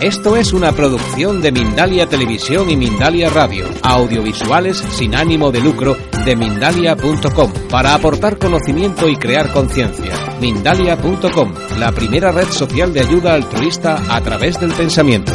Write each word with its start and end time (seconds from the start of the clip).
Esto 0.00 0.36
es 0.36 0.52
una 0.52 0.70
producción 0.70 1.42
de 1.42 1.50
Mindalia 1.50 2.08
Televisión 2.08 2.70
y 2.70 2.76
Mindalia 2.76 3.30
Radio, 3.30 3.66
audiovisuales 3.82 4.78
sin 4.78 5.16
ánimo 5.16 5.50
de 5.50 5.60
lucro 5.60 5.96
de 6.24 6.36
mindalia.com, 6.36 7.52
para 7.68 7.94
aportar 7.94 8.38
conocimiento 8.38 9.08
y 9.08 9.16
crear 9.16 9.52
conciencia. 9.52 10.14
Mindalia.com, 10.40 11.52
la 11.80 11.90
primera 11.90 12.30
red 12.30 12.46
social 12.46 12.92
de 12.92 13.00
ayuda 13.00 13.34
altruista 13.34 13.98
a 14.08 14.20
través 14.22 14.60
del 14.60 14.72
pensamiento. 14.72 15.32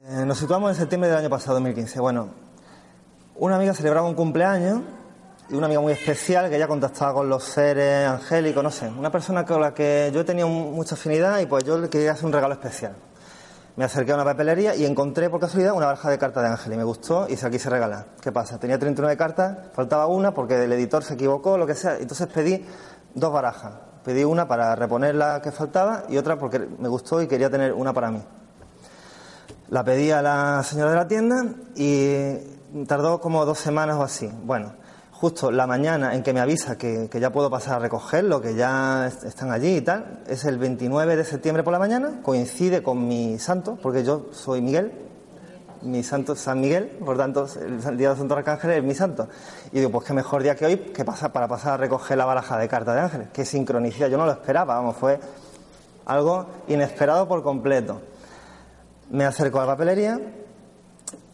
Eh, 0.00 0.24
nos 0.24 0.38
situamos 0.38 0.70
en 0.70 0.76
septiembre 0.76 1.10
del 1.10 1.18
año 1.18 1.28
pasado, 1.28 1.56
2015. 1.56 2.00
Bueno, 2.00 2.49
una 3.40 3.56
amiga 3.56 3.72
celebraba 3.72 4.06
un 4.06 4.14
cumpleaños 4.14 4.82
y 5.48 5.54
una 5.54 5.64
amiga 5.64 5.80
muy 5.80 5.94
especial 5.94 6.50
que 6.50 6.58
ya 6.58 6.68
contactaba 6.68 7.14
con 7.14 7.28
los 7.30 7.42
seres 7.42 8.06
angélicos, 8.06 8.62
no 8.62 8.70
sé, 8.70 8.86
una 8.88 9.10
persona 9.10 9.46
con 9.46 9.62
la 9.62 9.72
que 9.72 10.10
yo 10.12 10.26
tenía 10.26 10.44
mucha 10.44 10.94
afinidad 10.94 11.40
y 11.40 11.46
pues 11.46 11.64
yo 11.64 11.78
le 11.78 11.88
quería 11.88 12.12
hacer 12.12 12.26
un 12.26 12.32
regalo 12.34 12.52
especial. 12.52 12.94
Me 13.76 13.84
acerqué 13.84 14.12
a 14.12 14.16
una 14.16 14.24
papelería 14.24 14.74
y 14.74 14.84
encontré 14.84 15.30
por 15.30 15.40
casualidad 15.40 15.72
una 15.72 15.86
baraja 15.86 16.10
de 16.10 16.18
cartas 16.18 16.42
de 16.42 16.50
ángel 16.50 16.74
y 16.74 16.76
me 16.76 16.84
gustó 16.84 17.26
y 17.30 17.36
se 17.36 17.44
la 17.46 17.50
quise 17.50 17.70
regalar. 17.70 18.08
¿Qué 18.20 18.30
pasa? 18.30 18.58
Tenía 18.58 18.78
39 18.78 19.16
cartas, 19.16 19.56
faltaba 19.72 20.06
una 20.06 20.34
porque 20.34 20.62
el 20.62 20.72
editor 20.74 21.02
se 21.02 21.14
equivocó, 21.14 21.56
lo 21.56 21.66
que 21.66 21.74
sea, 21.74 21.96
entonces 21.96 22.26
pedí 22.26 22.62
dos 23.14 23.32
barajas. 23.32 23.72
Pedí 24.04 24.22
una 24.22 24.46
para 24.46 24.76
reponer 24.76 25.14
la 25.14 25.40
que 25.40 25.50
faltaba 25.50 26.04
y 26.10 26.18
otra 26.18 26.38
porque 26.38 26.58
me 26.58 26.88
gustó 26.88 27.22
y 27.22 27.26
quería 27.26 27.48
tener 27.48 27.72
una 27.72 27.94
para 27.94 28.10
mí. 28.10 28.22
La 29.70 29.82
pedí 29.82 30.10
a 30.10 30.20
la 30.20 30.62
señora 30.62 30.90
de 30.90 30.96
la 30.96 31.08
tienda 31.08 31.46
y 31.74 32.59
tardó 32.86 33.20
como 33.20 33.44
dos 33.44 33.58
semanas 33.58 33.96
o 33.96 34.02
así. 34.02 34.30
Bueno, 34.44 34.72
justo 35.12 35.50
la 35.50 35.66
mañana 35.66 36.14
en 36.14 36.22
que 36.22 36.32
me 36.32 36.40
avisa 36.40 36.76
que, 36.78 37.08
que 37.10 37.20
ya 37.20 37.30
puedo 37.30 37.50
pasar 37.50 37.74
a 37.76 37.78
recogerlo, 37.80 38.40
que 38.40 38.54
ya 38.54 39.06
est- 39.06 39.24
están 39.24 39.50
allí 39.52 39.76
y 39.76 39.80
tal, 39.80 40.22
es 40.26 40.44
el 40.44 40.58
29 40.58 41.16
de 41.16 41.24
septiembre 41.24 41.62
por 41.62 41.72
la 41.72 41.78
mañana, 41.78 42.20
coincide 42.22 42.82
con 42.82 43.06
mi 43.06 43.38
santo, 43.38 43.78
porque 43.82 44.02
yo 44.04 44.26
soy 44.32 44.60
Miguel, 44.62 44.92
mi 45.82 46.02
santo 46.02 46.36
San 46.36 46.60
Miguel, 46.60 46.86
por 47.04 47.16
tanto 47.16 47.46
el 47.86 47.96
día 47.96 48.10
de 48.10 48.16
Santo 48.16 48.34
Arcángel 48.34 48.70
es 48.72 48.84
mi 48.84 48.94
santo. 48.94 49.28
Y 49.72 49.78
digo, 49.78 49.90
pues 49.90 50.06
qué 50.06 50.12
mejor 50.12 50.42
día 50.42 50.54
que 50.54 50.66
hoy 50.66 50.76
que 50.76 51.04
pasar 51.04 51.32
para 51.32 51.48
pasar 51.48 51.72
a 51.74 51.76
recoger 51.78 52.18
la 52.18 52.26
baraja 52.26 52.58
de 52.58 52.68
cartas 52.68 52.94
de 52.94 53.00
ángeles. 53.00 53.28
Qué 53.32 53.44
sincronicidad, 53.46 54.08
yo 54.08 54.18
no 54.18 54.26
lo 54.26 54.32
esperaba, 54.32 54.74
vamos, 54.74 54.96
fue 54.96 55.18
algo 56.06 56.46
inesperado 56.68 57.26
por 57.28 57.42
completo. 57.42 58.00
Me 59.10 59.24
acerco 59.24 59.58
a 59.58 59.62
la 59.62 59.68
papelería 59.72 60.20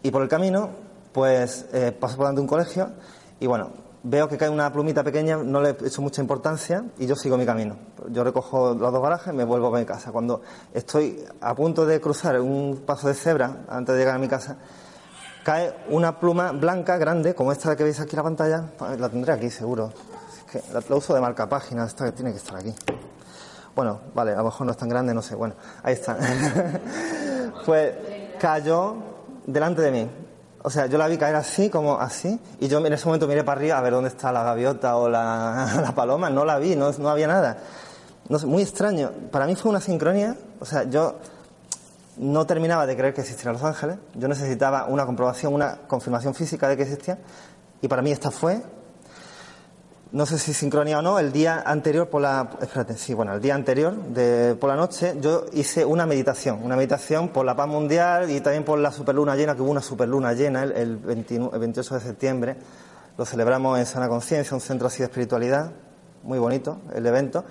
y 0.02 0.10
por 0.10 0.22
el 0.22 0.28
camino, 0.28 0.70
pues 1.16 1.64
eh, 1.72 1.92
paso 1.98 2.14
por 2.18 2.26
delante 2.26 2.40
de 2.40 2.42
un 2.42 2.46
colegio 2.46 2.90
y 3.40 3.46
bueno, 3.46 3.70
veo 4.02 4.28
que 4.28 4.36
cae 4.36 4.50
una 4.50 4.70
plumita 4.70 5.02
pequeña, 5.02 5.38
no 5.38 5.62
le 5.62 5.70
he 5.70 5.86
hecho 5.86 6.02
mucha 6.02 6.20
importancia 6.20 6.84
y 6.98 7.06
yo 7.06 7.16
sigo 7.16 7.38
mi 7.38 7.46
camino. 7.46 7.78
Yo 8.10 8.22
recojo 8.22 8.74
las 8.74 8.92
dos 8.92 9.00
barajas 9.00 9.32
y 9.32 9.36
me 9.38 9.44
vuelvo 9.44 9.74
a 9.74 9.78
mi 9.78 9.86
casa. 9.86 10.12
Cuando 10.12 10.42
estoy 10.74 11.24
a 11.40 11.54
punto 11.54 11.86
de 11.86 12.02
cruzar 12.02 12.38
un 12.38 12.82
paso 12.84 13.08
de 13.08 13.14
cebra 13.14 13.64
antes 13.66 13.94
de 13.94 13.98
llegar 13.98 14.16
a 14.16 14.18
mi 14.18 14.28
casa, 14.28 14.58
cae 15.42 15.74
una 15.88 16.20
pluma 16.20 16.52
blanca 16.52 16.98
grande, 16.98 17.34
como 17.34 17.50
esta 17.50 17.74
que 17.74 17.84
veis 17.84 17.98
aquí 17.98 18.10
en 18.10 18.16
la 18.18 18.22
pantalla, 18.22 18.64
la 18.98 19.08
tendré 19.08 19.32
aquí 19.32 19.48
seguro. 19.48 19.94
Que 20.52 20.60
la 20.70 20.82
uso 20.94 21.14
de 21.14 21.22
marca 21.22 21.48
página, 21.48 21.86
esta 21.86 22.04
que 22.04 22.12
tiene 22.12 22.32
que 22.32 22.36
estar 22.36 22.56
aquí. 22.56 22.74
Bueno, 23.74 24.00
vale, 24.14 24.32
a 24.32 24.36
lo 24.36 24.44
mejor 24.44 24.66
no 24.66 24.72
es 24.72 24.78
tan 24.78 24.90
grande, 24.90 25.14
no 25.14 25.22
sé. 25.22 25.34
Bueno, 25.34 25.54
ahí 25.82 25.94
está. 25.94 26.18
pues 27.64 27.94
cayó 28.38 28.96
delante 29.46 29.80
de 29.80 29.90
mí. 29.90 30.25
O 30.66 30.70
sea, 30.70 30.86
yo 30.86 30.98
la 30.98 31.06
vi 31.06 31.16
caer 31.16 31.36
así, 31.36 31.70
como 31.70 32.00
así, 32.00 32.40
y 32.58 32.66
yo 32.66 32.84
en 32.84 32.92
ese 32.92 33.06
momento 33.06 33.28
miré 33.28 33.44
para 33.44 33.60
arriba 33.60 33.78
a 33.78 33.80
ver 33.82 33.92
dónde 33.92 34.08
está 34.08 34.32
la 34.32 34.42
gaviota 34.42 34.96
o 34.96 35.08
la, 35.08 35.92
paloma. 35.94 36.28
No 36.28 36.44
la 36.44 36.58
vi, 36.58 36.74
no, 36.74 36.90
no 36.90 37.08
había 37.08 37.28
nada. 37.28 37.58
No 38.28 38.36
sé, 38.36 38.46
muy 38.46 38.64
extraño. 38.64 39.12
Para 39.30 39.46
mí 39.46 39.54
fue 39.54 39.70
una 39.70 39.80
sincronía. 39.80 40.34
O 40.58 40.64
sea, 40.64 40.82
yo 40.82 41.18
no 42.16 42.46
terminaba 42.46 42.84
de 42.84 42.96
creer 42.96 43.14
que 43.14 43.20
existían 43.20 43.52
los 43.52 43.62
ángeles. 43.62 43.98
Yo 44.16 44.26
necesitaba 44.26 44.86
una 44.86 45.06
comprobación, 45.06 45.54
una 45.54 45.82
confirmación 45.86 46.34
física 46.34 46.66
de 46.66 46.76
que 46.76 46.82
existían. 46.82 47.20
Y 47.80 47.86
para 47.86 48.02
mí 48.02 48.10
esta 48.10 48.32
fue 48.32 48.60
no 50.12 50.24
sé 50.24 50.38
si 50.38 50.54
sincronía 50.54 51.00
o 51.00 51.02
no, 51.02 51.18
el 51.18 51.32
día 51.32 51.62
anterior 51.66 52.08
por 52.08 52.22
la, 52.22 52.48
sí, 52.96 53.12
bueno, 53.12 53.34
el 53.34 53.40
día 53.40 53.54
anterior 53.54 53.94
de, 53.94 54.54
por 54.54 54.70
la 54.70 54.76
noche 54.76 55.16
yo 55.20 55.46
hice 55.52 55.84
una 55.84 56.06
meditación, 56.06 56.62
una 56.62 56.76
meditación 56.76 57.28
por 57.28 57.44
la 57.44 57.56
paz 57.56 57.66
mundial 57.66 58.30
y 58.30 58.40
también 58.40 58.64
por 58.64 58.78
la 58.78 58.92
superluna 58.92 59.34
llena, 59.34 59.56
que 59.56 59.62
hubo 59.62 59.70
una 59.70 59.82
superluna 59.82 60.32
llena 60.32 60.62
el, 60.62 60.72
el 60.72 60.96
29 60.96 61.54
el 61.54 61.60
28 61.60 61.94
de 61.94 62.00
septiembre, 62.00 62.56
lo 63.18 63.24
celebramos 63.24 63.78
en 63.78 63.86
Sana 63.86 64.08
Conciencia, 64.08 64.54
un 64.54 64.60
centro 64.60 64.86
así 64.86 64.98
de 64.98 65.04
espiritualidad, 65.04 65.72
muy 66.22 66.38
bonito 66.38 66.78
el 66.94 67.04
evento, 67.04 67.44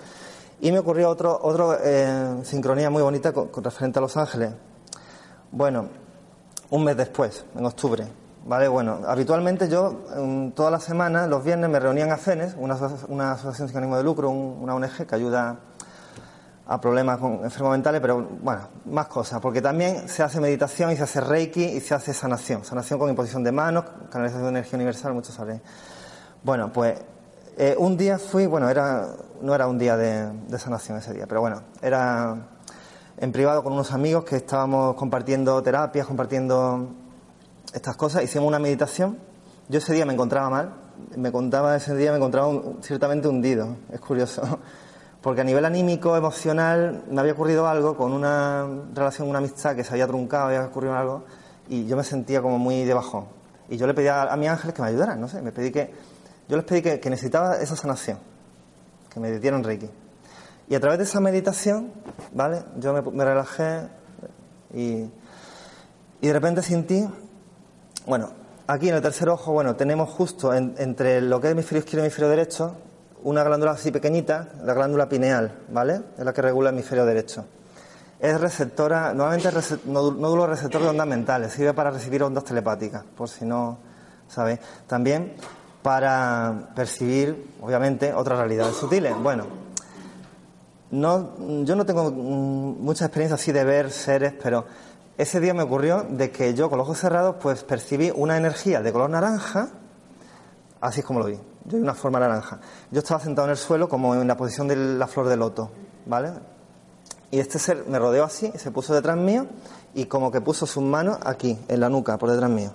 y 0.60 0.72
me 0.72 0.78
ocurrió 0.78 1.10
otro, 1.10 1.38
otro 1.42 1.76
eh, 1.82 2.38
sincronía 2.44 2.88
muy 2.88 3.02
bonita 3.02 3.32
con, 3.32 3.48
con 3.48 3.64
referente 3.64 3.98
a 3.98 4.02
Los 4.02 4.16
Ángeles. 4.16 4.52
Bueno, 5.52 5.88
un 6.70 6.84
mes 6.84 6.96
después, 6.96 7.44
en 7.54 7.66
octubre. 7.66 8.06
Vale, 8.48 8.68
bueno, 8.68 9.00
habitualmente 9.06 9.68
yo 9.68 10.04
mm, 10.16 10.50
todas 10.50 10.70
las 10.70 10.84
semanas, 10.84 11.28
los 11.28 11.42
viernes, 11.42 11.68
me 11.68 11.80
reunían 11.80 12.12
a 12.12 12.16
CENES, 12.16 12.54
una, 12.58 12.76
una 13.08 13.32
asociación 13.32 13.68
sin 13.68 13.78
ánimo 13.78 13.96
de 13.96 14.04
lucro, 14.04 14.30
un- 14.30 14.58
una 14.62 14.74
ONG 14.76 15.04
que 15.06 15.14
ayuda 15.16 15.56
a 16.68 16.80
problemas 16.80 17.18
con 17.18 17.44
enfermos 17.44 17.72
mentales, 17.72 18.00
pero 18.00 18.24
bueno, 18.42 18.60
más 18.86 19.08
cosas, 19.08 19.40
porque 19.40 19.60
también 19.60 20.08
se 20.08 20.22
hace 20.22 20.40
meditación 20.40 20.92
y 20.92 20.96
se 20.96 21.02
hace 21.02 21.20
reiki 21.20 21.62
y 21.64 21.80
se 21.80 21.94
hace 21.94 22.12
sanación, 22.12 22.64
sanación 22.64 22.98
con 23.00 23.08
imposición 23.08 23.42
de 23.42 23.50
manos, 23.52 23.84
canalización 24.10 24.44
de 24.44 24.50
energía 24.60 24.76
universal, 24.76 25.12
muchos 25.14 25.34
sabréis. 25.34 25.60
Bueno, 26.44 26.72
pues 26.72 26.98
eh, 27.56 27.74
un 27.78 27.96
día 27.96 28.18
fui, 28.18 28.46
bueno, 28.46 28.68
era, 28.68 29.08
no 29.42 29.54
era 29.56 29.66
un 29.66 29.78
día 29.78 29.96
de, 29.96 30.30
de 30.30 30.58
sanación 30.58 30.98
ese 30.98 31.12
día, 31.12 31.26
pero 31.28 31.40
bueno, 31.40 31.62
era 31.82 32.36
en 33.18 33.32
privado 33.32 33.62
con 33.64 33.72
unos 33.72 33.92
amigos 33.92 34.24
que 34.24 34.36
estábamos 34.36 34.94
compartiendo 34.96 35.60
terapias, 35.62 36.06
compartiendo 36.06 36.88
estas 37.76 37.94
cosas, 37.96 38.24
hicimos 38.24 38.48
una 38.48 38.58
meditación. 38.58 39.18
Yo 39.68 39.78
ese 39.78 39.92
día 39.92 40.06
me 40.06 40.14
encontraba 40.14 40.48
mal, 40.48 40.72
me 41.14 41.30
contaba 41.30 41.76
ese 41.76 41.94
día 41.94 42.10
me 42.10 42.16
encontraba 42.16 42.50
ciertamente 42.80 43.28
hundido, 43.28 43.76
es 43.92 44.00
curioso, 44.00 44.60
porque 45.20 45.42
a 45.42 45.44
nivel 45.44 45.62
anímico, 45.64 46.16
emocional, 46.16 47.04
me 47.10 47.20
había 47.20 47.34
ocurrido 47.34 47.68
algo 47.68 47.94
con 47.94 48.12
una 48.12 48.66
relación, 48.94 49.28
una 49.28 49.38
amistad 49.38 49.76
que 49.76 49.84
se 49.84 49.92
había 49.92 50.06
truncado, 50.06 50.46
había 50.46 50.64
ocurrido 50.64 50.96
algo, 50.96 51.24
y 51.68 51.86
yo 51.86 51.98
me 51.98 52.04
sentía 52.04 52.40
como 52.40 52.58
muy 52.58 52.84
de 52.84 52.94
bajón. 52.94 53.26
Y 53.68 53.76
yo 53.76 53.86
le 53.86 53.92
pedí 53.92 54.06
a, 54.06 54.22
a 54.22 54.36
mis 54.36 54.48
ángeles 54.48 54.74
que 54.74 54.80
me 54.80 54.88
ayudaran, 54.88 55.20
no 55.20 55.28
sé, 55.28 55.42
me 55.42 55.52
pedí 55.52 55.70
que, 55.70 55.92
yo 56.48 56.56
les 56.56 56.64
pedí 56.64 56.80
que, 56.80 56.98
que 56.98 57.10
necesitaba 57.10 57.56
esa 57.56 57.76
sanación, 57.76 58.18
que 59.12 59.20
me 59.20 59.38
dieron 59.38 59.62
Reiki. 59.62 59.90
Y 60.70 60.74
a 60.74 60.80
través 60.80 60.98
de 60.98 61.04
esa 61.04 61.20
meditación, 61.20 61.92
¿vale? 62.32 62.62
Yo 62.78 62.94
me, 62.94 63.02
me 63.02 63.24
relajé 63.24 63.82
y, 64.72 65.10
y 66.22 66.26
de 66.26 66.32
repente 66.32 66.62
sentí 66.62 67.06
bueno, 68.06 68.30
aquí 68.66 68.88
en 68.88 68.94
el 68.96 69.02
tercer 69.02 69.28
ojo, 69.28 69.52
bueno, 69.52 69.76
tenemos 69.76 70.08
justo 70.10 70.54
en- 70.54 70.74
entre 70.78 71.20
lo 71.20 71.40
que 71.40 71.48
es 71.48 71.52
hemisferio 71.52 71.80
izquierdo 71.80 72.04
y 72.04 72.06
hemisferio 72.06 72.30
derecho 72.30 72.76
una 73.22 73.42
glándula 73.42 73.72
así 73.72 73.90
pequeñita, 73.90 74.48
la 74.62 74.72
glándula 74.74 75.08
pineal, 75.08 75.50
¿vale? 75.70 76.00
Es 76.16 76.24
la 76.24 76.32
que 76.32 76.42
regula 76.42 76.70
el 76.70 76.76
hemisferio 76.76 77.04
derecho. 77.04 77.44
Es 78.20 78.40
receptora, 78.40 79.12
normalmente 79.12 79.48
es 79.58 79.84
nódulo 79.86 80.46
receptor 80.46 80.80
de 80.82 80.88
ondas 80.88 81.06
mentales, 81.06 81.52
sirve 81.52 81.74
para 81.74 81.90
recibir 81.90 82.22
ondas 82.22 82.44
telepáticas, 82.44 83.02
por 83.16 83.28
si 83.28 83.44
no 83.44 83.78
sabéis. 84.28 84.60
También 84.86 85.34
para 85.82 86.70
percibir, 86.74 87.52
obviamente, 87.60 88.12
otras 88.14 88.38
realidades 88.38 88.76
sutiles. 88.76 89.12
Bueno, 89.20 89.44
no, 90.92 91.64
yo 91.64 91.74
no 91.74 91.84
tengo 91.84 92.10
mm, 92.10 92.80
mucha 92.82 93.06
experiencia 93.06 93.34
así 93.34 93.50
de 93.52 93.64
ver 93.64 93.90
seres, 93.90 94.34
pero 94.40 94.64
ese 95.18 95.40
día 95.40 95.54
me 95.54 95.62
ocurrió 95.62 96.06
de 96.08 96.30
que 96.30 96.54
yo 96.54 96.68
con 96.68 96.78
los 96.78 96.86
ojos 96.86 96.98
cerrados 96.98 97.36
pues 97.40 97.64
percibí 97.64 98.12
una 98.14 98.36
energía 98.36 98.82
de 98.82 98.92
color 98.92 99.10
naranja, 99.10 99.68
así 100.80 101.00
es 101.00 101.06
como 101.06 101.20
lo 101.20 101.26
vi, 101.26 101.38
yo 101.64 101.78
una 101.78 101.94
forma 101.94 102.20
naranja. 102.20 102.60
Yo 102.90 102.98
estaba 102.98 103.20
sentado 103.20 103.46
en 103.46 103.52
el 103.52 103.56
suelo 103.56 103.88
como 103.88 104.14
en 104.14 104.28
la 104.28 104.36
posición 104.36 104.68
de 104.68 104.76
la 104.76 105.06
flor 105.06 105.28
de 105.28 105.36
loto, 105.36 105.70
¿vale? 106.04 106.32
Y 107.30 107.40
este 107.40 107.58
ser 107.58 107.84
me 107.88 107.98
rodeó 107.98 108.24
así, 108.24 108.52
se 108.56 108.70
puso 108.70 108.94
detrás 108.94 109.16
mío 109.16 109.46
y 109.94 110.04
como 110.04 110.30
que 110.30 110.40
puso 110.40 110.66
sus 110.66 110.82
manos 110.82 111.18
aquí, 111.24 111.58
en 111.68 111.80
la 111.80 111.88
nuca, 111.88 112.18
por 112.18 112.30
detrás 112.30 112.50
mío. 112.50 112.72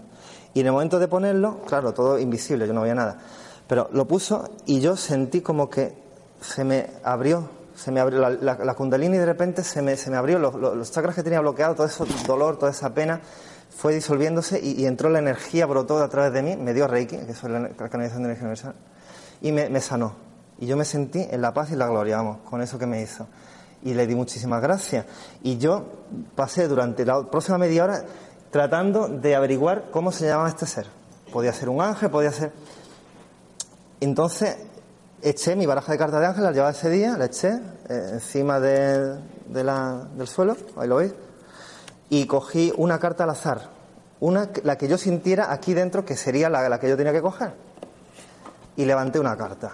Y 0.54 0.62
en 0.62 0.66
el 0.66 0.72
momento 0.74 1.00
de 1.00 1.08
ponerlo, 1.08 1.62
claro, 1.66 1.94
todo 1.94 2.20
invisible, 2.20 2.68
yo 2.68 2.74
no 2.74 2.82
veía 2.82 2.96
nada, 2.96 3.20
pero 3.68 3.88
lo 3.94 4.08
puso 4.08 4.50
y 4.66 4.82
yo 4.82 4.98
sentí 4.98 5.42
como 5.42 5.70
que 5.70 5.96
se 6.42 6.64
me 6.64 6.90
abrió, 7.04 7.50
se 7.82 7.92
me 7.92 8.00
abrió 8.00 8.20
la, 8.20 8.30
la, 8.30 8.56
la 8.64 8.74
kundalini 8.76 9.16
y 9.16 9.20
de 9.20 9.26
repente 9.26 9.64
se 9.64 9.82
me, 9.82 9.98
se 9.98 10.12
me 10.12 10.18
abrió 10.18 10.38
los, 10.38 10.92
chakras 10.92 11.16
que 11.16 11.24
tenía 11.24 11.40
bloqueados, 11.40 11.76
todo 11.76 11.88
ese 11.88 12.28
dolor, 12.28 12.60
toda 12.60 12.72
esa 12.72 12.94
pena, 12.94 13.22
fue 13.76 13.96
disolviéndose 13.96 14.60
y, 14.62 14.86
entró 14.86 15.10
la 15.10 15.18
energía, 15.18 15.66
brotó 15.66 15.98
a 15.98 16.08
través 16.08 16.32
de 16.32 16.44
mí, 16.44 16.56
me 16.56 16.76
dio 16.76 16.88
Reiki, 16.88 17.18
que 17.18 17.32
es 17.32 17.44
la, 17.44 17.60
la 17.60 17.90
canalización 17.90 18.24
de 18.24 18.30
energía 18.30 18.44
universal, 18.44 18.76
y 19.42 19.52
me, 19.52 19.68
me 19.70 19.82
sanó. 19.82 20.16
Y 20.60 20.68
yo 20.68 20.78
me 20.78 20.86
sentí 20.86 21.26
en 21.28 21.42
la 21.42 21.56
paz 21.56 21.72
y 21.72 21.76
la 21.76 21.88
gloria, 21.88 22.18
vamos, 22.18 22.38
con 22.48 22.62
eso 22.62 22.78
que 22.78 22.86
me 22.86 23.02
hizo. 23.02 23.26
Y 23.82 23.96
le 23.96 24.06
di 24.06 24.14
muchísimas 24.14 24.62
gracias. 24.62 25.08
Y 25.42 25.58
yo 25.58 25.86
pasé 26.36 26.68
durante 26.68 27.04
la 27.04 27.24
próxima 27.32 27.58
media 27.58 27.84
hora 27.86 28.06
tratando 28.52 29.08
de 29.08 29.36
averiguar 29.36 29.86
cómo 29.90 30.12
se 30.12 30.28
llamaba 30.28 30.50
este 30.50 30.68
ser. 30.68 30.86
Podía 31.34 31.52
ser 31.52 31.70
un 31.70 31.82
ángel, 31.82 32.12
podía 32.12 32.32
ser... 32.32 32.52
Entonces 34.00 34.56
eché 35.22 35.56
mi 35.56 35.66
baraja 35.66 35.92
de 35.92 35.98
cartas 35.98 36.20
de 36.20 36.26
ángel, 36.28 36.44
la 36.44 36.52
llevaba 36.52 36.72
ese 36.72 36.90
día, 36.90 37.18
la 37.18 37.26
eché 37.26 37.50
eh, 37.90 38.10
encima 38.14 38.60
de, 38.60 39.20
la- 39.48 40.08
del 40.16 40.28
suelo, 40.28 40.56
ahí 40.78 40.88
lo 40.88 40.98
veis, 40.98 41.14
y 42.10 42.26
cogí 42.28 42.74
una 42.78 43.00
carta 43.00 43.24
al 43.24 43.30
azar, 43.32 43.70
una 44.20 44.50
la 44.64 44.78
que 44.78 44.88
yo 44.88 44.98
sintiera 44.98 45.52
aquí 45.52 45.74
dentro 45.74 46.06
que 46.06 46.16
sería 46.16 46.50
la, 46.50 46.68
la 46.70 46.80
que 46.80 46.90
yo 46.90 46.98
tenía 46.98 47.14
que 47.14 47.22
coger. 47.22 47.54
Y 48.76 48.86
levanté 48.86 49.20
una 49.20 49.36
carta. 49.36 49.74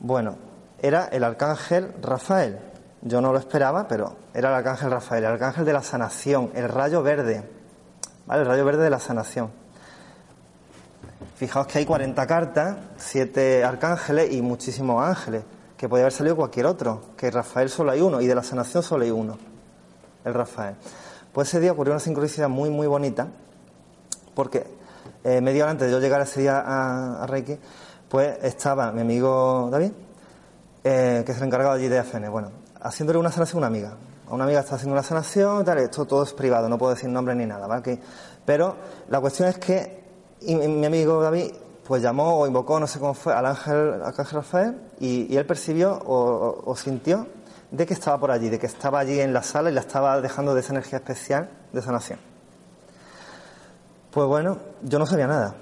Bueno, 0.00 0.36
era 0.80 1.06
el 1.06 1.24
arcángel 1.24 1.94
Rafael. 2.02 2.58
Yo 3.02 3.20
no 3.20 3.32
lo 3.32 3.38
esperaba, 3.38 3.86
pero 3.88 4.16
era 4.34 4.48
el 4.50 4.54
arcángel 4.56 4.90
Rafael, 4.90 5.24
el 5.24 5.30
arcángel 5.30 5.64
de 5.64 5.72
la 5.72 5.82
sanación, 5.82 6.50
el 6.54 6.68
rayo 6.68 7.02
verde. 7.02 7.48
El 8.30 8.44
rayo 8.44 8.64
verde 8.64 8.82
de 8.84 8.90
la 8.90 8.98
sanación. 8.98 9.50
Fijaos 11.36 11.66
que 11.66 11.78
hay 11.78 11.84
40 11.84 12.26
cartas, 12.26 12.76
7 12.96 13.62
arcángeles 13.62 14.32
y 14.32 14.40
muchísimos 14.40 15.04
ángeles, 15.04 15.44
que 15.76 15.86
podía 15.86 16.04
haber 16.04 16.12
salido 16.14 16.34
cualquier 16.34 16.64
otro, 16.64 17.02
que 17.14 17.30
Rafael 17.30 17.68
solo 17.68 17.92
hay 17.92 18.00
uno 18.00 18.22
y 18.22 18.26
de 18.26 18.34
la 18.34 18.42
sanación 18.42 18.82
solo 18.82 19.04
hay 19.04 19.10
uno, 19.10 19.36
el 20.24 20.32
Rafael. 20.32 20.76
Pues 21.34 21.48
ese 21.48 21.60
día 21.60 21.72
ocurrió 21.72 21.92
una 21.92 22.00
sincronicidad 22.00 22.48
muy, 22.48 22.70
muy 22.70 22.86
bonita, 22.86 23.28
porque 24.34 24.66
eh, 25.24 25.42
media 25.42 25.64
hora 25.64 25.72
antes 25.72 25.88
de 25.88 25.92
yo 25.92 26.00
llegar 26.00 26.22
ese 26.22 26.40
día 26.40 26.58
a, 26.58 27.22
a 27.22 27.26
Reiki, 27.26 27.58
pues 28.08 28.38
estaba 28.42 28.90
mi 28.92 29.02
amigo 29.02 29.68
David, 29.70 29.92
eh, 30.84 31.22
que 31.26 31.32
es 31.32 31.38
el 31.38 31.44
encargado 31.44 31.74
allí 31.74 31.88
de 31.88 31.98
AFN, 31.98 32.30
bueno, 32.30 32.50
haciéndole 32.80 33.18
una 33.18 33.30
sanación 33.30 33.62
a 33.62 33.66
una 33.66 33.76
amiga. 33.76 33.92
A 34.26 34.34
una 34.34 34.44
amiga 34.44 34.60
está 34.60 34.76
haciendo 34.76 34.94
una 34.94 35.02
sanación, 35.02 35.66
tal, 35.66 35.76
esto 35.78 36.06
todo 36.06 36.22
es 36.22 36.32
privado, 36.32 36.66
no 36.70 36.78
puedo 36.78 36.94
decir 36.94 37.10
nombre 37.10 37.34
ni 37.34 37.44
nada, 37.44 37.66
¿vale? 37.66 38.00
Pero 38.46 38.74
la 39.10 39.20
cuestión 39.20 39.50
es 39.50 39.58
que 39.58 40.05
y 40.40 40.54
mi 40.54 40.68
mi 40.68 40.86
amigo 40.86 41.20
David 41.22 41.52
pues 41.86 42.02
llamó 42.02 42.40
o 42.40 42.46
invocó, 42.46 42.80
no 42.80 42.86
sé 42.86 42.98
cómo 42.98 43.14
fue, 43.14 43.32
al 43.32 43.46
ángel, 43.46 44.00
Rafael 44.32 44.76
y, 44.98 45.32
y 45.32 45.36
él 45.36 45.46
percibió 45.46 45.92
o, 45.94 46.62
o- 46.66 46.76
sintió 46.76 47.28
de 47.70 47.86
que 47.86 47.94
estaba 47.94 48.18
por 48.18 48.30
allí, 48.32 48.48
de 48.48 48.58
que 48.58 48.66
estaba 48.66 48.98
allí 48.98 49.20
en 49.20 49.32
la 49.32 49.42
sala 49.42 49.70
y 49.70 49.72
la 49.72 49.80
estaba 49.82 50.20
dejando 50.20 50.52
de 50.54 50.60
esa 50.60 50.72
energía 50.72 50.98
especial 50.98 51.48
de 51.72 51.82
sanación. 51.82 52.18
Pues 54.10 54.26
bueno, 54.26 54.58
yo 54.82 54.98
no 54.98 55.06
sabía 55.06 55.26
nada. 55.26 55.54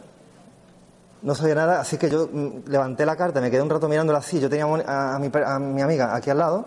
No 1.23 1.35
sabía 1.35 1.55
nada, 1.56 1.81
así 1.81 1.97
que 1.99 2.09
yo 2.11 2.29
mm, 2.32 2.69
levanté 2.69 3.05
la 3.06 3.17
carta, 3.17 3.41
me 3.41 3.50
quedé 3.50 3.62
un 3.62 3.71
rato 3.71 3.88
mirándola 3.88 4.19
así. 4.21 4.38
Yo 4.41 4.49
tenía 4.49 4.65
a, 4.65 5.19
mi, 5.19 5.31
a 5.44 5.59
mi 5.59 5.82
amiga 5.82 6.15
aquí 6.15 6.31
al 6.31 6.38
lado 6.38 6.65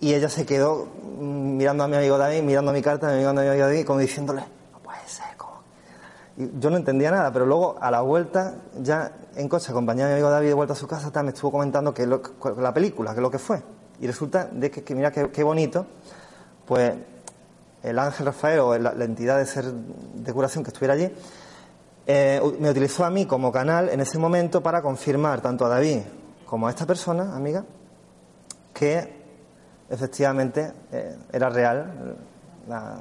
y 0.00 0.14
ella 0.14 0.28
se 0.28 0.44
quedó 0.44 0.86
mm, 1.18 1.56
mirando 1.56 1.84
a 1.84 1.88
mi 1.88 1.96
amigo 1.96 2.18
David, 2.18 2.42
mirando 2.42 2.70
a 2.70 2.74
mi 2.74 2.82
carta, 2.82 3.08
mirando 3.12 3.40
a 3.40 3.44
mi 3.44 3.50
amigo 3.50 3.66
David, 3.66 3.86
como 3.86 3.98
diciéndole, 4.00 4.42
no 4.72 4.78
puede 4.80 5.06
ser, 5.06 5.36
¿cómo? 5.36 5.62
Yo 6.36 6.70
no 6.70 6.76
entendía 6.78 7.10
nada, 7.10 7.30
pero 7.32 7.44
luego 7.44 7.76
a 7.80 7.90
la 7.90 8.00
vuelta, 8.00 8.54
ya 8.80 9.12
en 9.36 9.48
coche, 9.48 9.70
acompañé 9.70 10.04
a 10.04 10.06
mi 10.06 10.12
amigo 10.14 10.30
David 10.30 10.48
de 10.48 10.54
vuelta 10.54 10.72
a 10.72 10.76
su 10.76 10.86
casa, 10.86 11.10
tal, 11.10 11.24
me 11.24 11.30
estuvo 11.32 11.52
comentando 11.52 11.92
que 11.92 12.06
lo- 12.06 12.22
la 12.58 12.72
película, 12.72 13.14
que 13.14 13.20
lo 13.20 13.30
que 13.30 13.38
fue. 13.38 13.62
Y 14.00 14.06
resulta 14.06 14.48
de 14.50 14.70
que, 14.70 14.94
mira 14.94 15.10
qué, 15.12 15.42
bonito, 15.42 15.86
pues 16.66 16.94
el 17.82 17.98
ángel 17.98 18.26
Rafael 18.26 18.60
o 18.60 18.78
la, 18.78 19.04
entidad 19.04 19.36
de 19.38 19.46
ser 19.46 19.66
de 19.66 20.32
curación 20.32 20.64
que 20.64 20.68
estuviera 20.70 20.94
allí, 20.94 21.12
eh, 22.06 22.40
me 22.58 22.70
utilizó 22.70 23.04
a 23.04 23.10
mí 23.10 23.26
como 23.26 23.52
canal 23.52 23.90
en 23.90 24.00
ese 24.00 24.18
momento 24.18 24.62
para 24.62 24.80
confirmar 24.80 25.40
tanto 25.40 25.66
a 25.66 25.68
David 25.68 26.00
como 26.46 26.66
a 26.66 26.70
esta 26.70 26.86
persona, 26.86 27.36
amiga, 27.36 27.64
que 28.72 29.22
efectivamente 29.90 30.72
eh, 30.90 31.16
era 31.30 31.50
real 31.50 32.16
la, 32.68 33.00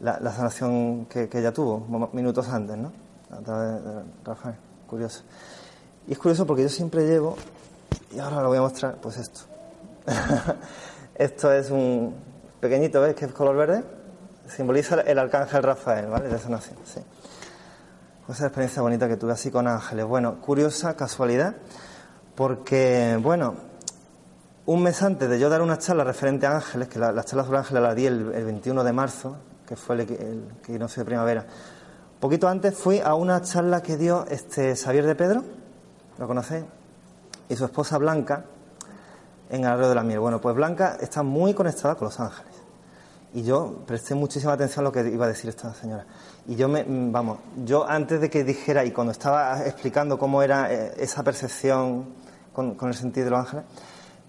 la- 0.00 0.18
la 0.20 0.32
sanación 0.32 1.06
que, 1.06 1.28
que 1.28 1.38
ella 1.40 1.52
tuvo 1.52 2.08
minutos 2.12 2.48
antes, 2.48 2.76
¿no? 2.76 2.92
A 3.30 3.40
de 3.40 4.02
Rafael. 4.24 4.56
Curioso. 4.86 5.22
Y 6.06 6.12
es 6.12 6.18
curioso 6.18 6.46
porque 6.46 6.62
yo 6.62 6.68
siempre 6.68 7.06
llevo, 7.06 7.36
y 8.10 8.18
ahora 8.18 8.40
lo 8.42 8.48
voy 8.48 8.58
a 8.58 8.62
mostrar, 8.62 8.96
pues 9.02 9.18
esto. 9.18 9.40
esto 11.14 11.52
es 11.52 11.70
un 11.70 12.14
pequeñito, 12.60 13.00
¿ves? 13.00 13.14
Que 13.14 13.26
es 13.26 13.32
color 13.32 13.56
verde. 13.56 13.84
Simboliza 14.48 15.00
el 15.02 15.18
arcángel 15.18 15.62
Rafael, 15.62 16.06
¿vale? 16.06 16.28
De 16.28 16.38
sanación, 16.38 16.78
sí. 16.84 17.00
Pues 18.26 18.38
esa 18.38 18.46
experiencia 18.46 18.80
bonita 18.82 19.08
que 19.08 19.16
tuve 19.16 19.32
así 19.32 19.50
con 19.50 19.66
ángeles. 19.68 20.06
Bueno, 20.06 20.40
curiosa 20.40 20.96
casualidad, 20.96 21.54
porque, 22.34 23.18
bueno, 23.22 23.54
un 24.64 24.82
mes 24.82 25.02
antes 25.02 25.28
de 25.28 25.38
yo 25.38 25.50
dar 25.50 25.60
una 25.60 25.76
charla 25.78 26.04
referente 26.04 26.46
a 26.46 26.56
ángeles, 26.56 26.88
que 26.88 26.98
la, 26.98 27.12
las 27.12 27.26
charlas 27.26 27.46
sobre 27.46 27.58
ángeles 27.58 27.82
las 27.82 27.94
di 27.96 28.06
el 28.06 28.24
21 28.24 28.84
de 28.84 28.92
marzo, 28.92 29.36
que 29.68 29.76
fue 29.76 29.96
el, 29.96 30.00
el 30.00 30.48
equinoccio 30.62 31.02
de 31.02 31.04
primavera. 31.04 31.46
Poquito 32.18 32.48
antes 32.48 32.74
fui 32.74 33.00
a 33.00 33.14
una 33.14 33.42
charla 33.42 33.82
que 33.82 33.96
dio 33.96 34.24
este 34.28 34.74
Xavier 34.74 35.06
de 35.06 35.14
Pedro, 35.14 35.44
¿lo 36.18 36.26
conocéis? 36.26 36.64
Y 37.48 37.56
su 37.56 37.64
esposa 37.64 37.98
Blanca, 37.98 38.44
en 39.50 39.64
Arroyo 39.64 39.88
de 39.88 39.94
la 39.94 40.02
Miel. 40.02 40.20
Bueno, 40.20 40.40
pues 40.40 40.54
Blanca 40.54 40.96
está 41.00 41.22
muy 41.22 41.54
conectada 41.54 41.94
con 41.94 42.06
los 42.06 42.20
ángeles. 42.20 42.52
Y 43.34 43.42
yo 43.42 43.82
presté 43.86 44.14
muchísima 44.14 44.54
atención 44.54 44.84
a 44.84 44.88
lo 44.88 44.92
que 44.92 45.06
iba 45.08 45.26
a 45.26 45.28
decir 45.28 45.50
esta 45.50 45.72
señora. 45.74 46.06
Y 46.46 46.56
yo 46.56 46.68
me, 46.68 46.82
mm, 46.82 47.12
vamos, 47.12 47.38
yo 47.64 47.88
antes 47.88 48.20
de 48.20 48.30
que 48.30 48.42
dijera 48.42 48.84
y 48.84 48.90
cuando 48.90 49.12
estaba 49.12 49.66
explicando 49.66 50.18
cómo 50.18 50.42
era 50.42 50.72
eh, 50.72 50.94
esa 50.98 51.22
percepción 51.22 52.06
con, 52.52 52.76
el 52.80 52.94
sentido 52.94 53.26
de 53.26 53.30
los 53.30 53.40
ángeles, 53.40 53.64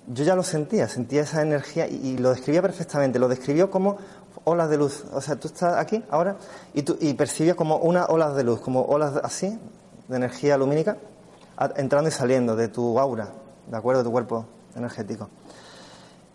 yo 0.07 0.24
ya 0.24 0.36
lo 0.36 0.44
sentía, 0.44 0.88
sentía 0.88 1.21
esa 1.21 1.41
energía 1.41 1.88
y 1.88 2.18
lo 2.18 2.31
describía 2.31 2.62
perfectamente. 2.62 3.19
Lo 3.19 3.27
describió 3.27 3.71
como 3.71 3.97
olas 4.44 4.69
de 4.69 4.77
luz. 4.77 5.06
O 5.13 5.21
sea, 5.21 5.36
tú 5.36 5.47
estás 5.47 5.77
aquí 5.77 6.03
ahora 6.09 6.38
y, 6.74 6.83
tú, 6.83 6.97
y 7.00 7.13
percibías 7.13 7.56
como 7.56 7.77
una 7.77 8.06
olas 8.06 8.36
de 8.36 8.44
luz, 8.44 8.62
como 8.62 8.83
olas 8.83 9.15
así, 9.24 9.59
de 10.07 10.15
energía 10.15 10.57
lumínica, 10.57 10.97
entrando 11.75 12.09
y 12.09 12.12
saliendo 12.12 12.56
de 12.56 12.68
tu 12.68 13.00
aura, 13.00 13.30
de 13.68 13.77
acuerdo, 13.77 14.01
de 14.01 14.06
tu 14.06 14.12
cuerpo 14.12 14.45
energético. 14.75 15.30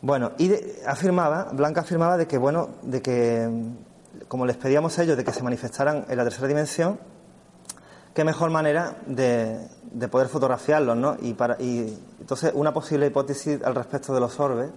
Bueno, 0.03 0.33
y 0.39 0.53
afirmaba, 0.87 1.49
Blanca 1.53 1.81
afirmaba 1.81 2.17
de 2.17 2.27
que, 2.27 2.37
bueno, 2.37 2.69
de 2.83 3.01
que, 3.01 3.49
como 4.29 4.45
les 4.45 4.57
pedíamos 4.57 4.99
a 4.99 5.03
ellos 5.03 5.17
de 5.17 5.25
que 5.25 5.33
se 5.33 5.43
manifestaran 5.43 6.05
en 6.09 6.17
la 6.17 6.25
tercera 6.25 6.47
dimensión, 6.47 6.99
qué 8.13 8.23
mejor 8.23 8.51
manera 8.51 8.97
de, 9.07 9.67
de 9.95 10.09
poder 10.09 10.29
fotografiarlos, 10.29 10.97
¿no? 10.97 11.17
Y, 11.23 11.35
para, 11.35 11.57
y 11.61 11.99
entonces 12.21 12.53
una 12.55 12.75
posible 12.75 13.07
hipótesis 13.07 13.63
al 13.65 13.75
respecto 13.75 14.13
de 14.13 14.21
los 14.21 14.39
orbes 14.41 14.71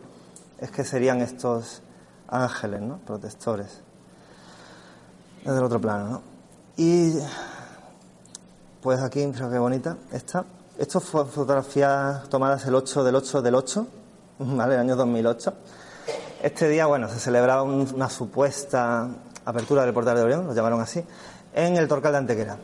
es 0.60 0.72
que 0.72 0.84
serían 0.84 1.22
estos 1.22 1.82
ángeles, 2.28 2.82
¿no? 2.82 2.98
Protectores. 3.00 3.82
Desde 5.44 5.58
el 5.58 5.64
otro 5.64 5.80
plano, 5.80 6.10
¿no? 6.10 6.22
Y 6.78 7.14
pues 8.82 9.02
aquí, 9.02 9.26
mira 9.26 9.50
qué 9.50 9.58
bonita 9.60 9.98
esta. 10.12 10.46
Esto 10.78 11.00
fue 11.00 11.26
fotografías 11.26 12.30
tomadas 12.30 12.66
el 12.66 12.76
8 12.76 13.04
del 13.04 13.16
8 13.16 13.42
del 13.42 13.56
8, 13.56 13.88
¿vale? 14.40 14.76
El 14.76 14.82
año 14.82 14.96
2008. 14.96 15.54
Este 16.44 16.68
día, 16.70 16.86
bueno, 16.86 17.10
se 17.10 17.20
celebraba 17.20 17.64
un- 17.64 17.90
una 17.96 18.10
supuesta 18.10 19.10
apertura 19.46 19.84
del 19.84 19.94
portal 19.94 20.16
de 20.18 20.24
Orión, 20.24 20.46
lo 20.46 20.54
llamaron 20.54 20.80
así, 20.82 21.04
en 21.54 21.78
el 21.78 21.88
Torcal 21.88 22.12
de 22.12 22.18
Antequera, 22.20 22.58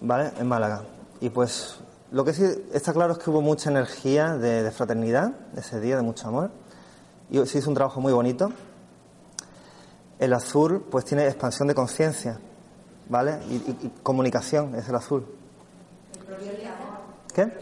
¿vale? 0.00 0.32
En 0.38 0.46
Málaga. 0.46 0.82
Y 1.20 1.30
pues 1.30 1.76
lo 2.12 2.24
que 2.24 2.32
sí 2.32 2.44
está 2.72 2.92
claro 2.92 3.14
es 3.14 3.18
que 3.18 3.30
hubo 3.30 3.40
mucha 3.40 3.70
energía 3.70 4.36
de, 4.36 4.62
de 4.62 4.70
fraternidad 4.70 5.32
ese 5.56 5.80
día, 5.80 5.96
de 5.96 6.02
mucho 6.02 6.28
amor. 6.28 6.50
Y 7.30 7.44
se 7.46 7.58
hizo 7.58 7.68
un 7.70 7.74
trabajo 7.74 8.00
muy 8.00 8.12
bonito. 8.12 8.50
El 10.18 10.32
azul, 10.32 10.84
pues 10.90 11.04
tiene 11.04 11.26
expansión 11.26 11.68
de 11.68 11.74
conciencia, 11.74 12.38
¿vale? 13.08 13.38
Y, 13.48 13.54
y- 13.54 13.92
comunicación, 14.02 14.74
es 14.74 14.88
el 14.88 14.94
azul. 14.94 15.26
¿Qué? 17.34 17.52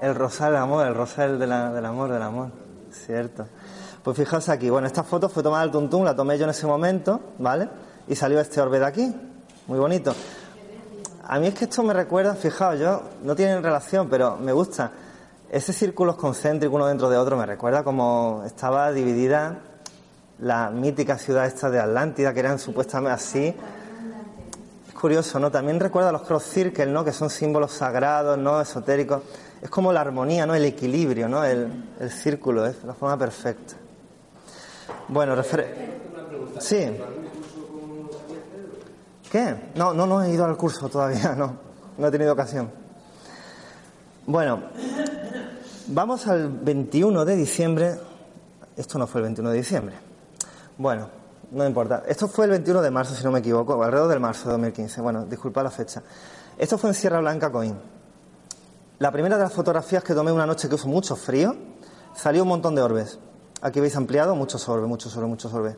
El 0.00 0.14
rosal 0.14 0.52
del 0.52 0.62
amor, 0.62 0.86
el 0.86 0.94
rosal 0.94 1.38
de 1.38 1.46
la- 1.46 1.72
del 1.72 1.84
amor, 1.84 2.12
del 2.12 2.22
amor. 2.22 2.50
Cierto. 2.92 3.46
Pues 4.02 4.16
fijaos 4.16 4.48
aquí, 4.48 4.70
bueno, 4.70 4.86
esta 4.86 5.02
foto 5.02 5.28
fue 5.28 5.42
tomada 5.42 5.62
al 5.62 5.70
tuntún, 5.72 6.04
la 6.04 6.14
tomé 6.14 6.38
yo 6.38 6.44
en 6.44 6.50
ese 6.50 6.66
momento, 6.66 7.20
¿vale? 7.38 7.68
Y 8.06 8.14
salió 8.14 8.38
este 8.40 8.60
orbe 8.60 8.78
de 8.78 8.86
aquí, 8.86 9.14
muy 9.66 9.78
bonito. 9.78 10.14
A 11.28 11.40
mí 11.40 11.48
es 11.48 11.54
que 11.54 11.64
esto 11.64 11.82
me 11.82 11.92
recuerda, 11.92 12.34
fijaos, 12.36 12.78
yo, 12.78 13.02
no 13.24 13.34
tienen 13.34 13.62
relación, 13.62 14.08
pero 14.08 14.36
me 14.36 14.52
gusta. 14.52 14.92
Ese 15.50 15.72
círculos 15.72 16.16
concéntricos 16.16 16.74
uno 16.74 16.86
dentro 16.86 17.08
de 17.08 17.16
otro 17.16 17.36
me 17.36 17.46
recuerda 17.46 17.84
como 17.84 18.42
estaba 18.44 18.90
dividida 18.90 19.60
la 20.40 20.70
mítica 20.70 21.18
ciudad 21.18 21.46
esta 21.46 21.70
de 21.70 21.78
Atlántida, 21.78 22.34
que 22.34 22.40
eran 22.40 22.58
supuestamente 22.58 23.14
así. 23.14 23.54
Es 24.88 24.94
curioso, 24.94 25.38
¿no? 25.38 25.50
También 25.50 25.78
recuerda 25.78 26.10
los 26.10 26.22
cross 26.22 26.44
circles, 26.44 26.88
¿no? 26.88 27.04
Que 27.04 27.12
son 27.12 27.30
símbolos 27.30 27.72
sagrados, 27.72 28.36
¿no? 28.36 28.60
Esotéricos. 28.60 29.22
Es 29.62 29.70
como 29.70 29.92
la 29.92 30.00
armonía, 30.00 30.46
¿no? 30.46 30.54
El 30.54 30.64
equilibrio, 30.64 31.28
¿no? 31.28 31.44
El, 31.44 31.90
el 32.00 32.10
círculo, 32.10 32.66
es 32.66 32.82
la 32.84 32.94
forma 32.94 33.16
perfecta. 33.16 33.74
Bueno, 35.08 35.36
refer... 35.36 35.96
Sí. 36.58 36.90
¿Qué? 39.30 39.70
No, 39.76 39.94
no, 39.94 40.06
no 40.06 40.22
he 40.22 40.30
ido 40.30 40.44
al 40.44 40.56
curso 40.56 40.88
todavía, 40.88 41.34
no. 41.38 41.56
No 41.96 42.06
he 42.08 42.10
tenido 42.10 42.32
ocasión. 42.32 42.70
Bueno, 44.26 44.60
vamos 45.88 46.26
al 46.26 46.48
21 46.48 47.24
de 47.24 47.36
diciembre. 47.36 47.98
Esto 48.76 48.98
no 48.98 49.06
fue 49.06 49.20
el 49.20 49.26
21 49.26 49.50
de 49.50 49.56
diciembre. 49.56 49.94
Bueno, 50.78 51.08
no 51.52 51.66
importa. 51.66 52.02
Esto 52.06 52.28
fue 52.28 52.46
el 52.46 52.52
21 52.52 52.82
de 52.82 52.90
marzo, 52.90 53.14
si 53.14 53.24
no 53.24 53.30
me 53.30 53.38
equivoco, 53.38 53.82
alrededor 53.82 54.08
del 54.08 54.20
marzo 54.20 54.44
de 54.44 54.52
2015. 54.52 55.00
Bueno, 55.00 55.24
disculpa 55.24 55.62
la 55.62 55.70
fecha. 55.70 56.02
Esto 56.58 56.78
fue 56.78 56.90
en 56.90 56.94
Sierra 56.94 57.20
Blanca, 57.20 57.50
Coín. 57.50 57.76
La 58.98 59.12
primera 59.12 59.36
de 59.36 59.44
las 59.44 59.52
fotografías 59.52 60.02
que 60.02 60.14
tomé 60.14 60.32
una 60.32 60.46
noche 60.46 60.68
que 60.68 60.74
hizo 60.74 60.88
mucho 60.88 61.16
frío, 61.16 61.54
salió 62.14 62.42
un 62.42 62.48
montón 62.48 62.74
de 62.74 62.82
orbes. 62.82 63.18
Aquí 63.62 63.80
veis 63.80 63.96
ampliado, 63.96 64.34
muchos 64.34 64.68
orbes, 64.68 64.88
muchos 64.88 65.16
orbes, 65.16 65.28
muchos 65.28 65.52
orbes. 65.52 65.76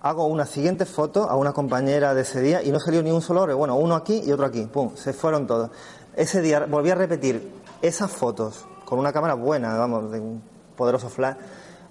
Hago 0.00 0.26
una 0.26 0.46
siguiente 0.46 0.84
foto 0.84 1.28
a 1.28 1.36
una 1.36 1.52
compañera 1.52 2.14
de 2.14 2.22
ese 2.22 2.40
día 2.40 2.62
y 2.62 2.70
no 2.70 2.78
salió 2.78 3.02
ni 3.02 3.10
un 3.10 3.22
solo 3.22 3.42
orbe. 3.42 3.54
Bueno, 3.54 3.76
uno 3.76 3.94
aquí 3.94 4.22
y 4.24 4.32
otro 4.32 4.46
aquí. 4.46 4.66
Pum, 4.66 4.94
se 4.96 5.12
fueron 5.12 5.46
todos. 5.46 5.70
Ese 6.14 6.40
día 6.42 6.66
volví 6.66 6.90
a 6.90 6.94
repetir 6.94 7.52
esas 7.82 8.10
fotos 8.10 8.66
con 8.86 8.98
una 8.98 9.12
cámara 9.12 9.34
buena, 9.34 9.76
vamos, 9.76 10.10
de 10.10 10.20
un 10.20 10.42
poderoso 10.76 11.10
flash, 11.10 11.36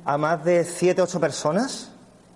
a 0.06 0.18
más 0.18 0.44
de 0.44 0.64
7, 0.64 1.02
8 1.02 1.20
personas 1.20 1.92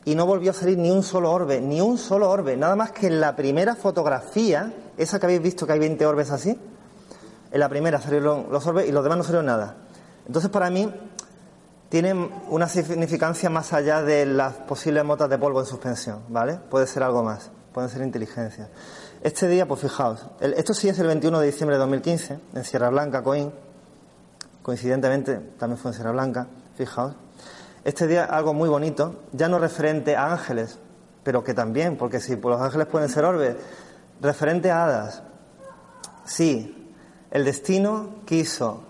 y 0.06 0.16
no 0.16 0.26
volvió 0.26 0.52
a 0.52 0.54
salir 0.54 0.78
ni 0.78 0.92
un 0.92 1.02
solo 1.02 1.32
orbe, 1.32 1.62
ni 1.62 1.82
un 1.82 1.98
solo 1.98 2.30
orbe. 2.30 2.58
Nada 2.58 2.76
más 2.76 2.92
que 2.92 3.08
en 3.08 3.20
la 3.20 3.36
primera 3.36 3.76
fotografía, 3.76 4.74
esa 4.98 5.20
que 5.20 5.26
habéis 5.26 5.42
visto 5.42 5.66
que 5.66 5.74
hay 5.74 5.80
20 5.80 6.06
orbes 6.06 6.30
así, 6.32 6.60
en 7.52 7.60
la 7.60 7.70
primera 7.70 8.02
salieron 8.02 8.48
los 8.52 8.68
orbes 8.68 8.88
y 8.88 8.92
los 8.92 9.02
demás 9.02 9.20
no 9.20 9.24
salieron 9.24 9.46
nada. 9.46 9.76
Entonces, 10.28 10.52
para 10.52 10.70
mí, 10.70 10.94
tienen 11.90 12.30
una 12.50 12.68
significancia 12.68 13.50
más 13.50 13.74
allá 13.74 14.04
de 14.04 14.26
las 14.26 14.54
posibles 14.56 15.04
motas 15.06 15.30
de 15.30 15.38
polvo 15.38 15.60
en 15.60 15.66
suspensión, 15.66 16.20
¿vale? 16.28 16.60
Puede 16.70 16.86
ser 16.86 17.02
algo 17.04 17.24
más, 17.24 17.50
pueden 17.74 17.90
ser 17.90 18.02
inteligencia. 18.02 18.70
Este 19.24 19.48
día, 19.48 19.68
pues 19.68 19.82
fijaos, 19.82 20.26
esto 20.40 20.74
sí 20.74 20.90
es 20.90 21.00
el 21.00 21.08
21 21.08 21.40
de 21.40 21.46
diciembre 21.48 21.76
de 21.76 21.80
2015, 21.80 22.40
en 22.54 22.64
Sierra 22.64 22.90
Blanca, 22.90 23.24
Coín. 23.24 23.52
Coincidentemente, 24.62 25.38
también 25.58 25.78
fue 25.78 25.92
en 25.92 25.96
Sierra 25.96 26.12
Blanca, 26.12 26.48
fijaos. 26.76 27.16
Este 27.84 28.08
día 28.08 28.26
algo 28.26 28.54
muy 28.54 28.70
bonito, 28.70 29.24
ya 29.32 29.48
no 29.48 29.58
referente 29.58 30.16
a 30.16 30.32
ángeles, 30.32 30.78
pero 31.24 31.44
que 31.44 31.54
también, 31.54 31.98
porque 31.98 32.20
si 32.20 32.36
los 32.36 32.62
ángeles 32.62 32.88
pueden 32.88 33.10
ser 33.10 33.26
orbes, 33.26 33.56
referente 34.22 34.70
a 34.70 34.84
hadas. 34.84 35.24
Sí, 36.26 36.94
el 37.32 37.46
destino 37.46 38.18
quiso, 38.26 38.84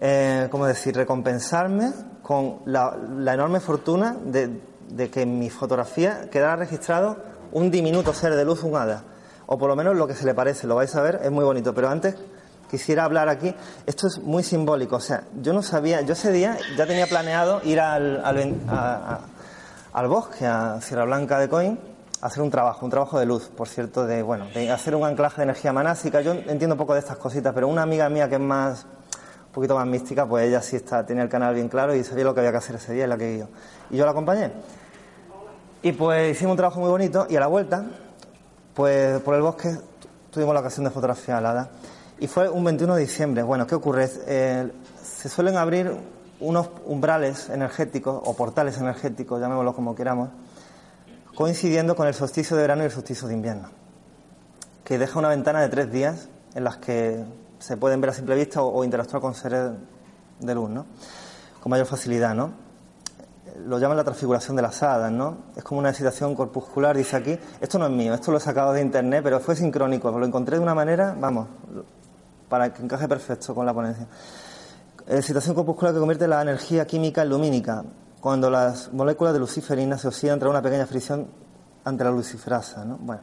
eh, 0.00 0.48
¿cómo 0.50 0.66
decir?, 0.66 0.96
recompensarme 0.96 1.92
con 2.22 2.60
la, 2.66 2.96
la 3.18 3.34
enorme 3.34 3.60
fortuna 3.60 4.16
de, 4.24 4.60
de 4.88 5.10
que 5.10 5.22
en 5.22 5.38
mi 5.38 5.48
fotografía 5.48 6.28
quedara 6.30 6.56
registrado 6.56 7.16
un 7.52 7.70
diminuto 7.70 8.12
ser 8.12 8.34
de 8.34 8.44
luz, 8.44 8.64
un 8.64 8.76
hada. 8.76 9.04
O 9.46 9.56
por 9.56 9.68
lo 9.68 9.76
menos 9.76 9.96
lo 9.96 10.08
que 10.08 10.14
se 10.14 10.26
le 10.26 10.34
parece, 10.34 10.66
lo 10.66 10.74
vais 10.74 10.94
a 10.96 11.02
ver, 11.02 11.20
es 11.22 11.30
muy 11.30 11.44
bonito. 11.44 11.72
Pero 11.72 11.88
antes 11.88 12.16
quisiera 12.70 13.04
hablar 13.04 13.28
aquí, 13.28 13.54
esto 13.86 14.06
es 14.06 14.18
muy 14.18 14.42
simbólico. 14.42 14.96
O 14.96 15.00
sea, 15.00 15.24
yo 15.40 15.52
no 15.52 15.62
sabía, 15.62 16.00
yo 16.02 16.12
ese 16.14 16.32
día 16.32 16.56
ya 16.76 16.86
tenía 16.86 17.06
planeado 17.06 17.60
ir 17.64 17.80
al, 17.80 18.24
al, 18.24 18.54
a- 18.68 19.20
a- 19.92 20.06
bosque, 20.06 20.46
a 20.46 20.80
Sierra 20.80 21.04
Blanca 21.04 21.38
de 21.38 21.48
Coín, 21.48 21.78
a 22.20 22.26
hacer 22.26 22.42
un 22.42 22.50
trabajo, 22.50 22.84
un 22.84 22.90
trabajo 22.90 23.18
de 23.18 23.26
luz, 23.26 23.48
por 23.56 23.68
cierto, 23.68 24.06
de, 24.06 24.22
bueno, 24.22 24.46
de 24.54 24.70
hacer 24.70 24.94
un 24.94 25.04
anclaje 25.04 25.36
de 25.36 25.42
energía 25.44 25.72
manásica. 25.72 26.20
Yo 26.20 26.32
entiendo 26.32 26.76
poco 26.76 26.94
de 26.94 27.00
estas 27.00 27.16
cositas, 27.18 27.52
pero 27.54 27.68
una 27.68 27.82
amiga 27.82 28.08
mía 28.08 28.28
que 28.28 28.34
es 28.36 28.40
más, 28.40 28.84
un 28.84 29.52
poquito 29.52 29.74
más 29.74 29.86
mística, 29.86 30.26
pues 30.26 30.46
ella 30.48 30.60
sí 30.62 30.76
está, 30.76 31.04
tenía 31.06 31.22
el 31.22 31.28
canal 31.28 31.54
bien 31.54 31.68
claro 31.68 31.94
y 31.94 32.02
sabía 32.04 32.24
lo 32.24 32.34
que 32.34 32.40
había 32.40 32.52
que 32.52 32.58
hacer 32.58 32.76
ese 32.76 32.92
día 32.94 33.04
y 33.04 33.08
la 33.08 33.16
que 33.16 33.38
yo. 33.38 33.46
Y 33.90 33.96
yo 33.96 34.04
la 34.04 34.10
acompañé. 34.10 34.50
Y 35.82 35.92
pues 35.92 36.32
hicimos 36.32 36.52
un 36.52 36.56
trabajo 36.56 36.80
muy 36.80 36.88
bonito 36.90 37.26
y 37.30 37.36
a 37.36 37.40
la 37.40 37.46
vuelta, 37.46 37.84
pues 38.74 39.20
por 39.22 39.34
el 39.34 39.42
bosque 39.42 39.70
tu- 40.00 40.08
tuvimos 40.30 40.52
la 40.54 40.60
ocasión 40.60 40.84
de 40.84 40.90
fotografiar 40.90 41.42
la 41.42 41.50
hada. 41.50 41.70
Y 42.18 42.28
fue 42.28 42.48
un 42.48 42.64
21 42.64 42.94
de 42.94 43.00
diciembre. 43.02 43.42
Bueno, 43.42 43.66
¿qué 43.66 43.74
ocurre? 43.74 44.08
Eh, 44.26 44.72
se 45.02 45.28
suelen 45.28 45.56
abrir 45.58 45.92
unos 46.40 46.70
umbrales 46.86 47.50
energéticos 47.50 48.22
o 48.24 48.34
portales 48.34 48.78
energéticos, 48.78 49.38
llamémoslo 49.38 49.74
como 49.74 49.94
queramos, 49.94 50.30
coincidiendo 51.34 51.94
con 51.94 52.06
el 52.06 52.14
solsticio 52.14 52.56
de 52.56 52.62
verano 52.62 52.82
y 52.82 52.86
el 52.86 52.90
solsticio 52.90 53.28
de 53.28 53.34
invierno, 53.34 53.68
que 54.82 54.96
deja 54.96 55.18
una 55.18 55.28
ventana 55.28 55.60
de 55.60 55.68
tres 55.68 55.92
días 55.92 56.28
en 56.54 56.64
las 56.64 56.78
que 56.78 57.22
se 57.58 57.76
pueden 57.76 58.00
ver 58.00 58.10
a 58.10 58.12
simple 58.14 58.34
vista 58.34 58.62
o, 58.62 58.72
o 58.72 58.84
interactuar 58.84 59.20
con 59.20 59.34
seres 59.34 59.72
de 60.40 60.54
luz, 60.54 60.70
¿no? 60.70 60.86
Con 61.62 61.68
mayor 61.68 61.86
facilidad, 61.86 62.34
¿no? 62.34 62.66
lo 63.64 63.78
llaman 63.78 63.96
la 63.96 64.04
transfiguración 64.04 64.56
de 64.56 64.62
las 64.62 64.82
hadas, 64.82 65.10
¿no? 65.10 65.38
Es 65.56 65.64
como 65.64 65.80
una 65.80 65.90
excitación 65.90 66.34
corpuscular, 66.34 66.96
dice 66.96 67.16
aquí. 67.16 67.38
Esto 67.60 67.78
no 67.78 67.86
es 67.86 67.92
mío, 67.92 68.12
esto 68.12 68.30
lo 68.30 68.38
he 68.38 68.40
sacado 68.40 68.72
de 68.72 68.82
internet, 68.82 69.22
pero 69.24 69.40
fue 69.40 69.56
sincrónico. 69.56 70.10
Lo 70.10 70.26
encontré 70.26 70.56
de 70.56 70.62
una 70.62 70.74
manera, 70.74 71.16
vamos, 71.18 71.48
para 72.48 72.72
que 72.72 72.82
encaje 72.82 73.08
perfecto 73.08 73.54
con 73.54 73.66
la 73.66 73.74
ponencia. 73.74 74.06
Excitación 75.06 75.54
corpuscular 75.54 75.94
que 75.94 76.00
convierte 76.00 76.26
la 76.26 76.42
energía 76.42 76.86
química 76.86 77.22
en 77.22 77.28
lumínica, 77.28 77.84
cuando 78.20 78.50
las 78.50 78.92
moléculas 78.92 79.32
de 79.34 79.40
luciferina 79.40 79.96
se 79.98 80.08
oxidan 80.08 80.38
tras 80.38 80.50
una 80.50 80.62
pequeña 80.62 80.86
fricción 80.86 81.28
ante 81.84 82.04
la 82.04 82.10
luciferasa, 82.10 82.84
¿no? 82.84 82.96
Bueno. 82.98 83.22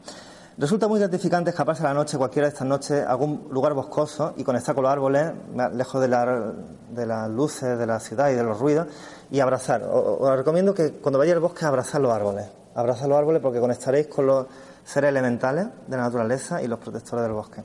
Resulta 0.56 0.88
muy 0.88 1.00
gratificante 1.00 1.50
escaparse 1.50 1.82
a 1.84 1.88
la 1.88 1.96
noche, 1.96 2.16
cualquiera 2.16 2.48
de 2.48 2.54
estas 2.54 2.68
noches, 2.68 3.04
a 3.04 3.10
algún 3.10 3.48
lugar 3.50 3.74
boscoso 3.74 4.36
y 4.38 4.44
conectar 4.44 4.76
con 4.76 4.84
los 4.84 4.94
árboles, 4.94 5.32
lejos 5.74 6.00
de, 6.00 6.08
de 6.08 7.06
las 7.08 7.30
luces 7.32 7.76
de 7.76 7.88
la 7.88 8.00
ciudad 8.00 8.30
y 8.30 8.36
de 8.36 8.44
los 8.44 8.60
ruidos, 8.60 8.88
y 9.32 9.40
abrazar. 9.40 9.82
Os 9.84 10.38
recomiendo 10.38 10.76
que 10.76 10.92
cuando 10.94 11.18
vayáis 11.18 11.38
al 11.38 11.42
bosque, 11.42 11.66
abrazar 11.66 12.02
los 12.02 12.14
árboles. 12.14 12.46
Abrazar 12.76 13.10
los 13.10 13.18
árboles 13.18 13.42
porque 13.42 13.60
conectaréis 13.60 14.06
con 14.06 14.28
los 14.28 14.46
seres 14.86 15.10
elementales 15.10 15.68
de 15.88 15.98
la 15.98 16.04
naturaleza 16.04 16.62
y 16.62 16.68
los 16.68 16.78
protectores 16.78 17.24
del 17.24 17.34
bosque. 17.34 17.64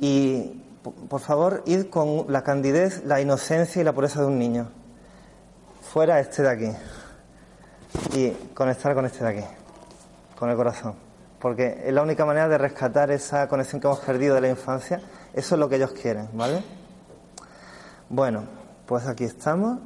Y, 0.00 0.62
po- 0.82 0.92
por 0.92 1.20
favor, 1.20 1.62
id 1.66 1.86
con 1.86 2.26
la 2.28 2.42
candidez, 2.44 3.04
la 3.04 3.20
inocencia 3.20 3.80
y 3.80 3.84
la 3.84 3.92
pureza 3.92 4.20
de 4.20 4.26
un 4.26 4.38
niño. 4.38 4.68
Fuera 5.92 6.20
este 6.20 6.42
de 6.42 6.50
aquí. 6.50 6.70
Y 8.14 8.30
conectar 8.54 8.94
con 8.94 9.06
este 9.06 9.24
de 9.24 9.30
aquí 9.30 9.44
con 10.38 10.50
el 10.50 10.56
corazón. 10.56 10.94
Porque 11.40 11.82
es 11.84 11.92
la 11.92 12.02
única 12.02 12.24
manera 12.24 12.48
de 12.48 12.58
rescatar 12.58 13.10
esa 13.10 13.48
conexión 13.48 13.80
que 13.80 13.86
hemos 13.88 14.00
perdido 14.00 14.34
de 14.36 14.40
la 14.40 14.48
infancia. 14.48 15.00
Eso 15.32 15.54
es 15.54 15.58
lo 15.58 15.68
que 15.68 15.76
ellos 15.76 15.92
quieren, 15.92 16.28
¿vale? 16.32 16.62
Bueno, 18.08 18.44
pues 18.86 19.06
aquí 19.06 19.24
estamos. 19.24 19.78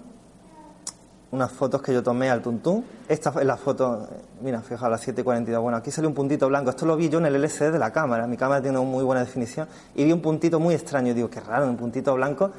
Unas 1.33 1.51
fotos 1.51 1.81
que 1.81 1.95
yo 1.95 2.03
tomé 2.03 2.31
al 2.31 2.43
tuntún. 2.43 2.85
Esta 3.09 3.31
es 3.31 3.47
la 3.47 3.57
foto, 3.57 4.07
mira, 4.43 4.61
fijaos, 4.61 4.91
las 4.91 5.09
7.42. 5.09 5.61
Bueno, 5.63 5.79
aquí 5.79 5.91
sale 5.91 6.07
un 6.07 6.13
puntito 6.13 6.47
blanco. 6.47 6.69
Esto 6.69 6.85
lo 6.85 6.95
vi 6.95 7.09
yo 7.09 7.19
en 7.19 7.27
el 7.27 7.35
LCD 7.37 7.73
de 7.73 7.79
la 7.79 7.91
cámara. 7.91 8.27
Mi 8.27 8.37
cámara 8.37 8.61
tiene 8.61 8.79
una 8.79 8.89
muy 8.89 9.03
buena 9.03 9.23
definición. 9.23 9.67
Y 9.95 10.05
vi 10.05 10.13
un 10.13 10.21
puntito 10.21 10.61
muy 10.61 10.75
extraño. 10.75 11.15
Digo, 11.15 11.31
qué 11.31 11.41
raro, 11.41 11.67
un 11.67 11.79
puntito 11.79 12.15
blanco 12.15 12.53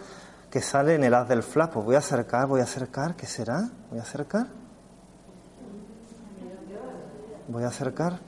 que 0.49 0.59
sale 0.59 0.95
en 0.95 1.03
el 1.03 1.13
haz 1.13 1.27
del 1.29 1.43
flash. 1.43 1.69
Pues 1.69 1.85
voy 1.85 1.95
a 1.95 1.99
acercar, 1.99 2.47
voy 2.47 2.61
a 2.61 2.63
acercar. 2.63 3.15
¿Qué 3.15 3.27
será? 3.27 3.69
Voy 3.91 3.99
a 3.99 4.01
acercar. 4.01 4.47
Voy 7.47 7.63
a 7.63 7.67
acercar. 7.67 8.19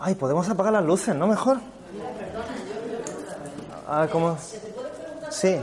Ay, 0.00 0.16
podemos 0.16 0.48
apagar 0.48 0.72
las 0.72 0.84
luces, 0.84 1.14
¿no? 1.14 1.28
Mejor. 1.28 1.58
A 3.86 4.00
ver 4.00 4.10
cómo. 4.10 4.36
Sí. 5.30 5.56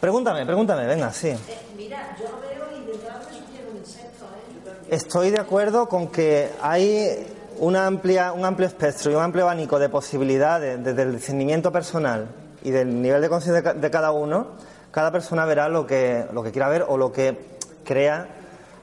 Pregúntame, 0.00 0.44
pregúntame, 0.44 0.86
venga, 0.86 1.12
sí. 1.12 1.32
Mira, 1.76 2.16
yo 2.20 2.26
veo 2.40 2.66
y 2.76 2.86
detrás 2.86 3.26
un 3.70 3.78
insecto, 3.78 4.26
¿eh? 4.26 4.94
Estoy 4.94 5.30
de 5.30 5.40
acuerdo 5.40 5.88
con 5.88 6.08
que 6.08 6.50
hay 6.60 7.26
una 7.58 7.86
amplia, 7.86 8.32
un 8.32 8.44
amplio 8.44 8.68
espectro 8.68 9.10
y 9.10 9.14
un 9.14 9.22
amplio 9.22 9.44
abanico 9.44 9.78
de 9.78 9.88
posibilidades 9.88 10.82
desde 10.84 11.02
el 11.02 11.16
discernimiento 11.16 11.72
personal 11.72 12.28
y 12.62 12.70
del 12.70 13.00
nivel 13.00 13.22
de 13.22 13.28
conciencia 13.28 13.72
de 13.72 13.90
cada 13.90 14.12
uno. 14.12 14.48
Cada 14.90 15.10
persona 15.10 15.44
verá 15.46 15.68
lo 15.68 15.86
que, 15.86 16.26
lo 16.32 16.42
que 16.42 16.52
quiera 16.52 16.68
ver 16.68 16.84
o 16.86 16.98
lo 16.98 17.10
que 17.12 17.56
crea 17.84 18.28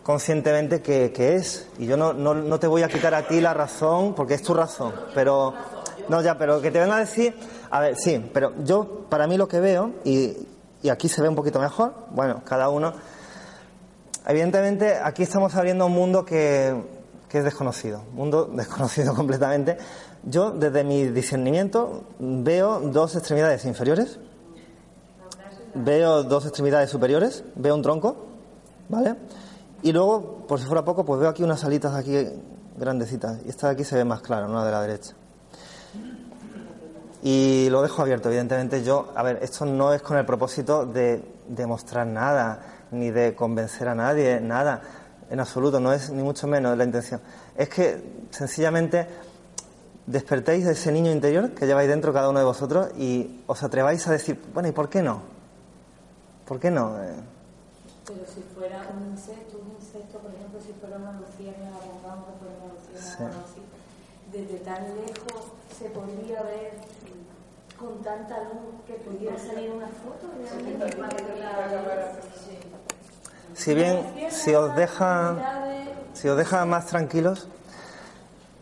conscientemente 0.02 0.82
que, 0.82 1.12
que 1.12 1.36
es. 1.36 1.68
Y 1.78 1.86
yo 1.86 1.96
no, 1.96 2.14
no, 2.14 2.34
no 2.34 2.60
te 2.60 2.68
voy 2.68 2.82
a 2.82 2.88
quitar 2.88 3.14
a 3.14 3.28
ti 3.28 3.40
la 3.40 3.54
razón 3.54 4.16
porque 4.16 4.34
es 4.34 4.42
tu 4.42 4.54
razón. 4.54 4.94
Pero, 5.14 5.54
no, 6.10 6.22
ya, 6.22 6.38
pero 6.38 6.60
que 6.60 6.72
te 6.72 6.80
venga 6.80 6.98
a 6.98 7.00
decir, 7.00 7.36
a 7.70 7.80
ver, 7.80 7.96
sí, 7.98 8.30
pero 8.34 8.54
yo 8.64 9.06
para 9.10 9.28
mí 9.28 9.38
lo 9.38 9.48
que 9.48 9.60
veo, 9.60 9.92
y, 10.04 10.48
y 10.84 10.90
aquí 10.90 11.08
se 11.08 11.22
ve 11.22 11.30
un 11.30 11.36
poquito 11.36 11.60
mejor, 11.60 11.94
bueno, 12.12 12.42
cada 12.46 12.70
uno. 12.70 12.94
Evidentemente, 14.28 14.98
aquí 15.02 15.24
estamos 15.24 15.56
abriendo 15.56 15.86
un 15.86 15.94
mundo 15.94 16.26
que, 16.26 16.76
que 17.30 17.40
es 17.40 17.44
desconocido, 17.46 18.04
un 18.12 18.16
mundo 18.16 18.46
desconocido 18.54 19.16
completamente. 19.16 19.78
Yo, 20.24 20.52
desde 20.52 20.84
mi 20.84 21.08
discernimiento, 21.08 22.04
veo 22.20 22.82
dos 22.82 23.16
extremidades 23.16 23.66
inferiores, 23.66 24.20
veo 25.74 26.24
dos 26.24 26.46
extremidades 26.46 26.90
superiores, 26.90 27.44
veo 27.56 27.76
un 27.76 27.82
tronco, 27.82 28.18
¿vale? 28.90 29.16
Y 29.82 29.92
luego, 29.94 30.46
por 30.48 30.60
si 30.60 30.66
fuera 30.66 30.84
poco, 30.84 31.06
pues 31.06 31.20
veo 31.20 31.30
aquí 31.30 31.44
unas 31.44 31.64
alitas 31.64 31.94
aquí 31.96 32.28
grandecitas. 32.78 33.40
Y 33.46 33.50
esta 33.50 33.68
de 33.68 33.74
aquí 33.74 33.84
se 33.86 33.96
ve 33.96 34.04
más 34.04 34.22
clara, 34.22 34.48
no 34.48 34.56
la 34.56 34.66
de 34.66 34.72
la 34.72 34.82
derecha. 34.82 35.14
Y 37.26 37.70
lo 37.70 37.82
dejo 37.82 38.02
abierto, 38.02 38.28
evidentemente. 38.28 38.84
Yo, 38.84 39.14
a 39.16 39.24
ver, 39.24 39.40
esto 39.42 39.66
no 39.66 39.94
es 39.94 40.02
con 40.02 40.18
el 40.18 40.26
propósito 40.26 40.86
de 40.86 41.24
demostrar 41.48 42.06
nada, 42.06 42.60
ni 42.92 43.12
de 43.12 43.34
convencer 43.34 43.88
a 43.88 43.96
nadie, 43.96 44.42
nada, 44.42 44.82
en 45.30 45.40
absoluto, 45.40 45.80
no 45.80 45.94
es 45.94 46.10
ni 46.10 46.22
mucho 46.22 46.48
menos 46.48 46.78
la 46.78 46.84
intención. 46.84 47.22
Es 47.56 47.70
que 47.70 48.26
sencillamente 48.30 49.08
despertéis 50.06 50.66
de 50.66 50.74
ese 50.74 50.92
niño 50.92 51.12
interior 51.12 51.52
que 51.52 51.66
lleváis 51.66 51.88
dentro 51.88 52.12
cada 52.12 52.30
uno 52.30 52.40
de 52.40 52.46
vosotros 52.46 52.90
y 52.98 53.42
os 53.48 53.64
atreváis 53.64 54.06
a 54.08 54.12
decir, 54.12 54.40
bueno, 54.54 54.68
¿y 54.68 54.74
por 54.74 54.90
qué 54.90 55.02
no? 55.02 55.22
¿Por 56.46 56.60
qué 56.60 56.70
no? 56.70 57.02
Eh, 57.02 57.16
Pero 58.06 58.20
si 58.28 58.42
fuera 58.54 58.86
un 58.94 59.12
insecto, 59.12 59.60
un 59.64 59.72
insecto, 59.80 60.20
por 60.20 60.30
ejemplo, 60.30 60.60
si 60.60 60.74
fuera 60.74 60.98
una 60.98 61.14
luciérnaga, 61.14 61.78
pongamos 61.80 62.26
que 62.26 62.34
fuera 62.40 62.56
una 62.62 62.74
luciérnaga 62.74 63.34
Sí. 63.34 63.40
así, 63.48 63.62
desde 64.38 64.58
tan 64.66 64.84
lejos 64.84 65.54
se 65.80 65.86
podría 65.90 66.44
ver 66.44 66.74
con 67.84 68.02
tanta 68.02 68.38
luz 68.44 68.82
que 68.88 68.94
pudiera 68.94 69.38
salir 69.38 69.72
una 69.72 69.88
foto 69.88 70.32
realmente. 70.40 70.98
Si 73.54 73.74
bien, 73.74 74.00
si 74.30 74.56
os 74.56 74.74
deja, 74.76 75.36
si 76.14 76.28
os 76.30 76.38
deja 76.38 76.66
más 76.66 76.86
tranquilos, 76.88 77.48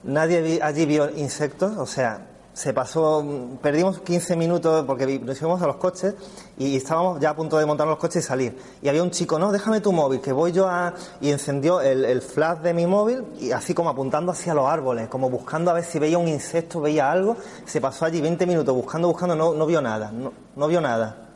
nadie 0.04 0.42
vi- 0.42 0.60
allí 0.62 0.86
vio 0.86 1.10
insectos, 1.12 1.78
o 1.78 1.86
sea, 1.86 2.20
se 2.54 2.74
pasó, 2.74 3.26
perdimos 3.62 4.02
15 4.02 4.36
minutos 4.36 4.84
porque 4.86 5.20
nos 5.20 5.40
íbamos 5.40 5.62
a 5.62 5.68
los 5.68 5.78
coches 5.78 6.16
y 6.58 6.76
estábamos 6.76 7.20
ya 7.20 7.30
a 7.30 7.36
punto 7.36 7.58
de 7.58 7.66
montar 7.66 7.88
los 7.88 7.98
coches 7.98 8.26
y 8.26 8.28
salir. 8.28 8.58
Y 8.82 8.90
había 8.90 9.04
un 9.04 9.12
chico, 9.12 9.40
no, 9.40 9.52
déjame 9.52 9.80
tu 9.80 9.92
móvil, 9.92 10.20
que 10.20 10.34
voy 10.34 10.52
yo 10.52 10.68
a... 10.68 10.94
Y 11.22 11.32
encendió 11.32 11.80
el, 11.80 12.04
el 12.04 12.22
flash 12.22 12.60
de 12.60 12.74
mi 12.74 12.86
móvil 12.86 13.24
y 13.40 13.52
así 13.52 13.74
como 13.74 13.90
apuntando 13.90 14.34
hacia 14.34 14.54
los 14.54 14.68
árboles, 14.68 15.08
como 15.08 15.30
buscando 15.30 15.72
a 15.72 15.76
ver 15.76 15.86
si 15.86 15.98
veía 15.98 16.18
un 16.18 16.28
insecto, 16.28 16.82
veía 16.82 17.10
algo. 17.10 17.38
Se 17.66 17.80
pasó 17.80 18.06
allí 18.06 18.20
20 18.20 18.46
minutos 18.46 18.76
buscando, 18.76 19.08
buscando, 19.08 19.36
no, 19.36 19.54
no 19.54 19.66
vio 19.66 19.82
nada, 19.82 20.12
no, 20.12 20.34
no 20.56 20.68
vio 20.68 20.82
nada 20.82 21.28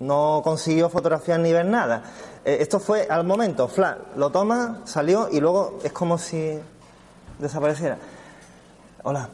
no 0.00 0.40
consiguió 0.44 0.90
fotografiar 0.90 1.40
ni 1.40 1.52
ver 1.52 1.64
nada. 1.64 2.02
Eh, 2.44 2.58
esto 2.60 2.80
fue 2.80 3.06
al 3.08 3.24
momento, 3.24 3.68
flash, 3.68 3.96
lo 4.16 4.30
toma, 4.30 4.80
salió 4.84 5.28
y 5.30 5.40
luego 5.40 5.78
es 5.82 5.92
como 5.92 6.18
si 6.18 6.58
desapareciera. 7.38 7.98
Hola. 9.04 9.28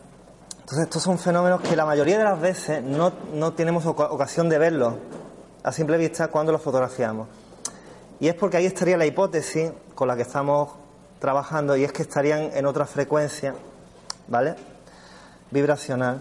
Entonces 0.61 0.85
estos 0.85 1.03
son 1.03 1.19
fenómenos 1.19 1.61
que 1.63 1.77
la 1.77 1.85
mayoría 1.87 2.19
de 2.19 2.25
las 2.25 2.41
veces 2.41 2.83
no, 2.83 3.13
no 3.35 3.53
tenemos 3.53 3.87
oca- 3.87 4.11
ocasión 4.11 4.49
de 4.49 4.59
verlos 4.59 4.95
a 5.63 5.73
simple 5.73 5.97
vista 5.97 6.29
cuando 6.29 6.53
los 6.53 6.61
fotografiamos. 6.63 7.29
Y 8.21 8.29
es 8.29 8.35
porque 8.35 8.57
ahí 8.59 8.67
estaría 8.67 8.97
la 8.97 9.07
hipótesis 9.07 9.71
con 9.95 10.09
la 10.09 10.17
que 10.17 10.23
estamos 10.23 10.71
trabajando 11.21 11.77
y 11.77 11.85
es 11.85 11.93
que 11.93 12.03
estarían 12.03 12.51
en 12.55 12.67
otra 12.67 12.85
frecuencia, 12.87 13.55
¿vale? 14.27 14.57
Vibracional, 15.51 16.21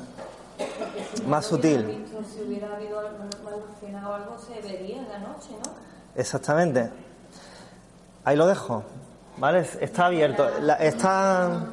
más 1.28 1.46
sutil. 1.46 2.06
Si 2.34 2.42
hubiera 2.42 2.76
habido 2.76 2.98
o 3.00 4.14
algo, 4.14 4.38
se 4.38 4.62
vería 4.62 4.98
en 4.98 5.10
la 5.10 5.20
noche, 5.20 5.50
¿no? 5.52 5.72
Exactamente. 6.16 6.90
Ahí 8.24 8.36
lo 8.38 8.48
dejo. 8.48 8.84
¿Vale? 9.38 9.68
Está 9.82 10.08
abierto. 10.08 10.50
La, 10.62 10.76
está... 10.76 11.66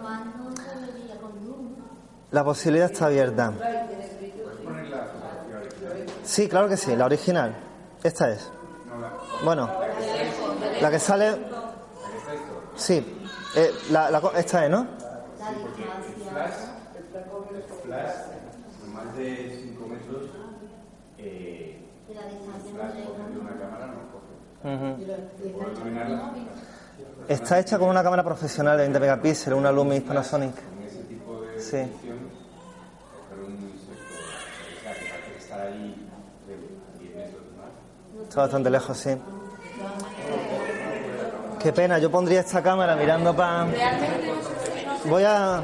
la 2.34 2.42
posibilidad 2.42 2.90
está 2.90 3.06
abierta. 3.06 3.52
Sí, 6.24 6.48
claro 6.48 6.68
que 6.68 6.76
sí, 6.76 6.96
la 6.96 7.04
original. 7.04 7.54
Esta 8.02 8.30
es. 8.30 8.50
Bueno, 9.44 9.70
la 10.80 10.90
que 10.90 10.98
sale. 10.98 11.36
Sí, 12.74 13.06
eh, 13.54 13.70
la, 13.90 14.10
la 14.10 14.20
esta 14.36 14.64
es, 14.64 14.70
¿no? 14.70 14.84
más 18.92 19.16
de 19.16 19.60
5 19.62 19.86
metros, 19.86 20.22
Está 27.28 27.60
hecha 27.60 27.78
con 27.78 27.88
una 27.88 28.02
cámara 28.02 28.24
profesional 28.24 28.76
de 28.76 28.82
20 28.84 29.00
megapíxeles, 29.00 29.58
una 29.58 29.70
Lumix 29.70 30.02
Panasonic. 30.02 30.74
Sí. 31.58 31.76
edición, 31.76 32.18
coger 33.10 33.44
un 33.46 33.52
insecto, 33.54 34.14
o 34.14 34.82
sea, 34.82 34.92
que 34.92 35.06
parece 35.08 35.38
estar 35.38 35.60
ahí 35.60 36.08
de 36.46 36.54
10 37.00 37.16
metros 37.16 37.42
más. 37.56 37.72
Está 38.34 38.42
bastante 38.42 38.68
lejos, 38.68 38.98
sí. 38.98 39.10
Qué 41.62 41.72
pena, 41.72 42.00
yo 42.00 42.10
pondría 42.10 42.40
esta 42.40 42.60
cámara 42.64 42.96
mirando 42.96 43.32
para... 43.36 43.68
Voy 45.04 45.22
a... 45.22 45.62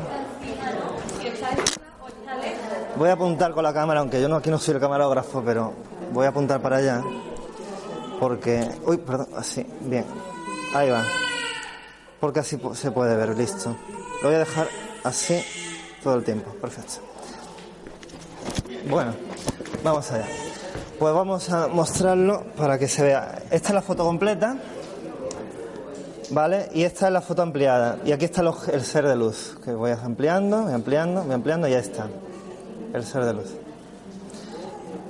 Voy 2.95 3.09
a 3.09 3.13
apuntar 3.15 3.51
con 3.55 3.65
la 3.65 3.75
cámara, 3.75 3.99
aunque 3.99 4.21
yo 4.21 4.29
no, 4.29 4.37
aquí 4.37 4.51
no 4.51 4.59
soy 4.61 4.75
el 4.75 4.81
camarógrafo, 4.81 5.43
pero 5.45 5.73
voy 6.13 6.27
a 6.27 6.29
apuntar 6.29 6.63
para 6.63 6.77
allá. 6.77 7.03
Porque... 8.21 8.71
Uy, 8.87 8.99
perdón, 8.99 9.27
así, 9.37 9.67
bien. 9.81 10.05
Ahí 10.73 10.91
va. 10.91 11.03
Porque 12.21 12.39
así 12.39 12.57
se 12.75 12.93
puede 12.93 13.17
ver, 13.17 13.37
listo. 13.37 13.75
Lo 14.23 14.29
voy 14.29 14.37
a 14.37 14.39
dejar 14.39 14.69
así 15.03 15.45
todo 16.05 16.15
el 16.15 16.23
tiempo, 16.23 16.53
perfecto. 16.53 17.01
Bueno, 18.89 19.13
vamos 19.83 20.09
allá. 20.13 20.50
Pues 21.01 21.15
vamos 21.15 21.49
a 21.49 21.67
mostrarlo 21.69 22.45
para 22.59 22.79
que 22.79 22.87
se 22.87 23.03
vea. 23.03 23.45
Esta 23.51 23.69
es 23.69 23.75
la 23.75 23.81
foto 23.81 24.05
completa, 24.05 24.59
¿vale? 26.29 26.69
Y 26.75 26.83
esta 26.83 27.07
es 27.07 27.13
la 27.15 27.23
foto 27.23 27.41
ampliada. 27.41 27.97
Y 28.05 28.13
aquí 28.13 28.27
está 28.27 28.43
el 28.71 28.85
ser 28.85 29.09
de 29.09 29.17
luz, 29.17 29.57
que 29.65 29.73
voy 29.73 29.93
ampliando, 29.93 30.65
voy 30.65 30.75
ampliando, 30.75 31.23
voy 31.23 31.33
ampliando 31.33 31.67
y 31.69 31.71
ya 31.71 31.79
está. 31.79 32.07
El 32.93 33.03
ser 33.07 33.25
de 33.25 33.33
luz. 33.33 33.47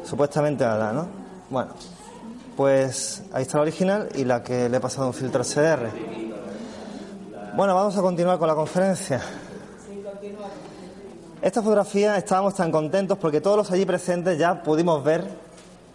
Supuestamente 0.04 0.64
nada, 0.64 0.92
¿no? 0.92 1.08
Bueno, 1.50 1.72
pues 2.56 3.24
ahí 3.32 3.42
está 3.42 3.56
la 3.56 3.62
original 3.62 4.10
y 4.14 4.24
la 4.24 4.44
que 4.44 4.68
le 4.68 4.76
he 4.76 4.80
pasado 4.80 5.08
un 5.08 5.12
filtro 5.12 5.42
HDR. 5.42 5.90
Bueno, 7.56 7.74
vamos 7.74 7.98
a 7.98 8.00
continuar 8.00 8.38
con 8.38 8.46
la 8.46 8.54
conferencia. 8.54 9.20
Esta 11.42 11.60
fotografía 11.60 12.16
estábamos 12.16 12.54
tan 12.54 12.70
contentos 12.70 13.18
porque 13.18 13.40
todos 13.40 13.56
los 13.56 13.72
allí 13.72 13.84
presentes 13.84 14.38
ya 14.38 14.62
pudimos 14.62 15.02
ver 15.02 15.49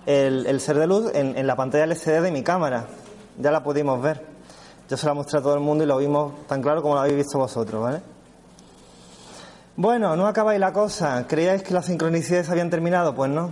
el, 0.05 0.59
ser 0.59 0.77
de 0.77 0.87
luz 0.87 1.11
en, 1.13 1.45
la 1.45 1.55
pantalla 1.55 1.85
LCD 1.85 2.21
de 2.21 2.31
mi 2.31 2.43
cámara. 2.43 2.85
Ya 3.39 3.51
la 3.51 3.63
pudimos 3.63 4.01
ver. 4.01 4.21
Yo 4.89 4.97
se 4.97 5.05
la 5.07 5.13
mostré 5.13 5.39
a 5.39 5.41
todo 5.41 5.55
el 5.55 5.61
mundo 5.61 5.83
y 5.83 5.87
lo 5.87 5.97
vimos 5.97 6.45
tan 6.47 6.61
claro 6.61 6.81
como 6.81 6.93
lo 6.93 7.01
habéis 7.01 7.15
visto 7.15 7.39
vosotros, 7.39 7.81
¿vale? 7.81 8.01
Bueno, 9.75 10.15
no 10.15 10.27
acabáis 10.27 10.59
la 10.59 10.71
cosa. 10.71 11.25
¿Creíais 11.27 11.63
que 11.63 11.73
las 11.73 11.85
sincronicidades 11.85 12.49
habían 12.49 12.69
terminado? 12.69 13.15
Pues 13.15 13.31
no. 13.31 13.51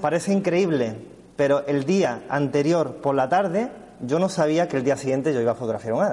Parece 0.00 0.32
increíble, 0.32 0.98
pero 1.36 1.64
el 1.66 1.84
día 1.84 2.24
anterior 2.28 2.96
por 2.96 3.14
la 3.14 3.28
tarde 3.28 3.70
yo 4.00 4.18
no 4.18 4.28
sabía 4.28 4.68
que 4.68 4.76
el 4.76 4.84
día 4.84 4.96
siguiente 4.96 5.32
yo 5.32 5.40
iba 5.40 5.52
a 5.52 5.54
fotografiar 5.54 5.94
un. 5.94 6.04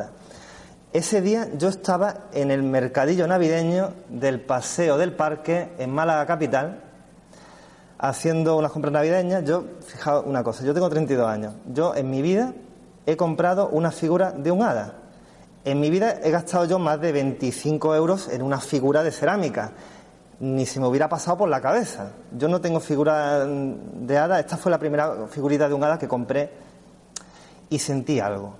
Ese 0.94 1.22
día 1.22 1.50
yo 1.58 1.70
estaba 1.70 2.26
en 2.34 2.52
el 2.52 2.62
mercadillo 2.62 3.28
navideño 3.28 3.94
del 4.10 4.40
Paseo 4.40 4.98
del 4.98 5.14
Parque 5.14 5.70
en 5.80 5.90
Málaga 5.90 6.28
Capital 6.28 6.93
haciendo 8.04 8.58
unas 8.58 8.72
compras 8.72 8.92
navideñas. 8.92 9.46
Yo, 9.46 9.64
fijaos 9.80 10.26
una 10.28 10.44
cosa, 10.44 10.66
yo 10.66 10.74
tengo 10.74 10.90
32 10.90 11.26
años. 11.26 11.54
Yo 11.74 11.96
en 11.96 12.10
mi 12.10 12.22
vida 12.22 12.54
he 13.06 13.16
comprado 13.16 13.70
una 13.70 13.92
figura 13.92 14.32
de 14.32 14.52
un 14.52 14.62
hada. 14.62 14.96
En 15.64 15.80
mi 15.80 15.90
vida 15.90 16.20
he 16.22 16.30
gastado 16.30 16.66
yo 16.66 16.80
más 16.80 17.00
de 17.00 17.14
25 17.14 17.96
euros 17.96 18.28
en 18.28 18.42
una 18.42 18.60
figura 18.60 19.04
de 19.04 19.12
cerámica. 19.12 19.72
Ni 20.42 20.66
se 20.66 20.82
me 20.82 20.88
hubiera 20.88 21.08
pasado 21.08 21.38
por 21.38 21.50
la 21.50 21.62
cabeza. 21.62 22.12
Yo 22.38 22.50
no 22.50 22.60
tengo 22.60 22.82
figura 22.82 23.46
de 23.46 24.18
hada. 24.18 24.38
Esta 24.38 24.58
fue 24.58 24.70
la 24.70 24.80
primera 24.80 25.28
figurita 25.30 25.70
de 25.70 25.74
un 25.74 25.84
hada 25.86 25.98
que 25.98 26.10
compré 26.10 26.52
y 27.70 27.80
sentí 27.80 28.20
algo. 28.20 28.56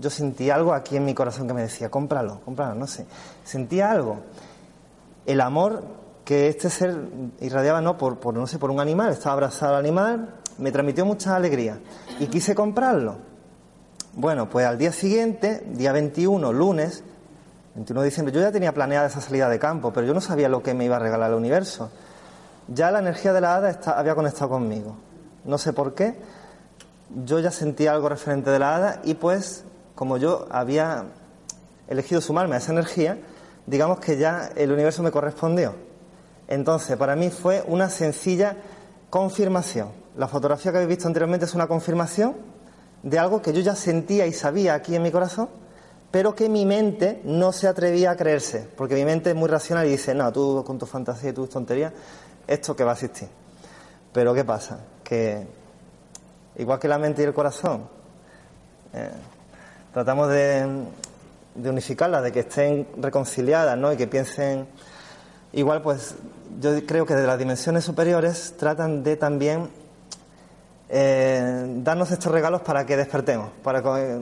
Yo 0.00 0.08
sentí 0.08 0.48
algo 0.48 0.72
aquí 0.72 0.96
en 0.96 1.04
mi 1.04 1.12
corazón 1.12 1.46
que 1.46 1.52
me 1.52 1.62
decía, 1.62 1.90
cómpralo, 1.90 2.40
cómpralo, 2.46 2.74
no 2.74 2.86
sé. 2.86 3.06
Sentía 3.44 3.90
algo. 3.90 4.20
El 5.26 5.42
amor 5.42 5.82
que 6.26 6.48
este 6.48 6.68
ser 6.68 6.94
irradiaba, 7.40 7.80
no 7.80 7.96
por, 7.96 8.18
por, 8.18 8.34
no 8.34 8.46
sé, 8.48 8.58
por 8.58 8.70
un 8.70 8.80
animal, 8.80 9.12
estaba 9.12 9.34
abrazado 9.34 9.76
al 9.76 9.78
animal, 9.80 10.34
me 10.58 10.72
transmitió 10.72 11.06
mucha 11.06 11.36
alegría 11.36 11.78
y 12.18 12.26
quise 12.26 12.54
comprarlo. 12.54 13.16
Bueno, 14.12 14.48
pues 14.50 14.66
al 14.66 14.76
día 14.76 14.92
siguiente, 14.92 15.62
día 15.72 15.92
21, 15.92 16.52
lunes, 16.52 17.04
21 17.76 18.00
de 18.00 18.06
diciembre, 18.06 18.34
yo 18.34 18.40
ya 18.40 18.50
tenía 18.50 18.74
planeada 18.74 19.06
esa 19.06 19.20
salida 19.20 19.48
de 19.48 19.58
campo, 19.60 19.92
pero 19.92 20.04
yo 20.06 20.14
no 20.14 20.20
sabía 20.20 20.48
lo 20.48 20.62
que 20.64 20.74
me 20.74 20.84
iba 20.84 20.96
a 20.96 20.98
regalar 20.98 21.30
el 21.30 21.36
universo. 21.36 21.90
Ya 22.66 22.90
la 22.90 22.98
energía 22.98 23.32
de 23.32 23.40
la 23.40 23.54
hada 23.54 23.70
está- 23.70 23.96
había 23.98 24.16
conectado 24.16 24.48
conmigo. 24.48 24.96
No 25.44 25.58
sé 25.58 25.72
por 25.72 25.94
qué, 25.94 26.16
yo 27.24 27.38
ya 27.38 27.52
sentía 27.52 27.92
algo 27.92 28.08
referente 28.08 28.50
de 28.50 28.58
la 28.58 28.74
hada 28.74 29.00
y 29.04 29.14
pues 29.14 29.62
como 29.94 30.16
yo 30.16 30.48
había 30.50 31.04
elegido 31.86 32.20
sumarme 32.20 32.56
a 32.56 32.58
esa 32.58 32.72
energía, 32.72 33.16
digamos 33.66 34.00
que 34.00 34.16
ya 34.16 34.50
el 34.56 34.72
universo 34.72 35.04
me 35.04 35.12
correspondió. 35.12 35.86
Entonces, 36.48 36.96
para 36.96 37.16
mí 37.16 37.30
fue 37.30 37.64
una 37.66 37.90
sencilla 37.90 38.56
confirmación. 39.10 39.88
La 40.16 40.28
fotografía 40.28 40.72
que 40.72 40.78
habéis 40.78 40.96
visto 40.96 41.08
anteriormente 41.08 41.46
es 41.46 41.54
una 41.54 41.66
confirmación 41.66 42.34
de 43.02 43.18
algo 43.18 43.42
que 43.42 43.52
yo 43.52 43.60
ya 43.60 43.74
sentía 43.74 44.26
y 44.26 44.32
sabía 44.32 44.74
aquí 44.74 44.96
en 44.96 45.02
mi 45.02 45.10
corazón, 45.10 45.48
pero 46.10 46.34
que 46.34 46.48
mi 46.48 46.64
mente 46.64 47.20
no 47.24 47.52
se 47.52 47.68
atrevía 47.68 48.12
a 48.12 48.16
creerse, 48.16 48.68
porque 48.76 48.94
mi 48.94 49.04
mente 49.04 49.30
es 49.30 49.36
muy 49.36 49.48
racional 49.48 49.86
y 49.86 49.90
dice, 49.90 50.14
no, 50.14 50.32
tú 50.32 50.64
con 50.66 50.78
tu 50.78 50.86
fantasía 50.86 51.30
y 51.30 51.32
tus 51.32 51.50
tonterías, 51.50 51.92
esto 52.46 52.74
que 52.74 52.84
va 52.84 52.92
a 52.92 52.94
existir. 52.94 53.28
Pero 54.12 54.32
¿qué 54.32 54.44
pasa? 54.44 54.78
Que 55.04 55.46
igual 56.56 56.78
que 56.78 56.88
la 56.88 56.98
mente 56.98 57.22
y 57.22 57.26
el 57.26 57.34
corazón. 57.34 57.88
Eh, 58.94 59.10
tratamos 59.92 60.28
de, 60.30 60.66
de 61.54 61.70
unificarlas, 61.70 62.22
de 62.22 62.32
que 62.32 62.40
estén 62.40 62.88
reconciliadas, 62.96 63.76
¿no? 63.76 63.92
Y 63.92 63.96
que 63.96 64.06
piensen 64.06 64.66
igual, 65.52 65.82
pues 65.82 66.14
yo 66.60 66.86
creo 66.86 67.06
que 67.06 67.14
de 67.14 67.26
las 67.26 67.38
dimensiones 67.38 67.84
superiores 67.84 68.54
tratan 68.58 69.02
de 69.02 69.16
también 69.16 69.68
eh, 70.88 71.64
darnos 71.82 72.10
estos 72.10 72.30
regalos 72.32 72.62
para 72.62 72.86
que 72.86 72.96
despertemos, 72.96 73.50
para 73.62 73.82
que, 73.82 74.18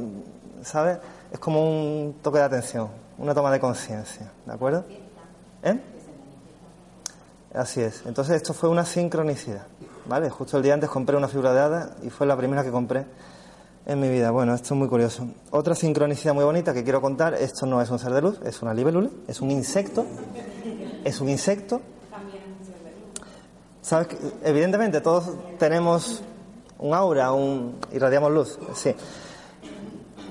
¿sabes? 0.62 0.98
Es 1.30 1.38
como 1.38 1.62
un 1.62 2.16
toque 2.22 2.38
de 2.38 2.44
atención, 2.44 2.88
una 3.18 3.34
toma 3.34 3.50
de 3.50 3.60
conciencia, 3.60 4.32
¿de 4.46 4.52
acuerdo? 4.52 4.84
¿Eh? 5.62 5.78
Así 7.54 7.80
es. 7.80 8.02
Entonces 8.06 8.36
esto 8.36 8.52
fue 8.52 8.68
una 8.68 8.84
sincronicidad, 8.84 9.66
¿vale? 10.06 10.30
Justo 10.30 10.56
el 10.56 10.62
día 10.62 10.74
antes 10.74 10.90
compré 10.90 11.16
una 11.16 11.28
figura 11.28 11.52
de 11.52 11.60
hada 11.60 11.96
y 12.02 12.10
fue 12.10 12.26
la 12.26 12.36
primera 12.36 12.64
que 12.64 12.70
compré 12.70 13.04
en 13.86 14.00
mi 14.00 14.08
vida. 14.08 14.30
Bueno, 14.30 14.54
esto 14.54 14.74
es 14.74 14.78
muy 14.78 14.88
curioso. 14.88 15.28
Otra 15.50 15.74
sincronicidad 15.74 16.34
muy 16.34 16.44
bonita 16.44 16.72
que 16.74 16.82
quiero 16.82 17.00
contar, 17.00 17.34
esto 17.34 17.66
no 17.66 17.80
es 17.80 17.90
un 17.90 17.98
ser 17.98 18.12
de 18.12 18.22
luz, 18.22 18.40
es 18.44 18.62
una 18.62 18.74
libélula, 18.74 19.10
es 19.28 19.40
un 19.40 19.50
insecto, 19.50 20.04
es 21.04 21.20
un 21.20 21.28
insecto. 21.28 21.80
¿Sabes? 23.84 24.08
Evidentemente 24.42 25.02
todos 25.02 25.30
tenemos 25.58 26.22
un 26.78 26.94
aura, 26.94 27.32
un 27.32 27.76
irradiamos 27.92 28.32
luz, 28.32 28.58
sí. 28.74 28.94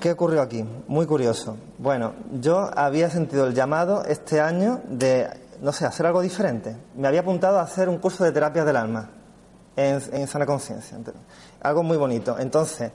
¿Qué 0.02 0.12
ocurrió 0.12 0.42
aquí? 0.42 0.66
Muy 0.88 1.06
curioso. 1.06 1.56
Bueno, 1.78 2.14
yo 2.42 2.72
había 2.76 3.12
sentido 3.12 3.46
el 3.46 3.54
llamado 3.54 4.06
este 4.06 4.42
año 4.42 4.82
de, 4.86 5.30
no 5.62 5.72
sé, 5.72 5.86
hacer 5.86 6.08
algo 6.08 6.22
diferente. 6.22 6.76
Me 6.96 7.08
había 7.08 7.20
apuntado 7.20 7.60
a 7.60 7.62
hacer 7.62 7.90
un 7.90 8.00
curso 8.00 8.24
de 8.24 8.32
terapias 8.32 8.66
del 8.66 8.76
alma 8.76 9.12
en, 9.76 10.02
en 10.12 10.28
sana 10.28 10.48
conciencia. 10.48 10.98
Algo 11.62 11.84
muy 11.84 11.98
bonito. 11.98 12.40
Entonces, 12.40 12.92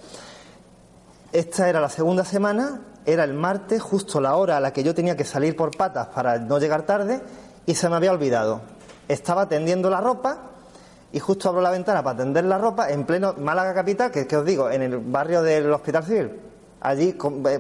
esta 1.30 1.68
era 1.68 1.80
la 1.80 1.88
segunda 1.88 2.24
semana, 2.24 2.80
era 3.06 3.22
el 3.22 3.32
martes, 3.32 3.80
justo 3.80 4.20
la 4.20 4.34
hora 4.34 4.56
a 4.56 4.60
la 4.60 4.72
que 4.72 4.82
yo 4.82 4.92
tenía 4.92 5.16
que 5.16 5.24
salir 5.24 5.54
por 5.54 5.76
patas 5.76 6.08
para 6.08 6.36
no 6.40 6.58
llegar 6.58 6.82
tarde, 6.82 7.22
y 7.64 7.76
se 7.76 7.88
me 7.88 7.94
había 7.94 8.10
olvidado. 8.10 8.76
Estaba 9.08 9.48
tendiendo 9.48 9.90
la 9.90 10.00
ropa 10.00 10.38
y 11.10 11.18
justo 11.18 11.48
abro 11.48 11.60
la 11.60 11.70
ventana 11.70 12.02
para 12.02 12.18
tender 12.18 12.44
la 12.44 12.58
ropa 12.58 12.90
en 12.90 13.04
pleno 13.04 13.34
Málaga 13.38 13.74
capital, 13.74 14.10
que, 14.10 14.26
que 14.26 14.36
os 14.36 14.44
digo, 14.44 14.70
en 14.70 14.82
el 14.82 14.98
barrio 14.98 15.42
del 15.42 15.72
Hospital 15.72 16.04
Civil. 16.04 16.40
Allí, 16.80 17.08
eh, 17.08 17.16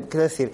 quiero 0.08 0.22
decir, 0.22 0.52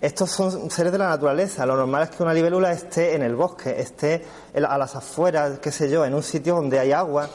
estos 0.00 0.30
son 0.30 0.70
seres 0.70 0.92
de 0.92 0.98
la 0.98 1.08
naturaleza. 1.08 1.66
Lo 1.66 1.76
normal 1.76 2.04
es 2.04 2.10
que 2.10 2.22
una 2.22 2.32
libélula 2.32 2.72
esté 2.72 3.14
en 3.14 3.22
el 3.22 3.36
bosque, 3.36 3.78
esté 3.78 4.24
a 4.54 4.78
las 4.78 4.96
afueras, 4.96 5.58
qué 5.58 5.70
sé 5.70 5.90
yo, 5.90 6.04
en 6.04 6.14
un 6.14 6.22
sitio 6.22 6.54
donde 6.54 6.78
hay 6.78 6.92
agua. 6.92 7.28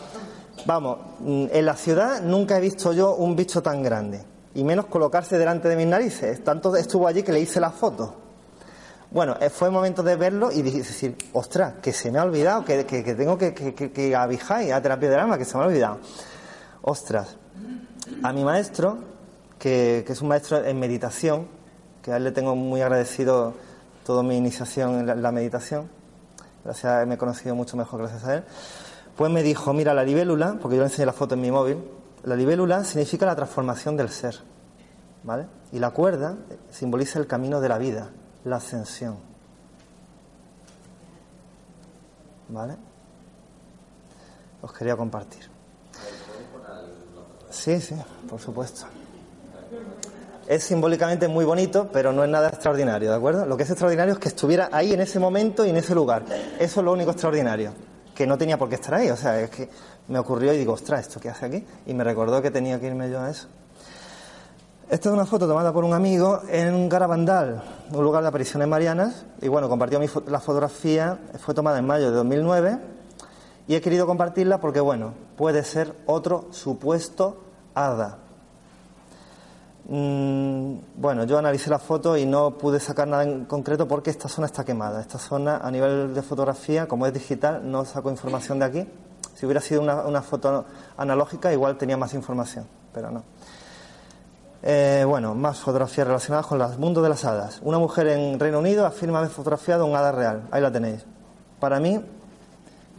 Vamos, 0.65 0.97
mm, 1.19 1.45
en 1.51 1.65
la 1.65 1.75
ciudad 1.75 2.21
nunca 2.21 2.57
he 2.57 2.61
visto 2.61 2.91
yo 2.91 3.15
un 3.15 3.35
bicho 3.35 3.61
tan 3.61 3.83
grande. 3.83 4.23
Y 4.55 4.63
menos 4.63 4.87
colocarse 4.87 5.37
delante 5.37 5.69
de 5.69 5.75
mis 5.75 5.85
narices. 5.85 6.43
Tanto 6.43 6.75
estuvo 6.75 7.07
allí 7.07 7.21
que 7.21 7.31
le 7.31 7.41
hice 7.41 7.59
la 7.59 7.69
foto. 7.69 8.24
Bueno, 9.15 9.37
eh, 9.39 9.49
fue 9.49 9.69
el 9.69 9.73
momento 9.73 10.03
de 10.03 10.17
verlo 10.17 10.51
y 10.51 10.61
decir, 10.61 11.15
ostras, 11.31 11.75
que 11.81 11.93
se 11.93 12.11
me 12.11 12.19
ha 12.19 12.23
olvidado, 12.25 12.65
que, 12.65 12.83
tengo 12.83 13.37
que, 13.37 13.53
que, 13.53 13.73
que, 13.73 14.07
ir 14.07 14.13
a 14.13 14.27
terapia 14.81 15.09
del 15.09 15.19
alma, 15.21 15.37
que 15.37 15.45
se 15.45 15.55
me 15.55 15.63
ha 15.63 15.67
olvidado. 15.67 15.99
Ostras, 16.81 17.37
a 18.23 18.33
mi 18.33 18.43
maestro, 18.43 18.97
que, 19.57 20.03
es 20.05 20.21
un 20.21 20.27
maestro 20.27 20.65
en 20.65 20.77
meditación, 20.77 21.47
que 22.01 22.11
a 22.11 22.17
él 22.17 22.25
le 22.25 22.33
tengo 22.33 22.57
muy 22.57 22.81
agradecido 22.81 23.53
toda 24.05 24.21
mi 24.21 24.35
iniciación 24.35 24.99
en 24.99 25.07
la, 25.07 25.15
la 25.15 25.31
meditación, 25.31 25.89
gracias 26.65 26.91
a 26.91 27.01
él 27.03 27.07
me 27.07 27.15
he 27.15 27.17
conocido 27.17 27.55
mucho 27.55 27.77
mejor 27.77 28.01
gracias 28.01 28.25
a 28.25 28.35
él, 28.35 28.43
pues 29.15 29.31
me 29.31 29.43
dijo, 29.43 29.71
mira, 29.71 29.93
la 29.93 30.03
libélula, 30.03 30.57
porque 30.61 30.75
yo 30.75 30.81
le 30.81 30.87
enseñé 30.87 31.05
la 31.05 31.13
foto 31.13 31.35
en 31.35 31.41
mi 31.41 31.51
móvil, 31.51 31.77
la 32.25 32.35
libélula 32.35 32.83
significa 32.83 33.25
la 33.25 33.37
transformación 33.37 33.95
del 33.95 34.09
ser, 34.09 34.35
¿vale? 35.23 35.45
Y 35.71 35.79
la 35.79 35.91
cuerda 35.91 36.35
simboliza 36.69 37.17
el 37.17 37.27
camino 37.27 37.61
de 37.61 37.69
la 37.69 37.77
vida, 37.77 38.09
la 38.45 38.57
ascensión. 38.57 39.17
¿Vale? 42.47 42.75
Os 44.61 44.71
quería 44.71 44.95
compartir. 44.95 45.49
Sí, 47.49 47.79
sí, 47.81 47.95
por 48.29 48.39
supuesto. 48.39 48.85
Es 50.47 50.63
simbólicamente 50.63 51.27
muy 51.27 51.43
bonito, 51.43 51.89
pero 51.91 52.13
no 52.13 52.23
es 52.23 52.29
nada 52.29 52.49
extraordinario, 52.49 53.09
¿de 53.09 53.15
acuerdo? 53.15 53.45
Lo 53.47 53.57
que 53.57 53.63
es 53.63 53.69
extraordinario 53.69 54.13
es 54.13 54.19
que 54.19 54.27
estuviera 54.27 54.69
ahí 54.71 54.93
en 54.93 55.01
ese 55.01 55.19
momento 55.19 55.65
y 55.65 55.71
en 55.71 55.77
ese 55.77 55.95
lugar. 55.95 56.23
Eso 56.59 56.79
es 56.79 56.85
lo 56.85 56.93
único 56.93 57.11
extraordinario, 57.11 57.73
que 58.13 58.27
no 58.27 58.37
tenía 58.37 58.57
por 58.57 58.69
qué 58.69 58.75
estar 58.75 58.93
ahí. 58.93 59.09
O 59.09 59.17
sea, 59.17 59.39
es 59.39 59.49
que 59.49 59.67
me 60.07 60.19
ocurrió 60.19 60.53
y 60.53 60.57
digo, 60.57 60.73
ostras, 60.73 61.01
¿esto 61.07 61.19
qué 61.19 61.29
hace 61.29 61.47
aquí? 61.47 61.65
Y 61.87 61.93
me 61.95 62.03
recordó 62.03 62.43
que 62.43 62.51
tenía 62.51 62.79
que 62.79 62.85
irme 62.85 63.09
yo 63.09 63.21
a 63.21 63.31
eso. 63.31 63.47
Esta 64.87 65.09
es 65.09 65.13
una 65.15 65.25
foto 65.25 65.47
tomada 65.47 65.73
por 65.73 65.83
un 65.83 65.93
amigo 65.93 66.41
en 66.47 66.87
Garabandal, 66.87 67.63
un 67.91 68.03
lugar 68.03 68.21
de 68.21 68.29
apariciones 68.29 68.67
marianas. 68.67 69.25
Y 69.41 69.47
bueno, 69.47 69.67
compartió 69.67 69.99
la 70.27 70.39
fotografía, 70.39 71.17
fue 71.39 71.55
tomada 71.55 71.79
en 71.79 71.87
mayo 71.87 72.11
de 72.11 72.17
2009. 72.17 72.77
Y 73.67 73.73
he 73.73 73.81
querido 73.81 74.05
compartirla 74.05 74.59
porque, 74.59 74.79
bueno, 74.79 75.15
puede 75.37 75.63
ser 75.63 75.95
otro 76.05 76.49
supuesto 76.51 77.41
hada. 77.73 78.19
Mm, 79.89 80.75
bueno, 80.97 81.23
yo 81.23 81.39
analicé 81.39 81.71
la 81.71 81.79
foto 81.79 82.15
y 82.15 82.27
no 82.27 82.51
pude 82.51 82.79
sacar 82.79 83.07
nada 83.07 83.23
en 83.23 83.45
concreto 83.45 83.87
porque 83.87 84.11
esta 84.11 84.29
zona 84.29 84.45
está 84.45 84.63
quemada. 84.63 85.01
Esta 85.01 85.17
zona, 85.17 85.57
a 85.57 85.71
nivel 85.71 86.13
de 86.13 86.21
fotografía, 86.21 86.87
como 86.87 87.07
es 87.07 87.13
digital, 87.13 87.59
no 87.63 87.85
saco 87.85 88.11
información 88.11 88.59
de 88.59 88.65
aquí. 88.65 88.87
Si 89.33 89.47
hubiera 89.47 89.61
sido 89.61 89.81
una, 89.81 90.03
una 90.03 90.21
foto 90.21 90.63
analógica, 90.95 91.51
igual 91.51 91.75
tenía 91.75 91.97
más 91.97 92.13
información, 92.13 92.67
pero 92.93 93.09
no. 93.09 93.23
Eh, 94.67 95.03
bueno, 95.07 95.35
más 95.35 95.59
fotografías 95.59 96.07
relacionadas 96.07 96.47
con 96.47 96.59
el 96.59 96.77
mundo 96.79 96.99
de 97.03 97.09
las 97.09 97.23
hadas. 97.23 97.59
Una 97.61 97.77
mujer 97.77 98.07
en 98.07 98.39
Reino 98.39 98.57
Unido 98.57 98.83
afirma 98.87 99.19
haber 99.19 99.29
fotografiado 99.29 99.85
un 99.85 99.95
hada 99.95 100.11
real. 100.11 100.47
Ahí 100.49 100.59
la 100.59 100.71
tenéis. 100.71 101.05
Para 101.59 101.79
mí 101.79 102.01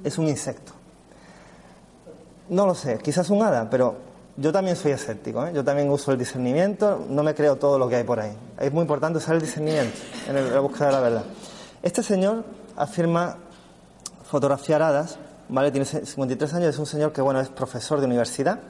es 0.04 0.16
un 0.16 0.28
insecto. 0.28 0.72
No 2.50 2.66
lo 2.66 2.74
sé, 2.76 2.98
quizás 2.98 3.30
un 3.30 3.42
hada, 3.42 3.68
pero 3.68 3.96
yo 4.36 4.52
también 4.52 4.76
soy 4.76 4.92
escéptico. 4.92 5.44
¿eh? 5.44 5.50
Yo 5.52 5.64
también 5.64 5.90
uso 5.90 6.12
el 6.12 6.18
discernimiento, 6.18 7.04
no 7.08 7.24
me 7.24 7.34
creo 7.34 7.56
todo 7.56 7.80
lo 7.80 7.88
que 7.88 7.96
hay 7.96 8.04
por 8.04 8.20
ahí. 8.20 8.32
Es 8.60 8.72
muy 8.72 8.82
importante 8.82 9.18
usar 9.18 9.34
el 9.34 9.40
discernimiento 9.40 9.98
en 10.28 10.36
el- 10.36 10.54
la 10.54 10.60
búsqueda 10.60 10.86
de 10.86 10.92
la 10.92 11.00
verdad. 11.00 11.24
Este 11.82 12.04
señor 12.04 12.44
afirma 12.76 13.38
fotografiar 14.22 14.82
hadas, 14.82 15.18
¿vale? 15.48 15.72
Tiene 15.72 15.84
53 15.84 16.54
años, 16.54 16.68
es 16.68 16.78
un 16.78 16.86
señor 16.86 17.12
que, 17.12 17.22
bueno, 17.22 17.40
es 17.40 17.48
profesor 17.48 17.98
de 17.98 18.06
universidad 18.06 18.60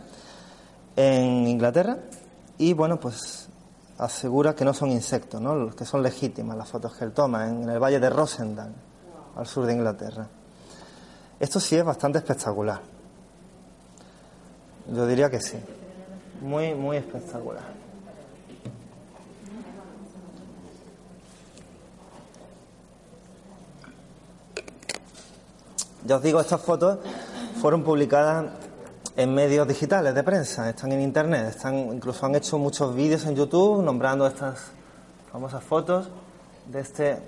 en 0.97 1.47
Inglaterra 1.47 1.99
y, 2.59 2.73
bueno, 2.73 2.99
pues 2.99 3.49
asegura 3.99 4.55
que 4.55 4.65
no 4.65 4.75
son 4.75 4.91
insectos, 4.91 5.41
¿no? 5.41 5.71
Que 5.75 5.85
son 5.85 6.03
legítimas 6.03 6.57
las 6.57 6.69
fotos 6.69 6.95
que 6.97 7.05
él 7.05 7.13
toma 7.13 7.49
en 7.49 7.69
el 7.69 7.79
valle 7.79 7.99
de 8.01 8.11
Rosendal, 8.11 8.73
al 9.37 9.47
sur 9.47 9.67
de 9.67 9.73
Inglaterra. 9.73 10.27
Esto 11.39 11.61
sí 11.61 11.77
es 11.77 11.85
bastante 11.85 12.19
espectacular. 12.19 12.81
Yo 14.93 15.07
diría 15.07 15.31
que 15.31 15.41
sí. 15.41 15.59
Muy, 16.41 16.75
muy 16.75 16.97
espectacular. 16.99 17.65
Ya 26.05 26.17
os 26.17 26.23
digo, 26.23 26.41
estas 26.41 26.61
fotos 26.61 26.99
fueron 27.61 27.83
publicadas 27.83 28.47
en 29.17 29.35
medios 29.35 29.67
digitales 29.67 30.15
de 30.15 30.23
prensa, 30.23 30.69
están 30.69 30.93
en 30.93 31.01
internet, 31.01 31.49
están, 31.49 31.75
incluso 31.75 32.27
han 32.27 32.35
hecho 32.35 32.59
muchos 32.59 32.95
vídeos 32.95 33.25
en 33.25 33.35
YouTube 33.35 33.83
nombrando 33.83 34.27
estas 34.27 34.71
famosas 35.33 35.65
fotos 35.65 36.11
de 36.67 36.81
este 36.81 37.19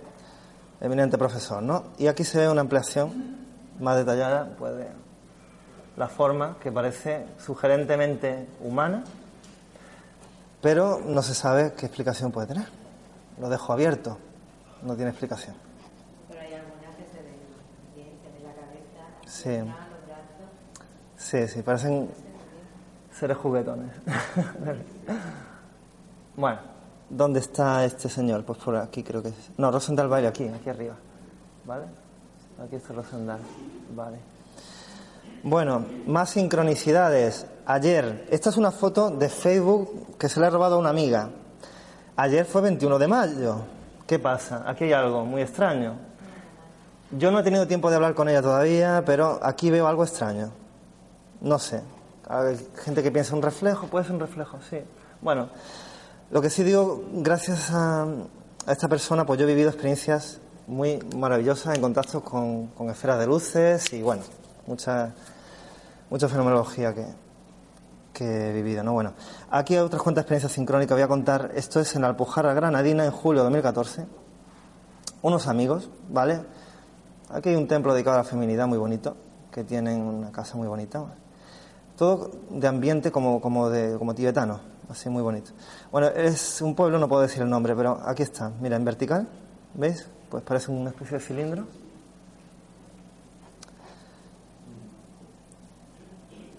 eminente 0.83 1.16
profesor, 1.16 1.62
¿no? 1.62 1.85
Y 1.96 2.07
aquí 2.07 2.24
se 2.24 2.40
ve 2.40 2.48
una 2.48 2.61
ampliación 2.61 3.38
más 3.81 3.96
detallada, 3.96 4.55
pues, 4.59 4.77
de 4.77 4.88
la 5.96 6.09
forma 6.09 6.59
que 6.61 6.70
parece 6.70 7.24
sugerentemente 7.38 8.46
humana, 8.61 9.03
pero 10.61 11.01
no 11.03 11.22
se 11.22 11.35
sabe 11.35 11.72
qué 11.72 11.87
explicación 11.87 12.33
puede 12.33 12.48
tener. 12.48 12.68
Lo 13.40 13.48
dejo 13.48 13.72
abierto, 13.72 14.18
no 14.83 14.94
tiene 14.94 15.11
explicación. 15.11 15.57
Pero 16.29 16.40
hay 16.40 16.53
algunas 16.53 16.96
que 16.96 17.05
se 17.05 17.22
ven 17.22 17.38
bien, 17.94 18.09
se 18.22 18.31
ve 18.31 18.46
la 18.46 18.55
cabeza, 18.55 19.64
Sí. 19.66 19.88
Sí, 21.18 21.48
sí, 21.48 21.62
parecen 21.62 22.09
seres 23.12 23.37
juguetones. 23.37 23.90
bueno, 26.37 26.59
¿dónde 27.11 27.40
está 27.40 27.85
este 27.85 28.09
señor? 28.09 28.44
Pues 28.44 28.59
por 28.61 28.76
aquí 28.76 29.02
creo 29.02 29.20
que 29.20 29.31
es. 29.31 29.50
No, 29.59 29.70
Rosendal 29.72 30.09
baile 30.09 30.28
aquí, 30.28 30.46
aquí 30.48 30.70
arriba. 30.70 30.94
¿Vale? 31.64 31.87
Aquí 32.64 32.76
está 32.76 32.94
Rosendal. 32.94 33.40
Vale. 33.94 34.18
Bueno, 35.42 35.85
más 36.07 36.31
sincronicidades. 36.31 37.46
Ayer, 37.66 38.26
esta 38.31 38.50
es 38.50 38.57
una 38.57 38.70
foto 38.70 39.11
de 39.11 39.28
Facebook 39.28 40.16
que 40.18 40.28
se 40.28 40.38
le 40.38 40.46
ha 40.46 40.50
robado 40.50 40.76
a 40.76 40.78
una 40.78 40.90
amiga. 40.90 41.28
Ayer 42.16 42.44
fue 42.44 42.62
21 42.62 42.98
de 42.98 43.09
mayo. 43.09 43.57
¿Qué 44.07 44.20
pasa? 44.20 44.62
Aquí 44.66 44.85
hay 44.85 44.92
algo 44.92 45.24
muy 45.24 45.42
extraño. 45.42 45.94
Yo 47.11 47.31
no 47.33 47.40
he 47.40 47.42
tenido 47.42 47.66
tiempo 47.66 47.90
de 47.90 47.96
hablar 47.96 48.14
con 48.14 48.28
ella 48.28 48.40
todavía, 48.40 49.02
pero 49.04 49.40
aquí 49.42 49.70
veo 49.70 49.88
algo 49.88 50.04
extraño. 50.04 50.50
No 51.40 51.59
sé. 51.59 51.83
Hay 52.29 52.59
gente 52.85 53.03
que 53.03 53.11
piensa 53.11 53.35
un 53.35 53.42
reflejo, 53.42 53.87
puede 53.87 54.05
ser 54.05 54.14
un 54.14 54.20
reflejo, 54.20 54.59
sí. 54.68 54.79
Bueno, 55.20 55.48
lo 56.31 56.42
que 56.42 56.51
sí 56.51 56.62
digo, 56.62 57.05
gracias 57.12 57.70
a, 57.70 58.03
a 58.03 58.72
esta 58.72 58.88
persona, 58.88 59.24
pues 59.24 59.38
yo 59.38 59.46
he 59.46 59.48
vivido 59.48 59.70
experiencias 59.70 60.40
muy 60.66 60.98
maravillosas 61.16 61.74
en 61.74 61.81
contacto 61.81 62.22
con, 62.22 62.66
con 62.68 62.90
esferas 62.90 63.18
de 63.18 63.27
luces 63.27 63.92
y 63.94 64.03
bueno, 64.03 64.22
mucha, 64.66 65.14
mucha 66.11 66.29
fenomenología 66.29 66.94
que, 66.94 67.07
que 68.12 68.51
he 68.51 68.53
vivido, 68.53 68.85
¿no? 68.85 68.92
Bueno, 68.92 69.14
aquí 69.51 69.74
hay 69.74 69.81
otras 69.81 70.03
cuantas 70.03 70.22
experiencias 70.22 70.53
sincrónicas, 70.53 70.94
voy 70.94 71.03
a 71.03 71.09
contar, 71.09 71.53
esto 71.55 71.81
es 71.81 71.96
en 71.96 72.05
Alpujarra 72.05 72.53
Granadina 72.53 73.07
en 73.07 73.11
julio 73.11 73.40
de 73.40 73.44
2014. 73.44 74.07
Unos 75.22 75.46
amigos, 75.46 75.88
¿vale? 76.11 76.40
Aquí 77.31 77.48
hay 77.48 77.57
un 77.57 77.66
templo 77.66 77.94
dedicado 77.94 78.16
a 78.16 78.18
la 78.18 78.24
feminidad 78.24 78.66
muy 78.66 78.79
bonito, 78.79 79.16
que 79.51 79.64
tienen 79.64 80.03
una 80.03 80.31
casa 80.31 80.57
muy 80.57 80.68
bonita. 80.68 81.05
Todo 81.98 82.30
de 82.50 82.66
ambiente 82.68 83.11
como, 83.11 83.40
como, 83.40 83.68
de, 83.70 83.98
como 83.98 84.14
tibetano, 84.14 84.61
así 84.88 85.11
muy 85.11 85.20
bonito. 85.22 85.50
Bueno, 85.90 86.06
es 86.06 86.62
un 86.62 86.74
pueblo, 86.76 86.98
no 86.98 87.08
puedo 87.08 87.22
decir 87.22 87.42
el 87.42 87.50
nombre, 87.50 87.74
pero 87.74 88.00
aquí 88.06 88.22
está, 88.22 88.52
mira, 88.61 88.76
en 88.76 88.84
vertical, 88.84 89.28
¿veis? 89.74 90.06
Pues 90.30 90.44
parece 90.44 90.70
una 90.70 90.90
especie 90.90 91.18
de 91.18 91.24
cilindro. 91.24 91.66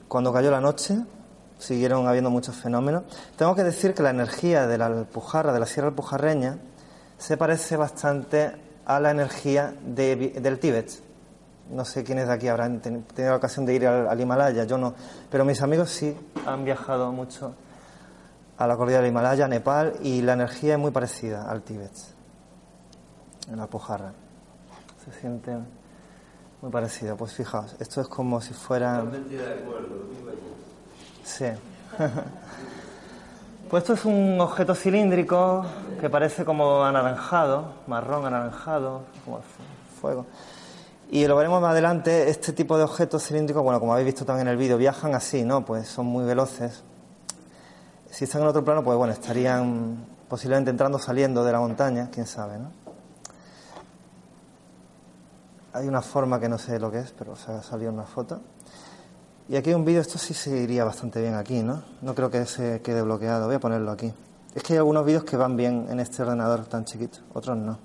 Cuando 0.10 0.34
cayó 0.34 0.52
la 0.52 0.60
noche, 0.60 0.97
siguieron 1.58 2.08
habiendo 2.08 2.30
muchos 2.30 2.56
fenómenos. 2.56 3.04
Tengo 3.38 3.56
que 3.56 3.63
decir 3.63 3.93
que 3.93 4.04
la 4.04 4.10
energía 4.10 4.67
de 4.67 4.78
la 4.78 4.88
Alpujarra, 4.88 5.54
de 5.54 5.60
la 5.60 5.65
Sierra 5.65 5.89
Alpujarreña, 5.89 6.58
se 7.17 7.38
parece 7.38 7.78
bastante 7.78 8.52
a 8.86 8.99
la 8.99 9.12
energía 9.12 9.73
de- 9.86 10.15
del 10.41 10.60
Tíbet. 10.60 11.09
No 11.69 11.86
sé 11.86 12.03
quiénes 12.03 12.27
de 12.27 12.34
aquí 12.34 12.47
habrán 12.47 12.79
ten- 12.79 13.03
tenido 13.03 13.32
la 13.32 13.38
ocasión 13.38 13.65
de 13.65 13.75
ir 13.75 13.86
al, 13.88 14.08
al 14.08 14.19
Himalaya, 14.19 14.63
yo 14.63 14.77
no. 14.77 14.93
Pero 15.29 15.45
mis 15.45 15.62
amigos 15.62 15.89
sí 15.91 16.15
han 16.45 16.65
viajado 16.65 17.12
mucho 17.12 17.53
a 18.58 18.65
la 18.67 18.75
cordillera 18.75 19.03
del 19.03 19.12
Himalaya, 19.12 19.45
a 19.45 19.47
Nepal, 19.47 19.93
y 20.01 20.21
la 20.21 20.34
energía 20.34 20.73
es 20.73 20.79
muy 20.79 20.91
parecida 20.91 21.49
al 21.49 21.62
Tíbet, 21.62 21.91
en 23.49 23.58
la 23.58 23.63
Alpujarra. 23.63 24.12
Se 25.05 25.12
siente 25.19 25.55
muy 26.62 26.71
parecido. 26.71 27.15
Pues 27.15 27.34
fijaos, 27.34 27.75
esto 27.79 28.01
es 28.01 28.08
como 28.08 28.41
si 28.41 28.53
fuera. 28.53 29.01
Sí. 31.23 31.45
pues 33.69 33.84
esto 33.84 33.93
es 33.93 34.05
un 34.05 34.41
objeto 34.41 34.73
cilíndrico 34.73 35.65
que 36.01 36.10
parece 36.10 36.43
como 36.43 36.84
anaranjado, 36.84 37.73
marrón 37.88 38.25
anaranjado, 38.25 39.03
como 39.23 39.38
fu- 39.38 39.99
fuego. 40.01 40.25
Y 41.12 41.26
lo 41.26 41.36
veremos 41.36 41.60
más 41.60 41.72
adelante, 41.72 42.30
este 42.30 42.54
tipo 42.54 42.78
de 42.78 42.84
objetos 42.84 43.26
cilíndricos, 43.26 43.63
bueno, 43.63 43.80
como 43.80 43.93
habéis 43.93 44.06
visto 44.06 44.26
también 44.26 44.48
en 44.48 44.52
el 44.52 44.58
vídeo, 44.58 44.78
viajan 44.78 45.15
así, 45.15 45.43
¿no? 45.43 45.65
Pues 45.65 45.88
son 45.88 46.06
muy 46.06 46.24
veloces. 46.24 46.84
Si 48.12 48.26
están 48.26 48.43
en 48.43 48.48
otro 48.48 48.63
plano, 48.63 48.84
pues 48.84 48.95
bueno, 48.95 49.12
estarían 49.12 50.06
posiblemente 50.28 50.69
entrando 50.69 51.00
o 51.00 51.02
saliendo 51.02 51.43
de 51.43 51.52
la 51.52 51.60
montaña, 51.60 52.10
quién 52.12 52.28
sabe, 52.28 52.60
¿no? 52.60 52.72
Hay 55.74 55.88
una 55.88 56.04
forma 56.04 56.39
que 56.39 56.48
no 56.48 56.60
sé 56.60 56.80
lo 56.80 56.91
que 56.91 57.00
es, 57.00 57.12
pero 57.17 57.36
se 57.36 57.54
ha 57.54 57.63
salido 57.63 57.91
una 57.91 58.04
foto. 58.04 58.41
Y 59.48 59.56
aquí 59.56 59.69
hay 59.69 59.76
un 59.76 59.86
vídeo, 59.86 60.02
esto 60.02 60.19
sí 60.19 60.36
se 60.36 60.56
iría 60.58 60.84
bastante 60.84 61.19
bien 61.22 61.34
aquí, 61.34 61.63
¿no? 61.63 61.82
No 62.04 62.13
creo 62.13 62.30
que 62.30 62.45
se 62.45 62.84
quede 62.84 63.02
bloqueado, 63.02 63.48
voy 63.48 63.56
a 63.56 63.60
ponerlo 63.60 63.89
aquí. 63.89 64.13
Es 64.54 64.62
que 64.62 64.74
hay 64.74 64.78
algunos 64.78 65.04
vídeos 65.08 65.24
que 65.24 65.38
van 65.38 65.58
bien 65.58 65.88
en 65.89 66.00
este 66.00 66.22
ordenador 66.22 66.65
tan 66.65 66.86
chiquito, 66.86 67.17
otros 67.34 67.58
no. 67.58 67.80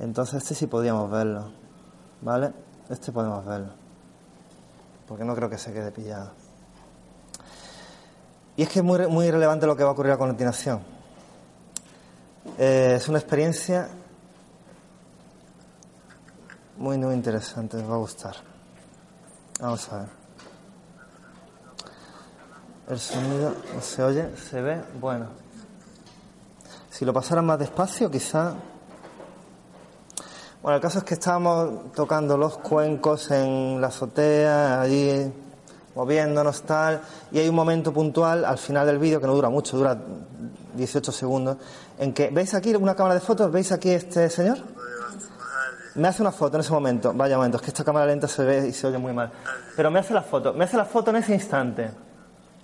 Entonces 0.00 0.42
este 0.42 0.56
sí 0.56 0.66
podríamos 0.66 1.08
verlo, 1.10 1.50
¿vale? 2.20 2.52
Este 2.88 3.12
podemos 3.12 3.44
verlo. 3.44 3.70
Porque 5.06 5.24
no 5.24 5.34
creo 5.34 5.48
que 5.48 5.58
se 5.58 5.72
quede 5.72 5.90
pillado. 5.90 6.30
Y 8.56 8.62
es 8.62 8.68
que 8.68 8.80
es 8.80 8.84
muy, 8.84 9.06
muy 9.06 9.30
relevante 9.30 9.66
lo 9.66 9.76
que 9.76 9.84
va 9.84 9.90
a 9.90 9.92
ocurrir 9.92 10.12
a 10.12 10.18
continuación. 10.18 10.80
Eh, 12.58 12.94
es 12.96 13.08
una 13.08 13.18
experiencia 13.18 13.88
muy, 16.76 16.98
muy 16.98 17.14
interesante, 17.14 17.76
os 17.76 17.88
va 17.88 17.94
a 17.94 17.98
gustar. 17.98 18.36
Vamos 19.60 19.92
a 19.92 19.98
ver. 19.98 20.08
El 22.88 22.98
sonido 22.98 23.54
se 23.80 24.02
oye, 24.02 24.36
se 24.36 24.62
ve, 24.62 24.82
bueno. 24.98 25.26
Si 26.90 27.04
lo 27.04 27.12
pasaran 27.12 27.44
más 27.44 27.58
despacio, 27.58 28.10
quizá. 28.10 28.54
Bueno, 30.62 30.76
el 30.76 30.82
caso 30.82 30.98
es 30.98 31.04
que 31.04 31.14
estábamos 31.14 31.92
tocando 31.92 32.36
los 32.36 32.58
cuencos 32.58 33.30
en 33.30 33.80
la 33.80 33.86
azotea, 33.86 34.80
allí 34.80 35.32
moviéndonos 35.94 36.62
tal, 36.62 37.00
y 37.30 37.38
hay 37.38 37.48
un 37.48 37.54
momento 37.54 37.92
puntual 37.92 38.44
al 38.44 38.58
final 38.58 38.86
del 38.86 38.98
vídeo 38.98 39.20
que 39.20 39.26
no 39.26 39.34
dura 39.34 39.50
mucho, 39.50 39.76
dura 39.76 39.96
18 40.74 41.12
segundos, 41.12 41.58
en 41.98 42.12
que, 42.12 42.30
¿veis 42.30 42.54
aquí 42.54 42.74
una 42.74 42.96
cámara 42.96 43.14
de 43.14 43.20
fotos? 43.20 43.50
¿Veis 43.52 43.70
aquí 43.70 43.90
este 43.90 44.28
señor? 44.30 44.58
Me 45.94 46.08
hace 46.08 46.22
una 46.22 46.32
foto 46.32 46.56
en 46.56 46.60
ese 46.60 46.72
momento. 46.72 47.12
Vaya 47.12 47.36
momento, 47.36 47.56
es 47.56 47.62
que 47.62 47.70
esta 47.70 47.84
cámara 47.84 48.06
lenta 48.06 48.28
se 48.28 48.44
ve 48.44 48.68
y 48.68 48.72
se 48.72 48.86
oye 48.86 48.98
muy 48.98 49.12
mal. 49.12 49.30
Pero 49.76 49.90
me 49.90 50.00
hace 50.00 50.14
la 50.14 50.22
foto, 50.22 50.52
me 50.54 50.64
hace 50.64 50.76
la 50.76 50.84
foto 50.84 51.10
en 51.10 51.16
ese 51.16 51.34
instante. 51.34 51.90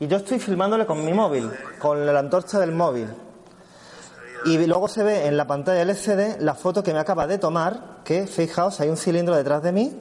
Y 0.00 0.06
yo 0.08 0.16
estoy 0.16 0.38
filmándole 0.38 0.84
con 0.84 1.04
mi 1.04 1.12
móvil, 1.12 1.50
con 1.80 2.04
la 2.04 2.18
antorcha 2.18 2.58
del 2.58 2.72
móvil. 2.72 3.08
Y 4.44 4.58
luego 4.66 4.88
se 4.88 5.02
ve 5.02 5.26
en 5.26 5.36
la 5.36 5.46
pantalla 5.46 5.82
LCD 5.82 6.40
la 6.40 6.54
foto 6.54 6.82
que 6.82 6.92
me 6.92 6.98
acaba 6.98 7.26
de 7.26 7.38
tomar, 7.38 8.00
que 8.04 8.26
fijaos, 8.26 8.80
hay 8.80 8.90
un 8.90 8.96
cilindro 8.96 9.34
detrás 9.34 9.62
de 9.62 9.72
mí. 9.72 9.92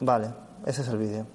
Vale, 0.00 0.30
ese 0.66 0.82
es 0.82 0.88
el 0.88 0.98
vídeo. 0.98 1.26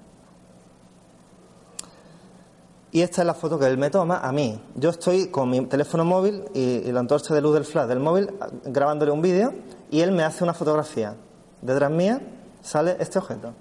Y 2.92 3.02
esta 3.02 3.22
es 3.22 3.26
la 3.26 3.34
foto 3.34 3.58
que 3.58 3.66
él 3.66 3.78
me 3.78 3.90
toma 3.90 4.18
a 4.18 4.32
mí. 4.32 4.60
Yo 4.74 4.90
estoy 4.90 5.28
con 5.28 5.50
mi 5.50 5.64
teléfono 5.66 6.04
móvil 6.04 6.44
y, 6.54 6.80
la 6.92 7.00
antorcha 7.00 7.34
de 7.34 7.40
luz 7.40 7.54
del 7.54 7.64
flash 7.64 7.88
del 7.88 8.00
móvil 8.00 8.34
a- 8.40 8.48
grabándole 8.64 9.12
un 9.12 9.22
vídeo 9.22 9.52
y 9.90 10.00
él 10.00 10.12
me 10.12 10.22
hace 10.22 10.44
una 10.44 10.54
fotografía. 10.54 11.14
Detrás 11.62 11.90
mía 11.90 12.20
sale 12.62 12.96
este 13.00 13.18
objeto. 13.18 13.52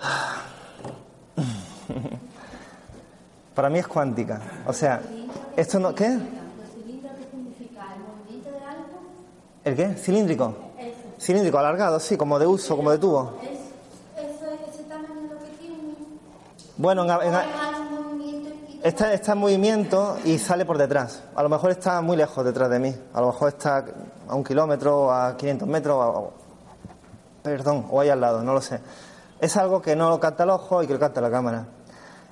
Para 3.60 3.68
mí 3.68 3.78
es 3.78 3.86
cuántica. 3.86 4.40
O 4.66 4.72
sea, 4.72 5.02
esto 5.54 5.78
no. 5.78 5.94
¿Qué? 5.94 6.18
¿El 9.64 9.76
qué? 9.76 9.88
¿Cilíndrico? 9.96 10.54
Cilíndrico, 11.20 11.58
alargado, 11.58 12.00
sí, 12.00 12.16
como 12.16 12.38
de 12.38 12.46
uso, 12.46 12.74
como 12.74 12.90
de 12.90 12.96
tubo. 12.96 13.34
Bueno, 16.78 17.04
en, 17.04 17.10
¿O 17.10 17.22
en- 17.22 17.34
está, 18.82 19.12
está 19.12 19.32
en 19.32 19.38
movimiento 19.38 20.16
y 20.24 20.38
sale 20.38 20.64
por 20.64 20.78
detrás. 20.78 21.22
A 21.34 21.42
lo 21.42 21.50
mejor 21.50 21.70
está 21.72 22.00
muy 22.00 22.16
lejos 22.16 22.42
detrás 22.42 22.70
de 22.70 22.78
mí. 22.78 22.96
A 23.12 23.20
lo 23.20 23.26
mejor 23.26 23.50
está 23.50 23.84
a 24.26 24.34
un 24.34 24.42
kilómetro, 24.42 25.12
a 25.12 25.36
500 25.36 25.68
metros, 25.68 25.96
o, 25.96 26.08
o- 26.18 26.32
perdón, 27.42 27.84
o 27.90 28.00
ahí 28.00 28.08
al 28.08 28.22
lado, 28.22 28.42
no 28.42 28.54
lo 28.54 28.62
sé. 28.62 28.80
Es 29.38 29.54
algo 29.58 29.82
que 29.82 29.94
no 29.94 30.08
lo 30.08 30.18
capta 30.18 30.44
el 30.44 30.50
ojo 30.50 30.82
y 30.82 30.86
que 30.86 30.94
lo 30.94 30.98
capta 30.98 31.20
la 31.20 31.30
cámara. 31.30 31.66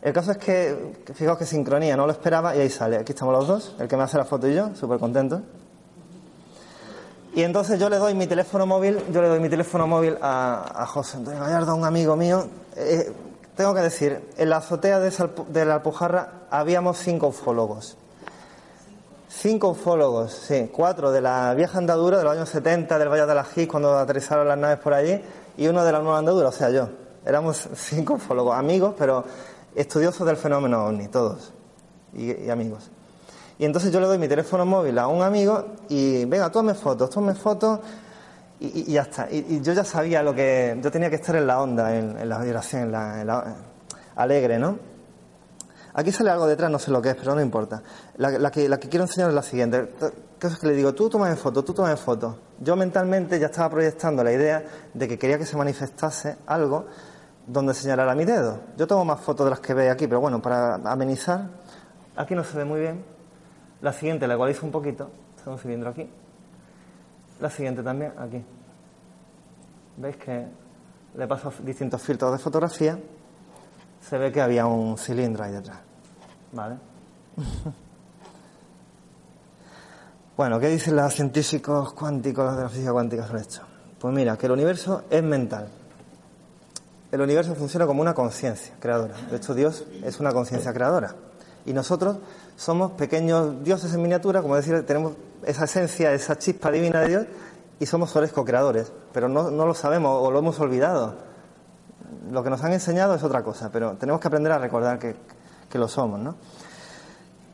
El 0.00 0.12
caso 0.12 0.30
es 0.32 0.38
que, 0.38 0.94
fijaos 1.14 1.38
que 1.38 1.46
sincronía, 1.46 1.96
no 1.96 2.06
lo 2.06 2.12
esperaba 2.12 2.54
y 2.54 2.60
ahí 2.60 2.70
sale. 2.70 2.96
Aquí 2.98 3.12
estamos 3.12 3.34
los 3.34 3.48
dos, 3.48 3.76
el 3.78 3.88
que 3.88 3.96
me 3.96 4.04
hace 4.04 4.16
la 4.16 4.24
foto 4.24 4.48
y 4.48 4.54
yo, 4.54 4.74
súper 4.74 4.98
contentos. 4.98 5.40
Y 7.34 7.42
entonces 7.42 7.78
yo 7.78 7.88
le 7.88 7.96
doy 7.96 8.14
mi 8.14 8.26
teléfono 8.26 8.66
móvil, 8.66 8.98
yo 9.12 9.22
le 9.22 9.28
doy 9.28 9.40
mi 9.40 9.48
teléfono 9.48 9.86
móvil 9.86 10.16
a, 10.20 10.82
a 10.82 10.86
José 10.86 11.18
Antonio 11.18 11.40
Gallardo, 11.40 11.74
un 11.74 11.84
amigo 11.84 12.16
mío. 12.16 12.46
Eh, 12.76 13.12
tengo 13.56 13.74
que 13.74 13.80
decir, 13.80 14.30
en 14.36 14.50
la 14.50 14.58
azotea 14.58 15.00
de, 15.00 15.12
de 15.48 15.64
la 15.64 15.74
Alpujarra 15.74 16.32
habíamos 16.50 16.98
cinco 16.98 17.28
ufólogos. 17.28 17.96
Cinco 19.28 19.70
ufólogos, 19.70 20.32
sí. 20.32 20.70
Cuatro 20.72 21.10
de 21.10 21.20
la 21.20 21.52
vieja 21.54 21.78
andadura 21.78 22.18
de 22.18 22.24
los 22.24 22.32
años 22.32 22.48
70 22.48 22.98
del 22.98 23.08
Valle 23.08 23.26
de 23.26 23.34
la 23.34 23.44
Gis, 23.44 23.68
cuando 23.68 23.98
aterrizaron 23.98 24.48
las 24.48 24.56
naves 24.56 24.78
por 24.78 24.94
allí, 24.94 25.20
y 25.56 25.66
uno 25.66 25.84
de 25.84 25.92
la 25.92 25.98
nueva 25.98 26.18
andadura, 26.18 26.48
o 26.48 26.52
sea, 26.52 26.70
yo. 26.70 26.88
Éramos 27.26 27.68
cinco 27.74 28.14
ufólogos, 28.14 28.56
amigos, 28.56 28.94
pero 28.96 29.24
estudiosos 29.80 30.26
del 30.26 30.36
fenómeno 30.36 30.86
ovni, 30.86 31.08
todos. 31.08 31.52
Y, 32.12 32.48
amigos. 32.50 32.90
Y 33.58 33.64
entonces 33.64 33.92
yo 33.92 34.00
le 34.00 34.06
doy 34.06 34.18
mi 34.18 34.28
teléfono 34.28 34.64
móvil 34.64 34.98
a 34.98 35.08
un 35.08 35.22
amigo 35.22 35.76
y, 35.88 36.24
venga, 36.24 36.50
tome 36.50 36.74
fotos, 36.74 37.10
tome 37.10 37.34
fotos 37.34 37.80
y, 38.60 38.92
ya 38.92 39.02
está. 39.02 39.28
Y, 39.30 39.60
yo 39.60 39.72
ya 39.72 39.84
sabía 39.84 40.22
lo 40.22 40.34
que... 40.34 40.78
Yo 40.82 40.90
tenía 40.90 41.10
que 41.10 41.16
estar 41.16 41.36
en 41.36 41.46
la 41.46 41.60
onda, 41.60 41.96
en, 41.96 42.28
la 42.28 42.38
vibración, 42.38 42.84
en 42.84 43.26
la, 43.26 43.56
alegre, 44.16 44.58
¿no? 44.58 44.78
Aquí 45.94 46.12
sale 46.12 46.30
algo 46.30 46.46
detrás, 46.46 46.70
no 46.70 46.78
sé 46.78 46.90
lo 46.90 47.02
que 47.02 47.10
es, 47.10 47.16
pero 47.16 47.34
no 47.34 47.40
importa. 47.40 47.82
La, 48.16 48.50
que, 48.50 48.68
quiero 48.88 49.04
enseñar 49.04 49.30
es 49.30 49.34
la 49.34 49.42
siguiente. 49.42 49.88
¿Qué 50.38 50.46
es 50.46 50.58
que 50.58 50.66
le 50.66 50.74
digo? 50.74 50.94
Tú 50.94 51.08
tomas 51.08 51.30
en 51.30 51.36
foto, 51.36 51.64
tú 51.64 51.72
tomas 51.72 51.92
en 51.92 51.98
foto. 51.98 52.38
Yo 52.60 52.76
mentalmente 52.76 53.38
ya 53.38 53.46
estaba 53.46 53.70
proyectando 53.70 54.22
la 54.22 54.32
idea 54.32 54.64
de 54.94 55.08
que 55.08 55.18
quería 55.18 55.38
que 55.38 55.46
se 55.46 55.56
manifestase 55.56 56.36
algo 56.46 56.86
donde 57.48 57.74
señalara 57.74 58.14
mi 58.14 58.24
dedo. 58.24 58.60
Yo 58.76 58.86
tomo 58.86 59.04
más 59.04 59.20
fotos 59.20 59.46
de 59.46 59.50
las 59.50 59.60
que 59.60 59.74
veis 59.74 59.90
aquí, 59.90 60.06
pero 60.06 60.20
bueno, 60.20 60.40
para 60.40 60.74
amenizar, 60.74 61.48
aquí 62.14 62.34
no 62.34 62.44
se 62.44 62.56
ve 62.56 62.64
muy 62.64 62.80
bien. 62.80 63.04
La 63.80 63.92
siguiente 63.92 64.28
la 64.28 64.34
igualizo 64.34 64.64
un 64.64 64.72
poquito, 64.72 65.10
un 65.46 65.58
cilindro 65.58 65.90
aquí. 65.90 66.08
La 67.40 67.50
siguiente 67.50 67.82
también, 67.82 68.12
aquí. 68.18 68.44
¿Veis 69.96 70.16
que 70.16 70.46
le 71.14 71.26
paso 71.26 71.52
distintos 71.60 72.02
filtros 72.02 72.32
de 72.32 72.38
fotografía, 72.38 72.98
se 74.00 74.18
ve 74.18 74.30
que 74.30 74.40
había 74.40 74.66
un 74.66 74.96
cilindro 74.96 75.44
ahí 75.44 75.52
detrás. 75.52 75.78
¿Vale? 76.52 76.76
bueno, 80.36 80.60
¿qué 80.60 80.68
dicen 80.68 80.96
los 80.96 81.12
científicos 81.12 81.92
cuánticos 81.92 82.56
de 82.56 82.62
la 82.62 82.68
física 82.68 82.92
cuántica 82.92 83.26
sobre 83.26 83.40
esto? 83.40 83.62
Pues 83.98 84.14
mira, 84.14 84.36
que 84.36 84.46
el 84.46 84.52
universo 84.52 85.04
es 85.10 85.22
mental. 85.22 85.68
El 87.10 87.20
universo 87.22 87.54
funciona 87.54 87.86
como 87.86 88.02
una 88.02 88.14
conciencia 88.14 88.74
creadora. 88.80 89.14
De 89.30 89.36
hecho, 89.36 89.54
Dios 89.54 89.84
es 90.04 90.20
una 90.20 90.32
conciencia 90.32 90.72
creadora. 90.74 91.14
Y 91.64 91.72
nosotros 91.72 92.18
somos 92.56 92.92
pequeños 92.92 93.62
dioses 93.64 93.92
en 93.94 94.02
miniatura, 94.02 94.42
como 94.42 94.56
decir, 94.56 94.84
tenemos 94.84 95.14
esa 95.44 95.64
esencia, 95.64 96.12
esa 96.12 96.36
chispa 96.36 96.70
divina 96.70 97.00
de 97.00 97.08
Dios, 97.08 97.26
y 97.80 97.86
somos 97.86 98.10
seres 98.10 98.32
co-creadores. 98.32 98.92
Pero 99.12 99.28
no, 99.28 99.50
no 99.50 99.66
lo 99.66 99.74
sabemos 99.74 100.18
o 100.22 100.30
lo 100.30 100.38
hemos 100.38 100.60
olvidado. 100.60 101.16
Lo 102.30 102.42
que 102.42 102.50
nos 102.50 102.62
han 102.62 102.72
enseñado 102.72 103.14
es 103.14 103.22
otra 103.22 103.42
cosa, 103.42 103.70
pero 103.72 103.94
tenemos 103.94 104.20
que 104.20 104.28
aprender 104.28 104.52
a 104.52 104.58
recordar 104.58 104.98
que, 104.98 105.16
que 105.70 105.78
lo 105.78 105.88
somos, 105.88 106.20
¿no? 106.20 106.36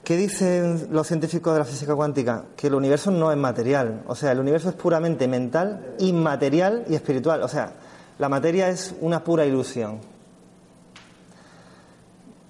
¿Qué 0.02 0.16
dicen 0.18 0.88
los 0.90 1.06
científicos 1.06 1.54
de 1.54 1.60
la 1.60 1.64
física 1.64 1.94
cuántica? 1.94 2.44
Que 2.56 2.66
el 2.66 2.74
universo 2.74 3.10
no 3.10 3.32
es 3.32 3.38
material. 3.38 4.02
O 4.06 4.14
sea, 4.14 4.32
el 4.32 4.40
universo 4.40 4.68
es 4.68 4.74
puramente 4.74 5.26
mental, 5.28 5.94
inmaterial 5.98 6.84
y 6.88 6.94
espiritual. 6.94 7.42
O 7.42 7.48
sea, 7.48 7.72
la 8.18 8.28
materia 8.28 8.68
es 8.68 8.94
una 9.00 9.24
pura 9.24 9.44
ilusión. 9.44 10.00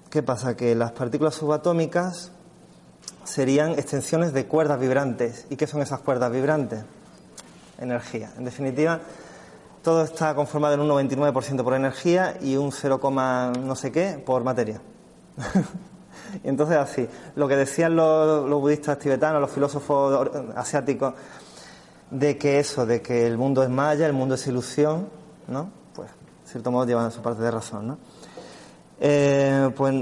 ¿Qué 0.09 0.21
pasa? 0.23 0.55
Que 0.55 0.75
las 0.75 0.91
partículas 0.91 1.35
subatómicas 1.35 2.31
serían 3.23 3.71
extensiones 3.71 4.31
de 4.31 4.45
cuerdas 4.45 4.79
vibrantes. 4.79 5.45
¿Y 5.49 5.55
qué 5.55 5.67
son 5.67 5.81
esas 5.81 5.99
cuerdas 6.01 6.31
vibrantes? 6.31 6.83
Energía. 7.79 8.31
En 8.37 8.45
definitiva, 8.45 9.01
todo 9.83 10.03
está 10.03 10.33
conformado 10.35 10.75
en 10.75 10.81
un 10.81 10.89
99% 10.89 11.63
por 11.63 11.73
energía 11.73 12.37
y 12.41 12.55
un 12.55 12.71
0, 12.71 12.99
no 13.59 13.75
sé 13.75 13.91
qué 13.91 14.21
por 14.23 14.43
materia. 14.43 14.79
y 16.43 16.47
entonces 16.47 16.77
así, 16.77 17.09
lo 17.35 17.47
que 17.47 17.55
decían 17.55 17.95
los, 17.95 18.47
los 18.47 18.61
budistas 18.61 18.99
tibetanos, 18.99 19.41
los 19.41 19.51
filósofos 19.51 20.29
asiáticos, 20.55 21.15
de 22.11 22.37
que 22.37 22.59
eso, 22.59 22.85
de 22.85 23.01
que 23.01 23.25
el 23.25 23.37
mundo 23.37 23.63
es 23.63 23.69
maya, 23.69 24.05
el 24.05 24.13
mundo 24.13 24.35
es 24.35 24.47
ilusión, 24.47 25.09
¿no? 25.47 25.69
Pues, 25.93 26.09
de 26.09 26.51
cierto 26.51 26.71
modo, 26.71 26.85
llevan 26.85 27.11
su 27.11 27.21
parte 27.21 27.41
de 27.41 27.51
razón, 27.51 27.87
¿no? 27.87 27.97
Eh, 28.99 29.71
pues 29.75 29.93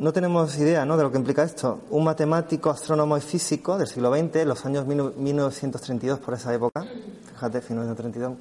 no 0.00 0.12
tenemos 0.12 0.56
idea 0.56 0.86
¿no? 0.86 0.96
de 0.96 1.02
lo 1.02 1.12
que 1.12 1.18
implica 1.18 1.42
esto. 1.42 1.80
Un 1.90 2.04
matemático, 2.04 2.70
astrónomo 2.70 3.18
y 3.18 3.20
físico 3.20 3.76
del 3.76 3.86
siglo 3.86 4.10
XX, 4.10 4.36
en 4.36 4.48
los 4.48 4.64
años 4.64 4.86
1932, 4.86 6.20
por 6.20 6.34
esa 6.34 6.54
época, 6.54 6.86
fíjate, 7.34 7.60
1932, 7.60 8.32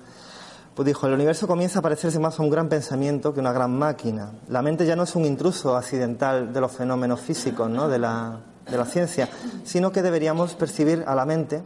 pues 0.73 0.85
dijo, 0.85 1.07
el 1.07 1.13
universo 1.13 1.47
comienza 1.47 1.79
a 1.79 1.81
parecerse 1.81 2.17
más 2.19 2.39
a 2.39 2.43
un 2.43 2.49
gran 2.49 2.69
pensamiento 2.69 3.33
que 3.33 3.41
una 3.41 3.51
gran 3.51 3.77
máquina. 3.77 4.31
La 4.47 4.62
mente 4.62 4.85
ya 4.85 4.95
no 4.95 5.03
es 5.03 5.13
un 5.15 5.25
intruso 5.25 5.75
accidental 5.75 6.53
de 6.53 6.62
los 6.62 6.71
fenómenos 6.71 7.19
físicos, 7.19 7.69
¿no? 7.69 7.89
de, 7.89 7.95
de 7.95 8.77
la 8.77 8.85
ciencia, 8.85 9.27
sino 9.65 9.91
que 9.91 10.01
deberíamos 10.01 10.55
percibir 10.55 11.03
a 11.05 11.13
la 11.13 11.25
mente 11.25 11.62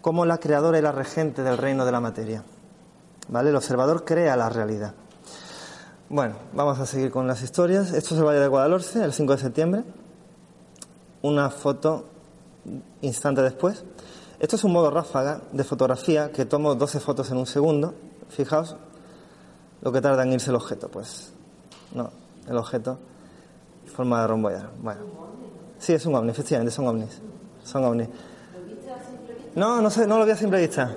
como 0.00 0.26
la 0.26 0.38
creadora 0.38 0.78
y 0.78 0.82
la 0.82 0.90
regente 0.90 1.44
del 1.44 1.56
reino 1.56 1.84
de 1.84 1.92
la 1.92 2.00
materia. 2.00 2.42
¿Vale? 3.30 3.50
El 3.50 3.56
observador 3.56 4.04
crea 4.04 4.36
la 4.36 4.48
realidad. 4.48 4.92
Bueno, 6.08 6.34
vamos 6.52 6.80
a 6.80 6.86
seguir 6.86 7.12
con 7.12 7.28
las 7.28 7.42
historias. 7.42 7.92
Esto 7.92 8.14
es 8.14 8.20
el 8.20 8.26
Valle 8.26 8.40
de 8.40 8.48
Guadalhorce, 8.48 9.04
el 9.04 9.12
5 9.12 9.32
de 9.32 9.38
septiembre. 9.38 9.84
Una 11.22 11.48
foto 11.48 12.06
instante 13.02 13.40
después. 13.42 13.84
Esto 14.40 14.56
es 14.56 14.64
un 14.64 14.72
modo 14.72 14.90
ráfaga 14.90 15.42
de 15.52 15.62
fotografía 15.62 16.32
que 16.32 16.44
tomo 16.44 16.74
12 16.74 16.98
fotos 16.98 17.30
en 17.30 17.36
un 17.36 17.46
segundo. 17.46 17.94
Fijaos 18.28 18.76
lo 19.80 19.92
que 19.92 20.00
tarda 20.00 20.24
en 20.24 20.32
irse 20.32 20.50
el 20.50 20.56
objeto. 20.56 20.88
Pues 20.88 21.32
no, 21.94 22.10
el 22.48 22.56
objeto 22.56 22.98
forma 23.86 24.22
de 24.22 24.26
romboidal. 24.26 24.70
Bueno, 24.82 25.00
sí, 25.78 25.92
es 25.92 26.04
un 26.06 26.14
ovni, 26.16 26.30
efectivamente, 26.30 26.72
son 26.72 26.88
ovnis. 26.88 27.20
Son 27.62 27.84
ovnis. 27.84 28.08
No, 29.54 29.80
no 29.80 29.90
sé, 29.90 30.06
no 30.06 30.18
lo 30.18 30.24
vi 30.24 30.32
a 30.32 30.36
simple 30.36 30.60
vista. 30.60 30.96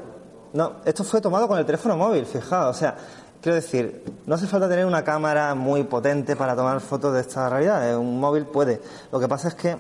No, 0.53 0.73
esto 0.85 1.03
fue 1.03 1.19
tomado 1.19 1.47
con 1.47 1.57
el 1.57 1.65
teléfono 1.65 1.97
móvil, 1.97 2.25
fijaos. 2.25 2.75
O 2.75 2.79
sea, 2.79 2.95
quiero 3.41 3.55
decir, 3.55 4.03
no 4.25 4.35
hace 4.35 4.47
falta 4.47 4.69
tener 4.69 4.85
una 4.85 5.03
cámara 5.03 5.55
muy 5.55 5.83
potente 5.83 6.35
para 6.35 6.55
tomar 6.55 6.79
fotos 6.79 7.13
de 7.13 7.21
esta 7.21 7.49
realidad. 7.49 7.89
Eh, 7.89 7.95
Un 7.95 8.19
móvil 8.19 8.45
puede. 8.45 8.81
Lo 9.11 9.19
que 9.19 9.27
pasa 9.27 9.47
es 9.47 9.55
que 9.55 9.77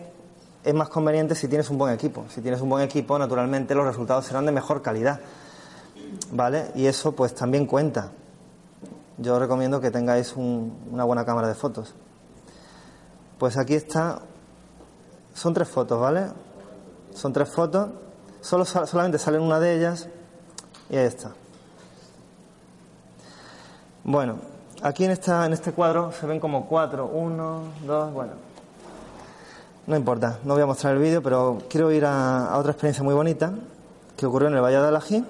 es 0.63 0.73
más 0.73 0.89
conveniente 0.89 1.35
si 1.35 1.47
tienes 1.47 1.69
un 1.69 1.77
buen 1.77 1.93
equipo. 1.93 2.25
Si 2.29 2.41
tienes 2.41 2.59
un 2.61 2.69
buen 2.69 2.83
equipo, 2.83 3.19
naturalmente 3.19 3.75
los 3.75 3.85
resultados 3.85 4.25
serán 4.25 4.45
de 4.45 4.51
mejor 4.51 4.81
calidad. 4.81 5.19
¿Vale? 6.31 6.71
Y 6.75 6.87
eso 6.87 7.11
pues 7.11 7.35
también 7.35 7.65
cuenta. 7.67 8.11
Yo 9.17 9.37
recomiendo 9.37 9.79
que 9.79 9.91
tengáis 9.91 10.35
un- 10.35 10.75
una 10.91 11.03
buena 11.03 11.23
cámara 11.23 11.47
de 11.47 11.53
fotos. 11.53 11.93
Pues 13.37 13.57
aquí 13.57 13.75
está. 13.75 14.19
Son 15.35 15.53
tres 15.53 15.67
fotos, 15.67 15.99
¿vale? 15.99 16.27
Son 17.13 17.31
tres 17.33 17.49
fotos. 17.49 17.89
Solo, 18.41 18.65
solamente 18.65 19.17
salen 19.19 19.41
una 19.41 19.59
de 19.59 19.75
ellas. 19.75 20.07
Y 20.93 20.95
ahí 20.95 21.07
está. 21.07 21.31
Bueno, 24.03 24.35
aquí 24.83 25.05
en, 25.05 25.09
esta, 25.09 25.43
en 25.47 25.53
este 25.53 25.71
cuadro 25.71 26.11
se 26.11 26.27
ven 26.27 26.39
como 26.39 26.67
cuatro. 26.67 27.07
Uno, 27.07 27.63
dos, 27.83 28.13
bueno. 28.13 28.33
No 29.87 29.95
importa, 29.95 30.37
no 30.43 30.53
voy 30.53 30.61
a 30.61 30.67
mostrar 30.67 30.93
el 30.93 30.99
vídeo, 31.01 31.23
pero 31.23 31.63
quiero 31.67 31.91
ir 31.91 32.05
a, 32.05 32.45
a 32.45 32.59
otra 32.59 32.73
experiencia 32.73 33.03
muy 33.03 33.15
bonita 33.15 33.51
que 34.15 34.27
ocurrió 34.27 34.49
en 34.49 34.53
el 34.53 34.61
Valle 34.61 34.77
de 34.77 34.87
Alají. 34.87 35.25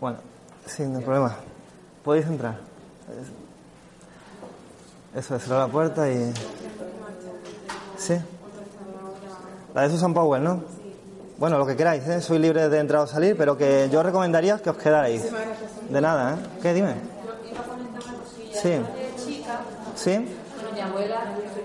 Bueno, 0.00 0.18
sí, 0.64 0.84
no 0.84 1.00
problema. 1.00 1.34
Podéis 2.04 2.26
entrar. 2.26 2.60
Eso 5.12 5.34
es, 5.34 5.42
cerrar 5.42 5.66
la 5.66 5.72
puerta 5.72 6.08
y. 6.08 6.32
Sí. 7.96 8.14
La 9.74 9.82
de 9.82 9.90
Susan 9.90 10.14
Powell, 10.14 10.44
¿no? 10.44 10.73
Bueno, 11.36 11.58
lo 11.58 11.66
que 11.66 11.76
queráis, 11.76 12.06
¿eh? 12.06 12.20
Soy 12.20 12.38
libre 12.38 12.68
de 12.68 12.78
entrar 12.78 13.02
o 13.02 13.06
salir, 13.06 13.36
pero 13.36 13.56
que 13.56 13.88
yo 13.90 14.02
recomendaría 14.02 14.58
que 14.58 14.70
os 14.70 14.76
quedarais. 14.76 15.22
De 15.88 16.00
nada, 16.00 16.34
¿eh? 16.34 16.36
¿Qué? 16.62 16.72
Dime. 16.74 16.94
Sí. 18.52 18.80
¿Sí? 19.96 20.36
mi 20.74 20.80
abuela, 20.80 21.24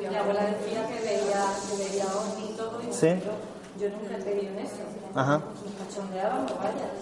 mi 0.10 0.16
abuela 0.16 0.42
decía 0.46 0.88
que 0.88 0.94
veía, 1.04 1.46
que 1.70 1.78
veía 1.78 2.06
y 2.50 2.54
todo, 2.56 2.80
y 2.82 2.94
Sí. 2.94 3.08
yo, 3.80 3.90
nunca 3.90 4.18
he 4.18 4.22
creído 4.22 4.54
en 4.54 4.60
eso. 4.60 4.76
Ajá. 5.16 5.42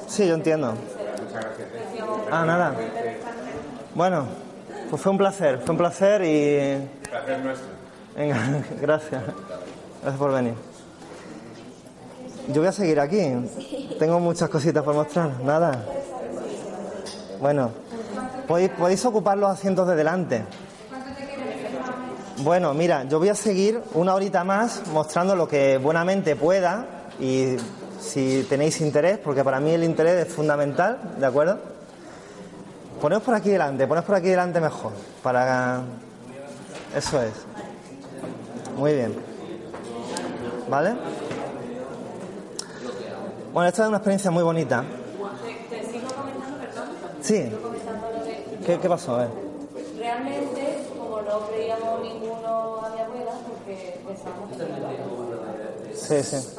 Sí, 0.08 0.28
yo 0.28 0.36
entiendo. 0.36 0.74
Ah, 2.32 2.46
nada. 2.46 2.74
Bueno, 3.96 4.26
pues 4.90 5.02
fue 5.02 5.12
un 5.12 5.18
placer, 5.18 5.60
fue 5.60 5.72
un 5.72 5.78
placer 5.78 6.22
y. 6.24 6.88
Placer 7.10 7.40
nuestro. 7.40 7.68
Venga, 8.16 8.38
gracias. 8.82 9.24
Gracias 10.02 10.20
por 10.20 10.34
venir. 10.34 10.54
Yo 12.50 12.62
voy 12.62 12.68
a 12.68 12.72
seguir 12.72 13.00
aquí. 13.00 13.34
Tengo 14.00 14.20
muchas 14.20 14.50
cositas 14.50 14.84
por 14.84 14.96
mostrar. 14.96 15.42
Nada. 15.44 15.84
Bueno, 17.42 17.72
podéis, 18.48 19.06
ocupar 19.06 19.38
los 19.38 19.50
asientos 19.52 19.88
de 19.88 19.96
delante. 19.96 20.44
Bueno, 22.38 22.74
mira, 22.74 23.04
yo 23.04 23.20
voy 23.20 23.30
a 23.30 23.36
seguir 23.36 23.82
una 23.94 24.14
horita 24.14 24.44
más 24.44 24.84
mostrando 24.94 25.36
lo 25.36 25.48
que 25.48 25.78
buenamente 25.78 26.36
pueda 26.36 26.86
y 27.20 27.58
si 28.00 28.46
tenéis 28.48 28.80
interés, 28.80 29.18
porque 29.18 29.44
para 29.44 29.60
mí 29.60 29.72
el 29.72 29.84
interés 29.84 30.28
es 30.28 30.34
fundamental, 30.34 31.00
¿de 31.20 31.26
acuerdo? 31.26 31.60
Poneos 33.02 33.24
por 33.24 33.34
aquí 33.34 33.50
delante, 33.50 33.88
poneos 33.88 34.06
por 34.06 34.16
aquí 34.16 34.28
delante 34.28 34.62
mejor, 34.62 34.94
para... 35.22 35.82
Eso 36.96 37.22
es. 37.22 37.34
Muy 38.78 38.94
bien. 38.94 39.16
¿Vale? 40.70 40.96
Bueno, 43.58 43.70
esta 43.70 43.82
es 43.82 43.88
una 43.88 43.98
experiencia 43.98 44.30
muy 44.30 44.44
bonita. 44.44 44.84
te, 44.84 45.76
te 45.78 45.92
sigo 45.92 46.08
comentando, 46.14 46.60
perdón. 46.60 46.90
Sí. 47.22 47.42
Sigo 47.46 47.60
comentando 47.64 48.08
lo 48.16 48.24
de. 48.24 48.44
¿Qué, 48.64 48.80
qué 48.80 48.88
pasó? 48.88 49.16
A 49.16 49.18
ver. 49.22 49.30
Realmente, 49.98 50.84
como 50.96 51.22
no 51.24 51.40
creíamos 51.48 52.02
ninguno 52.04 52.86
a 52.86 52.90
mi 52.92 53.00
abuela, 53.02 53.32
porque 53.50 54.00
pensábamos 54.06 54.52
que 54.52 54.58
no 54.60 55.96
Sí, 55.96 56.22
sí. 56.22 56.56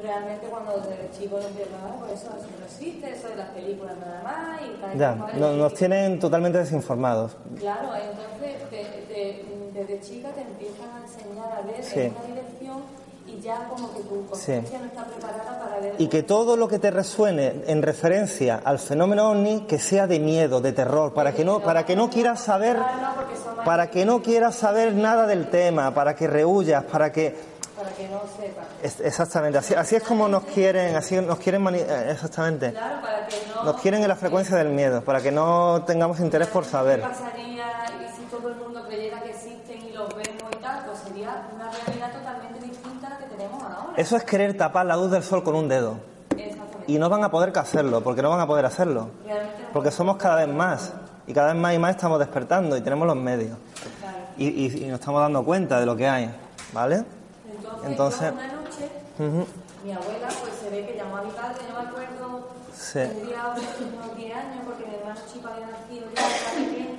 Realmente, 0.00 0.46
cuando 0.46 0.76
desde 0.78 1.10
chico 1.18 1.34
nos 1.38 1.46
hablaba, 1.46 1.96
pues 1.98 2.12
eso, 2.12 2.28
eso 2.38 2.46
no 2.60 2.64
existe, 2.64 3.10
eso 3.12 3.28
de 3.28 3.34
las 3.34 3.48
películas 3.48 3.96
nada 3.98 4.22
más. 4.22 4.60
Y 4.62 4.80
tal 4.80 4.96
Ya, 4.98 5.14
no- 5.36 5.52
nos 5.54 5.74
tienen 5.74 6.20
totalmente 6.20 6.58
desinformados. 6.58 7.32
Claro, 7.58 7.88
entonces 7.96 8.70
te- 8.70 9.44
desde 9.74 10.00
chica 10.00 10.28
te 10.28 10.42
empiezan 10.42 10.90
a 10.90 11.02
enseñar 11.02 11.52
a 11.58 11.62
ver 11.62 11.82
Sí. 11.82 11.98
en 12.02 12.14
una 12.16 12.24
dirección 12.24 12.99
y 13.36 13.40
ya 13.40 13.68
como 13.68 13.92
que 13.92 14.00
tu 14.00 14.26
conciencia 14.26 14.78
no 14.78 14.86
está 14.86 15.04
preparada 15.04 15.58
para 15.58 15.80
ver. 15.80 15.94
Y 15.98 16.08
que 16.08 16.22
todo 16.22 16.56
lo 16.56 16.68
que 16.68 16.78
te 16.78 16.90
resuene 16.90 17.62
en 17.66 17.82
referencia 17.82 18.60
al 18.64 18.78
fenómeno 18.78 19.30
ovni 19.30 19.62
que 19.66 19.78
sea 19.78 20.06
de 20.06 20.18
miedo, 20.20 20.60
de 20.60 20.72
terror, 20.72 21.12
para 21.14 21.32
que 21.32 21.44
no, 21.44 21.60
para 21.60 21.84
que 21.86 21.94
no 21.96 22.10
quieras 22.10 22.40
saber, 22.40 22.76
para 23.64 23.90
que 23.90 24.04
no 24.04 24.22
quieras 24.22 24.56
saber 24.56 24.94
nada 24.94 25.26
del 25.26 25.48
tema, 25.48 25.92
para 25.94 26.14
que 26.14 26.26
rehuyas, 26.26 26.84
para 26.84 27.12
que 27.12 27.34
para 27.76 27.92
que 27.92 28.08
no 28.08 28.20
sepa. 28.38 28.62
Es- 28.82 29.00
exactamente, 29.00 29.56
así, 29.56 29.72
así 29.74 29.96
es 29.96 30.02
como 30.02 30.28
nos 30.28 30.44
quieren, 30.44 30.96
así 30.96 31.16
nos 31.18 31.38
quieren, 31.38 31.62
mani- 31.62 31.78
eh, 31.80 32.10
exactamente. 32.10 32.72
Claro, 32.72 33.00
para 33.00 33.26
que 33.26 33.36
no... 33.54 33.64
Nos 33.64 33.80
quieren 33.80 34.02
en 34.02 34.08
la 34.08 34.16
frecuencia 34.16 34.54
del 34.56 34.68
miedo, 34.68 35.02
para 35.02 35.22
que 35.22 35.30
no 35.32 35.82
tengamos 35.86 36.20
interés 36.20 36.48
por 36.48 36.66
saber. 36.66 37.00
¿Qué 37.00 37.06
pasaría 37.08 37.64
y 38.04 38.16
si 38.16 38.22
todo 38.30 38.48
el 38.50 38.56
mundo 38.56 38.84
creyera 38.86 39.22
que 39.22 39.30
existen 39.30 39.80
y 39.80 39.92
los 39.92 40.08
vemos 40.14 40.42
y 40.52 40.56
tal? 40.56 40.84
Pues 40.84 40.98
sería 40.98 41.46
una 41.54 41.70
realidad 41.70 42.12
totalmente 42.12 42.66
distinta 42.66 43.06
a 43.06 43.10
la 43.10 43.18
que 43.18 43.24
tenemos 43.34 43.62
ahora. 43.62 43.89
Eso 44.00 44.16
es 44.16 44.24
querer 44.24 44.56
tapar 44.56 44.86
la 44.86 44.96
luz 44.96 45.10
del 45.10 45.22
sol 45.22 45.42
con 45.44 45.54
un 45.54 45.68
dedo. 45.68 45.96
Y 46.86 46.98
no 46.98 47.08
van 47.10 47.22
a 47.22 47.30
poder 47.30 47.56
hacerlo, 47.58 48.02
porque 48.02 48.22
no 48.22 48.30
van 48.30 48.40
a 48.40 48.46
poder 48.46 48.64
hacerlo. 48.64 49.10
No 49.26 49.34
Porque 49.74 49.90
somos 49.90 50.16
cada 50.16 50.36
vez 50.36 50.48
más. 50.48 50.92
Y 51.26 51.34
cada 51.34 51.52
vez 51.52 51.56
más 51.60 51.74
y 51.74 51.78
más 51.78 51.90
estamos 51.96 52.18
despertando 52.18 52.76
y 52.76 52.80
tenemos 52.80 53.06
los 53.06 53.16
medios. 53.16 53.58
Y, 54.38 54.48
y- 54.48 54.84
y 54.84 54.86
nos 54.86 55.00
estamos 55.00 55.20
dando 55.20 55.44
cuenta 55.44 55.78
de 55.78 55.84
lo 55.86 55.94
que 55.96 56.08
hay. 56.08 56.34
¿Vale? 56.72 57.04
Entonces, 57.84 58.32
una 58.32 58.46
noche, 58.46 58.88
Ujú. 59.18 59.46
mi 59.84 59.92
abuela 59.92 60.28
pues 60.40 60.52
se 60.62 60.70
ve 60.70 60.86
que 60.86 60.96
llamó 60.96 61.18
a 61.18 61.22
mi 61.22 61.30
padre, 61.32 61.56
yo 61.68 61.74
me 61.82 61.88
acuerdo, 61.88 62.48
Sí. 62.74 62.98
tendría 63.00 63.48
unos 63.48 64.16
10 64.16 64.34
años, 64.34 64.62
porque 64.64 64.86
mi 64.86 64.94
hermano 64.94 65.20
chico 65.30 65.48
había 65.48 65.66
nacido 65.66 66.06
ya, 66.16 66.89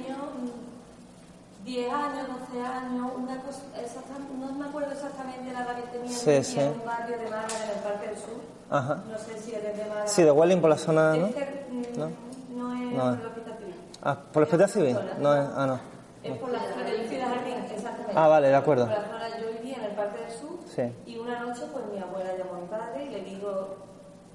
10 1.63 1.93
años, 1.93 2.27
12 2.49 2.65
años, 2.65 3.11
una 3.15 3.41
cosa, 3.43 3.61
exacta- 3.79 4.17
no 4.39 4.51
me 4.53 4.65
acuerdo 4.65 4.91
exactamente 4.91 5.53
la 5.53 5.61
edad 5.63 5.75
que 5.75 5.81
tenía, 5.97 6.09
Sí, 6.11 6.43
sí. 6.43 6.59
en 6.59 6.69
un 6.71 6.85
barrio 6.85 7.17
de 7.17 7.23
Málaga, 7.25 7.63
en 7.65 7.77
el 7.77 7.83
Parque 7.83 8.07
del 8.07 8.17
Sur, 8.17 8.41
Ajá. 8.69 9.03
no 9.09 9.17
sé 9.17 9.37
si 9.39 9.53
eres 9.55 9.77
de 9.77 9.85
Málaga. 9.85 10.07
Sí, 10.07 10.23
de 10.23 10.31
Welling 10.31 10.59
por 10.61 10.69
la 10.71 10.77
zona, 10.77 11.15
¿no? 11.15 11.27
Mm, 11.27 11.99
¿No? 11.99 12.09
no 12.55 12.73
es 12.73 12.91
No 12.93 13.03
por 13.03 13.19
el 13.19 13.25
hospital 13.27 13.57
civil. 13.59 13.75
Ah, 14.03 14.17
¿por 14.33 14.41
el 14.41 14.47
hospital 14.47 14.69
civil? 14.69 14.97
No 15.19 15.35
es, 15.35 15.49
ah, 15.55 15.65
no. 15.67 15.79
Es 16.23 16.37
por 16.37 16.49
la 16.51 16.59
zona 16.59 16.83
de 16.83 17.07
Ciudad 17.07 17.27
Jardín, 17.35 17.53
exactamente. 17.71 18.13
Ah, 18.15 18.27
vale, 18.27 18.47
de 18.47 18.55
acuerdo. 18.55 18.85
Por 18.87 18.93
la 18.97 19.03
zona, 19.05 19.37
yo 19.39 19.47
vivía 19.59 19.75
en 19.77 19.83
el 19.83 19.91
Parque 19.91 20.19
del 20.21 20.31
Sur 20.31 20.59
Sí. 20.67 20.91
y 21.05 21.17
una 21.17 21.39
noche 21.41 21.61
pues 21.71 21.85
mi 21.93 21.99
abuela 21.99 22.31
llamó 22.37 22.55
a 22.55 22.61
mi 22.61 22.67
padre 22.67 23.05
y 23.05 23.09
le 23.09 23.21
digo, 23.21 23.75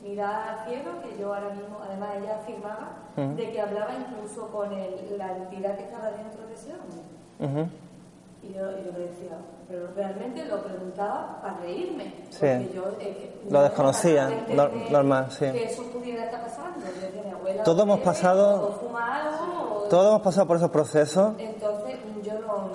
mira 0.03 0.53
al 0.53 0.69
cielo, 0.69 0.91
que 1.03 1.19
yo 1.19 1.35
ahora 1.35 1.51
mismo, 1.55 1.81
además 1.83 2.11
ella 2.23 2.37
afirmaba 2.37 2.89
de 3.17 3.51
que 3.51 3.61
hablaba 3.61 3.91
incluso 3.95 4.49
con 4.51 4.73
el- 4.73 5.17
la 5.19 5.37
entidad 5.37 5.77
que 5.77 5.85
estaba 5.85 6.11
dentro 6.11 6.47
de 6.47 6.55
ese 6.55 6.71
hombre. 6.73 7.01
Y 7.39 8.53
yo, 8.55 8.71
y 8.71 8.85
yo 8.85 8.93
le 8.93 9.05
decía, 9.09 9.37
pero 9.69 9.89
realmente 9.97 10.45
lo 10.45 10.63
preguntaba 10.63 11.41
para 11.43 11.59
reírme. 11.59 12.15
Sí. 12.31 12.47
Yo 12.75 12.85
eh, 13.01 13.41
Lo 13.51 13.59
no 13.59 13.63
desconocía, 13.65 14.27
de 14.29 14.91
normal, 14.91 15.27
sí. 15.31 15.47
Que 15.53 15.65
eso 15.65 15.83
pudiera 15.93 16.25
estar 16.25 16.43
pasando. 16.43 16.79
Yo 16.79 17.07
decía, 17.07 17.23
mi 17.25 17.31
abuela 17.33 17.63
Todos 17.65 17.83
hemos 17.83 18.01
pasado- 18.01 18.69
O 18.69 18.73
fuma 18.87 19.23
algo, 19.23 19.85
o- 19.85 19.89
Todos 19.89 20.07
hemos 20.09 20.23
pasado 20.23 20.47
por 20.47 20.57
esos 20.59 20.71
procesos. 20.71 21.35
Entonces 21.39 21.97
yo 22.23 22.35
no. 22.41 22.71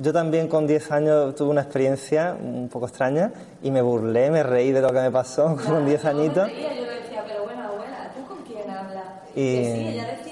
Yo 0.00 0.12
también 0.12 0.48
con 0.48 0.66
10 0.66 0.92
años 0.92 1.34
tuve 1.34 1.48
una 1.50 1.62
experiencia 1.62 2.36
un 2.38 2.68
poco 2.68 2.86
extraña 2.86 3.32
y 3.62 3.70
me 3.70 3.80
burlé, 3.80 4.30
me 4.30 4.42
reí 4.42 4.70
de 4.70 4.82
lo 4.82 4.88
que 4.92 5.00
me 5.00 5.10
pasó 5.10 5.56
con 5.66 5.86
10 5.86 6.02
Yo 6.02 6.12
me 6.12 6.20
añitos. 6.20 6.46
reía, 6.46 6.74
yo 6.74 6.82
decía, 6.84 7.24
pero 7.26 7.44
bueno, 7.44 7.62
abuela, 7.64 8.12
¿tú 8.14 8.26
con 8.34 8.44
quién 8.44 8.68
hablas? 8.70 9.04
Y- 9.34 9.62
Que 9.62 9.74
sí, 9.74 9.88
ella 9.88 10.06
decía 10.18 10.27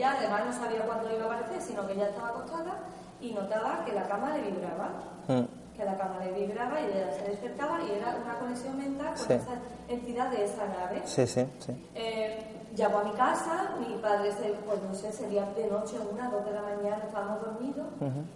ella 0.00 0.16
además 0.18 0.46
no 0.46 0.52
sabía 0.52 0.80
cuándo 0.86 1.10
iba 1.14 1.24
a 1.24 1.26
aparecer, 1.26 1.60
sino 1.60 1.86
que 1.86 1.92
ella 1.92 2.08
estaba 2.08 2.28
acostada 2.30 2.78
y 3.20 3.32
notaba 3.32 3.84
que 3.84 3.92
la 3.92 4.04
cama 4.08 4.34
le 4.36 4.50
vibraba. 4.50 4.88
Mm. 5.28 5.44
Que 5.76 5.84
la 5.84 5.96
cama 5.96 6.18
le 6.24 6.32
vibraba 6.32 6.80
y 6.80 6.84
ella 6.86 7.12
se 7.12 7.22
despertaba 7.28 7.78
y 7.82 7.90
era 7.92 8.16
una 8.22 8.34
conexión 8.38 8.76
mental 8.78 9.08
con 9.14 9.26
Sí. 9.26 9.32
esa 9.34 9.52
entidad 9.88 10.30
de 10.30 10.44
esa 10.44 10.66
nave. 10.66 11.02
Sí, 11.04 11.26
sí, 11.26 11.46
sí. 11.58 11.90
Eh, 11.94 12.66
llamó 12.74 12.98
a 13.00 13.04
mi 13.04 13.12
casa, 13.12 13.70
mi 13.78 13.94
padre, 13.96 14.32
se, 14.32 14.52
pues 14.64 14.82
no 14.82 14.94
sé, 14.94 15.12
sería 15.12 15.44
de 15.56 15.66
noche, 15.68 15.96
una, 16.10 16.30
dos 16.30 16.44
de 16.46 16.52
la 16.52 16.62
mañana, 16.62 17.02
estábamos 17.04 17.42
dormidos, 17.42 17.86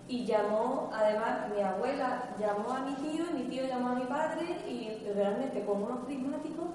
y 0.08 0.24
llamó, 0.24 0.90
además, 0.92 1.48
mi 1.54 1.62
abuela 1.62 2.22
llamó 2.38 2.72
a 2.72 2.80
mi 2.80 2.94
tío, 2.94 3.24
y 3.30 3.34
mi 3.34 3.42
tío 3.44 3.64
llamó 3.66 3.90
a 3.90 3.94
mi 3.94 4.04
padre, 4.04 4.44
y 4.68 5.06
realmente 5.14 5.64
con 5.64 5.82
unos 5.82 6.04
prismáticos 6.04 6.66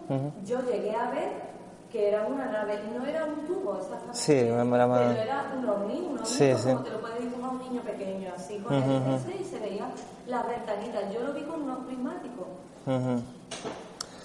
yo 0.46 0.62
llegué 0.62 0.96
a 0.96 1.10
ver 1.12 1.50
que 1.92 2.10
era 2.10 2.26
una 2.28 2.46
nave, 2.46 2.80
no 2.96 3.06
era 3.06 3.26
un 3.26 3.48
tubo 3.48 3.76
exactamente, 3.78 4.18
Sí, 4.18 4.34
era 4.34 4.64
más- 4.88 5.00
pero 5.08 5.22
era 5.22 5.52
un 5.58 5.70
ovni, 5.70 6.00
un 6.00 6.18
ovni 6.20 6.26
Sí, 6.26 6.52
como 6.52 6.64
sí. 6.80 6.84
te 6.84 6.90
lo 6.92 7.02
puede 7.02 7.20
dibujar 7.20 7.50
un 7.52 7.60
niño 7.60 7.82
pequeño, 7.82 8.32
así 8.36 8.60
con 8.60 8.74
el 8.76 9.16
ese, 9.16 9.36
y 9.42 9.44
se 9.44 9.60
veían 9.60 9.92
las 10.28 10.48
ventanitas, 10.48 11.14
yo 11.14 11.22
lo 11.22 11.34
vi 11.34 11.42
con 11.44 11.62
unos 11.64 11.80
prismáticos. 11.86 12.46
Ujú. 12.86 13.22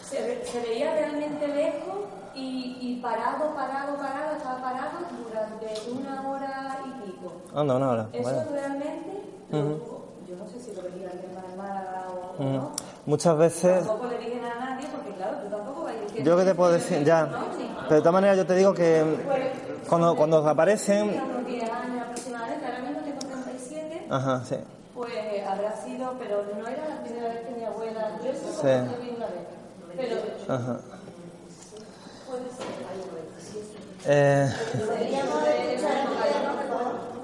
Se, 0.05 0.21
ve- 0.23 0.45
se 0.45 0.61
veía 0.61 0.93
realmente 0.93 1.49
lejos 1.49 1.97
y, 2.35 2.77
y 2.81 3.01
parado, 3.03 3.55
parado, 3.55 3.97
parado, 3.97 4.37
estaba 4.37 4.61
parado 4.61 4.99
durante 5.27 5.67
una 5.91 6.29
hora 6.29 6.79
y 6.85 7.07
pico. 7.07 7.33
Anda, 7.55 7.77
una 7.77 7.91
hora. 7.91 8.09
Eso 8.13 8.23
vale. 8.25 8.45
realmente, 8.51 9.23
lo 9.51 9.59
tuvo- 9.59 10.05
yo 10.29 10.37
no 10.37 10.47
sé 10.49 10.61
si 10.61 10.75
lo 10.75 10.83
veía 10.83 11.11
alguien 11.11 11.35
más 11.35 11.49
de 11.51 11.57
Málaga 11.57 12.07
o, 12.39 12.43
no. 12.43 12.71
Muchas 13.07 13.37
veces 13.37 13.87
Tampoco 13.87 14.09
le 14.09 14.19
dije 14.19 14.41
a 14.41 14.65
nadie 14.65 14.87
porque 14.89 15.11
claro, 15.13 15.37
tú 15.39 15.49
tampoco 15.51 15.85
vas 15.85 15.95
a 15.95 15.99
decir... 16.01 16.23
Yo 16.23 16.37
que 16.37 16.45
te 16.45 16.55
puedo 16.55 16.73
decir, 16.73 17.05
ya. 17.05 17.29
Pero 17.85 17.95
de 17.97 18.01
todas 18.01 18.13
maneras 18.13 18.37
yo 18.37 18.47
te 18.47 18.55
digo 18.55 18.75
que 18.75 19.03
cuando, 19.89 20.17
cuando 20.17 20.39
aparecen... 20.49 21.09
Tenía 21.09 21.25
unos 21.25 21.47
10 21.47 21.63
años 21.71 22.03
aproximadamente, 22.03 22.67
ahora 22.67 22.79
mismo 22.81 23.01
tengo 23.03 23.19
37, 23.19 24.07
Ajá, 24.11 24.43
sí. 24.49 24.57
pues 24.95 25.13
habrá 25.47 25.77
sido, 25.85 26.15
pero 26.19 26.45
no 26.59 26.67
era 26.69 26.89
la 26.89 27.03
primera 27.03 27.29
vez 27.29 27.41
que 27.47 27.55
mi 27.55 27.65
abuela... 27.65 28.11
Yo 28.25 28.33
Sí. 28.33 28.67
lo 28.67 29.03
vi 29.03 29.11
una 29.17 29.27
vez. 29.27 29.45
Pero 29.97 30.17
Ajá. 30.55 30.81
puede 32.27 32.51
ser. 32.51 32.75
Eh, 34.07 34.51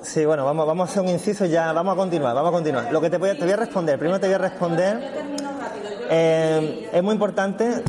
sí, 0.03 0.25
bueno, 0.25 0.45
vamos, 0.45 0.67
vamos 0.67 0.89
a 0.89 0.93
hacer 0.93 1.03
un 1.03 1.09
inciso 1.11 1.45
y 1.45 1.51
ya 1.51 1.73
vamos 1.73 1.93
a 1.95 1.97
continuar, 1.97 2.35
vamos 2.35 2.49
a 2.51 2.53
continuar. 2.53 2.91
Lo 2.93 3.01
que 3.01 3.11
te 3.11 3.19
voy 3.19 3.31
a, 3.31 3.35
te 3.35 3.45
voy 3.45 3.53
a 3.53 3.57
responder, 3.57 3.99
primero 3.99 4.19
te 4.21 4.27
voy 4.27 4.35
a 4.35 4.39
responder... 4.39 5.31
Eh, 6.13 6.91
es 6.93 7.03
muy 7.05 7.13
importante 7.15 7.85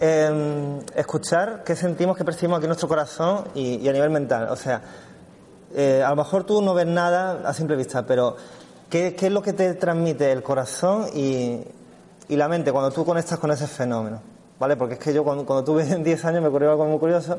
eh, 0.00 0.80
escuchar 0.94 1.62
qué 1.64 1.74
sentimos, 1.76 2.16
qué 2.16 2.24
percibimos 2.24 2.58
aquí 2.58 2.64
en 2.64 2.68
nuestro 2.70 2.88
corazón 2.88 3.44
y, 3.54 3.86
a 3.88 3.92
nivel 3.92 4.10
mental. 4.10 4.48
O 4.50 4.56
sea, 4.56 4.80
eh, 5.74 6.02
a 6.04 6.10
lo 6.10 6.16
mejor 6.16 6.44
tú 6.44 6.62
no 6.62 6.74
ves 6.74 6.86
nada 6.86 7.48
a 7.48 7.52
simple 7.52 7.76
vista, 7.76 8.06
pero 8.06 8.36
¿qué, 8.88 9.14
es 9.20 9.32
lo 9.32 9.42
que 9.42 9.52
te 9.52 9.74
transmite 9.74 10.30
el 10.32 10.42
corazón 10.42 11.06
y, 11.14 11.64
la 12.28 12.48
mente 12.48 12.70
cuando 12.72 12.90
tú 12.90 13.04
conectas 13.04 13.38
con 13.38 13.50
ese 13.50 13.66
fenómeno? 13.66 14.20
¿Vale? 14.58 14.76
Porque 14.76 14.94
es 14.94 15.00
que 15.00 15.12
yo 15.14 15.22
cuando, 15.24 15.64
tuve 15.64 15.84
10 16.02 16.24
años 16.24 16.42
me 16.42 16.48
ocurrió 16.48 16.70
algo 16.70 16.84
muy 16.86 16.98
curioso. 16.98 17.38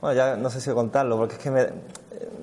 Bueno, 0.00 0.16
ya 0.16 0.36
no 0.36 0.50
sé 0.50 0.60
si 0.60 0.70
contarlo, 0.70 1.16
porque 1.16 1.34
es 1.34 1.40
que 1.40 1.50
me- 1.50 1.68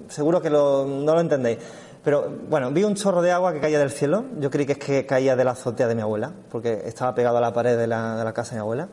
seguro 0.09 0.41
que 0.41 0.49
lo- 0.49 0.85
no 0.85 1.13
lo 1.13 1.21
entendéis. 1.21 1.59
Pero 2.03 2.29
bueno, 2.49 2.69
vi 2.71 2.83
un 2.83 2.93
chorro 2.95 3.21
de 3.21 3.31
agua 3.31 3.51
que 3.53 3.59
caía 3.59 3.79
del 3.79 3.89
cielo. 3.89 4.25
Yo 4.39 4.51
creí 4.51 4.65
que 4.65 4.73
es 4.73 4.77
que 4.77 5.05
caía 5.05 5.35
de 5.35 5.43
la 5.43 5.51
azotea 5.51 5.87
de 5.87 5.95
mi 5.95 6.01
abuela, 6.01 6.31
porque 6.51 6.83
estaba 6.85 7.15
pegado 7.15 7.37
a 7.37 7.41
la 7.41 7.51
pared 7.51 7.77
de 7.77 7.87
la 7.87 8.31
casa 8.35 8.51
de 8.51 8.57
mi 8.57 8.61
abuela. 8.61 8.89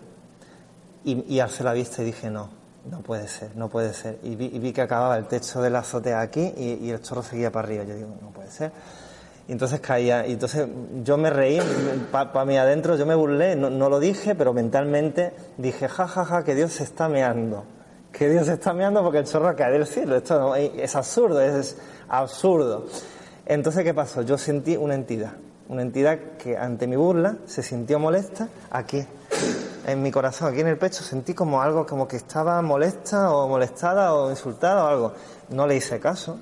Y, 1.05 1.35
y 1.35 1.41
alcé 1.41 1.65
la 1.65 1.73
vista 1.73 2.03
y 2.03 2.07
dije, 2.07 2.31
no, 2.31 2.49
no 2.91 3.01
puede 3.01 3.29
ser, 3.29 3.57
no 3.57 3.69
puede 3.69 3.93
ser. 3.93 4.19
Y 4.23 4.37
vi, 4.37 4.73
que 4.73 4.83
acababa 4.83 5.17
el 5.17 5.27
techo 5.27 5.61
de 5.63 5.71
la 5.71 5.81
azotea 5.81 6.21
aquí 6.21 6.53
y, 6.57 6.91
el 6.91 7.01
chorro 7.03 7.23
seguía 7.23 7.51
para 7.51 7.67
arriba. 7.67 7.85
Yo 7.85 7.95
digo, 7.95 8.09
no 8.21 8.31
puede 8.31 8.51
ser. 8.51 8.73
Y 9.49 9.53
entonces 9.53 9.81
caía, 9.81 10.27
y 10.27 10.33
entonces 10.33 10.69
yo 11.03 11.17
me 11.17 11.29
reí, 11.29 11.61
para 12.13 12.45
mí 12.45 12.57
adentro, 12.57 12.97
yo 12.97 13.05
me 13.05 13.15
burlé, 13.15 13.57
no, 13.57 13.71
no 13.71 13.89
lo 13.89 13.99
dije, 13.99 14.35
pero 14.37 14.53
mentalmente 14.53 15.33
dije, 15.59 15.89
ja, 15.89 16.07
ja, 16.07 16.25
ja, 16.25 16.45
que 16.45 16.55
Dios 16.55 16.73
se 16.73 16.85
está 16.85 17.09
meando. 17.09 17.65
Que 18.13 18.29
Dios 18.29 18.47
se 18.47 18.53
está 18.53 18.73
meando 18.73 19.03
porque 19.03 19.19
el 19.19 19.25
chorro 19.25 19.55
cae 19.57 19.73
del 19.73 19.87
cielo. 19.87 20.17
Esto 20.17 20.39
no- 20.39 20.55
es 20.55 20.95
absurdo, 20.95 21.41
es 21.41 21.77
absurdo. 22.09 22.87
Entonces, 23.47 23.83
¿qué 23.85 23.95
pasó? 23.95 24.23
Yo 24.23 24.39
sentí 24.39 24.77
una 24.77 24.95
entidad, 24.95 25.33
una 25.69 25.83
entidad 25.83 26.19
que 26.39 26.57
ante 26.57 26.87
mi 26.87 26.95
burla 26.97 27.37
se 27.47 27.63
sintió 27.63 27.99
molesta 27.99 28.49
aquí, 28.71 29.05
en 29.87 30.03
mi 30.03 30.11
corazón, 30.11 30.49
aquí 30.53 30.61
en 30.61 30.69
el 30.69 30.79
pecho, 30.79 31.03
sentí 31.03 31.35
como 31.35 31.61
algo, 31.63 31.87
como 31.87 32.07
que 32.09 32.17
estaba 32.17 32.61
molesta 32.63 33.31
o 33.33 33.49
molestada 33.49 34.15
o 34.15 34.31
insultada 34.31 34.85
o 34.85 34.87
algo. 34.89 35.13
No 35.51 35.67
le 35.67 35.77
hice 35.77 35.99
caso, 36.01 36.39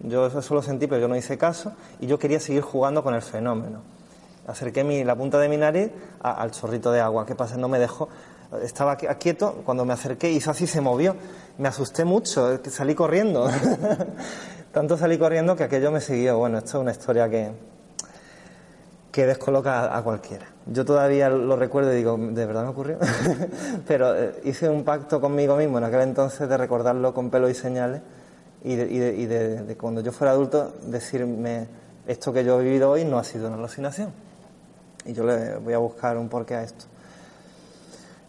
yo 0.00 0.26
eso 0.26 0.54
lo 0.54 0.62
sentí, 0.62 0.86
pero 0.86 1.00
yo 1.00 1.08
no 1.08 1.16
hice 1.16 1.38
caso 1.38 1.72
y 2.00 2.06
yo 2.06 2.18
quería 2.18 2.40
seguir 2.40 2.62
jugando 2.62 3.02
con 3.02 3.14
el 3.14 3.22
fenómeno. 3.22 3.80
Acerqué 4.46 4.84
mi, 4.84 5.04
la 5.04 5.16
punta 5.16 5.38
de 5.38 5.48
mi 5.48 5.56
nariz 5.56 5.90
a- 6.22 6.32
al 6.32 6.50
chorrito 6.50 6.92
de 6.92 7.00
agua. 7.00 7.24
¿Qué 7.24 7.34
pasa? 7.34 7.56
No 7.56 7.68
me 7.68 7.78
dejó. 7.78 8.08
Estaba 8.62 8.96
qui- 8.98 9.16
quieto, 9.18 9.62
cuando 9.64 9.84
me 9.86 9.94
acerqué 9.94 10.30
hizo 10.30 10.50
así, 10.50 10.66
se 10.66 10.80
movió. 10.82 11.16
Me 11.58 11.68
asusté 11.68 12.04
mucho, 12.04 12.60
salí 12.70 12.94
corriendo. 12.94 13.48
Tanto 14.72 14.96
salí 14.98 15.16
corriendo 15.18 15.56
que 15.56 15.64
aquello 15.64 15.90
me 15.90 16.00
siguió. 16.00 16.36
Bueno, 16.38 16.58
esto 16.58 16.78
es 16.78 16.82
una 16.82 16.90
historia 16.92 17.28
que, 17.30 17.52
que 19.14 19.26
descoloca 19.26 19.96
a, 19.96 20.02
cualquiera. 20.02 20.44
Yo 20.66 20.84
todavía 20.84 21.30
lo 21.30 21.54
recuerdo 21.54 21.92
y 21.92 21.96
digo, 21.98 22.18
¿de 22.18 22.46
verdad 22.46 22.64
me 22.64 22.70
ocurrió? 22.70 22.98
Pero 23.86 24.12
eh, 24.12 24.40
hice 24.42 24.68
un 24.68 24.82
pacto 24.82 25.20
conmigo 25.20 25.54
mismo 25.54 25.78
en 25.78 25.84
aquel 25.84 26.00
entonces 26.00 26.48
de 26.48 26.56
recordarlo 26.56 27.14
con 27.14 27.30
pelo 27.30 27.48
y 27.48 27.54
señales 27.54 28.02
y 28.64 28.74
de, 28.74 29.14
y 29.14 29.26
de 29.26 29.76
cuando 29.76 30.00
yo 30.00 30.10
fuera 30.10 30.32
adulto 30.32 30.72
decirme, 30.88 31.68
esto 32.08 32.32
que 32.32 32.44
yo 32.44 32.60
he 32.60 32.64
vivido 32.64 32.90
hoy 32.90 33.04
no 33.04 33.16
ha 33.16 33.22
sido 33.22 33.46
una 33.46 33.56
alucinación. 33.56 34.10
Y 35.04 35.12
yo 35.12 35.24
le 35.24 35.58
voy 35.58 35.74
a 35.74 35.78
buscar 35.78 36.18
un 36.18 36.28
porqué 36.28 36.56
a 36.56 36.64
esto. 36.64 36.86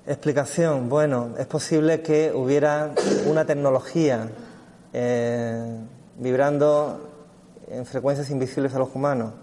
Explicación. 0.05 0.87
Bueno, 0.87 1.29
es 1.39 1.47
posible 1.47 2.03
que 2.03 2.31
hubiera 2.31 2.91
una 3.25 3.43
tecnología 3.43 4.29
eh, 4.93 5.79
vibrando 6.19 7.09
en 7.71 7.87
frecuencias 7.87 8.29
invisibles 8.29 8.75
a 8.75 8.77
los 8.77 8.93
humanos, 8.93 9.33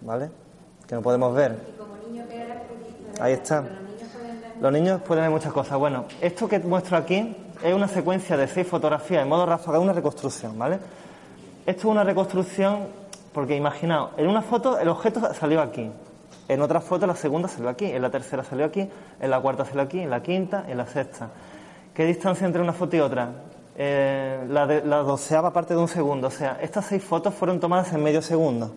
¿vale? 0.00 0.41
Que 0.92 0.96
no 0.96 1.00
podemos 1.02 1.34
ver. 1.34 1.56
Ahí 3.18 3.32
está. 3.32 3.64
Los 4.60 4.70
niños 4.70 5.00
pueden 5.00 5.24
ver 5.24 5.30
muchas 5.30 5.50
cosas. 5.50 5.78
Bueno, 5.78 6.04
esto 6.20 6.46
que 6.46 6.58
muestro 6.58 6.98
aquí 6.98 7.34
es 7.64 7.74
una 7.74 7.88
secuencia 7.88 8.36
de 8.36 8.46
seis 8.46 8.66
fotografías 8.66 9.22
en 9.22 9.28
modo 9.30 9.46
ráfaga, 9.46 9.78
una 9.78 9.94
reconstrucción, 9.94 10.58
¿vale? 10.58 10.78
Esto 11.64 11.80
es 11.80 11.84
una 11.86 12.04
reconstrucción 12.04 12.88
porque 13.32 13.56
imaginaos, 13.56 14.10
en 14.18 14.28
una 14.28 14.42
foto 14.42 14.78
el 14.78 14.88
objeto 14.88 15.32
salió 15.32 15.62
aquí, 15.62 15.90
en 16.46 16.60
otra 16.60 16.82
foto 16.82 17.06
la 17.06 17.16
segunda 17.16 17.48
salió 17.48 17.70
aquí, 17.70 17.86
en 17.86 18.02
la 18.02 18.10
tercera 18.10 18.44
salió 18.44 18.66
aquí, 18.66 18.86
en 19.18 19.30
la 19.30 19.40
cuarta 19.40 19.64
salió 19.64 19.80
aquí, 19.80 19.98
en 19.98 20.10
la 20.10 20.22
quinta, 20.22 20.66
en 20.68 20.76
la 20.76 20.86
sexta. 20.86 21.30
¿Qué 21.94 22.04
distancia 22.04 22.46
entre 22.46 22.60
una 22.60 22.74
foto 22.74 22.94
y 22.96 23.00
otra? 23.00 23.30
Eh, 23.78 24.44
la, 24.46 24.66
de, 24.66 24.84
la 24.84 24.98
doceava 24.98 25.54
parte 25.54 25.72
de 25.72 25.80
un 25.80 25.88
segundo. 25.88 26.28
O 26.28 26.30
sea, 26.30 26.58
estas 26.60 26.84
seis 26.84 27.02
fotos 27.02 27.32
fueron 27.32 27.60
tomadas 27.60 27.90
en 27.94 28.02
medio 28.02 28.20
segundo. 28.20 28.74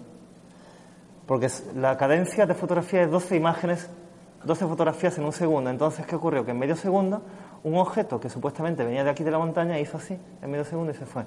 Porque 1.25 1.49
la 1.75 1.97
cadencia 1.97 2.45
de 2.45 2.53
fotografía 2.53 3.03
es 3.03 3.11
12 3.11 3.35
imágenes, 3.35 3.87
12 4.43 4.67
fotografías 4.67 5.17
en 5.17 5.25
un 5.25 5.33
segundo. 5.33 5.69
Entonces, 5.69 6.05
¿qué 6.05 6.15
ocurrió? 6.15 6.45
Que 6.45 6.51
en 6.51 6.59
medio 6.59 6.75
segundo, 6.75 7.21
un 7.63 7.75
objeto 7.77 8.19
que 8.19 8.29
supuestamente 8.29 8.83
venía 8.83 9.03
de 9.03 9.09
aquí 9.09 9.23
de 9.23 9.31
la 9.31 9.39
montaña 9.39 9.79
hizo 9.79 9.97
así, 9.97 10.17
en 10.41 10.51
medio 10.51 10.65
segundo 10.65 10.91
y 10.91 10.95
se 10.95 11.05
fue. 11.05 11.23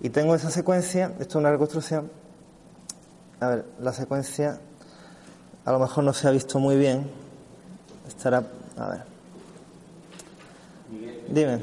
Y 0.00 0.10
tengo 0.10 0.34
esa 0.34 0.50
secuencia, 0.50 1.12
esto 1.18 1.22
es 1.22 1.34
una 1.36 1.50
reconstrucción. 1.50 2.10
A 3.40 3.48
ver, 3.48 3.64
la 3.78 3.92
secuencia 3.92 4.58
a 5.64 5.72
lo 5.72 5.78
mejor 5.78 6.02
no 6.02 6.12
se 6.12 6.26
ha 6.26 6.30
visto 6.30 6.58
muy 6.58 6.76
bien. 6.76 7.08
Estará. 8.06 8.42
A 8.78 8.88
ver. 8.88 9.02
Dime. 11.28 11.60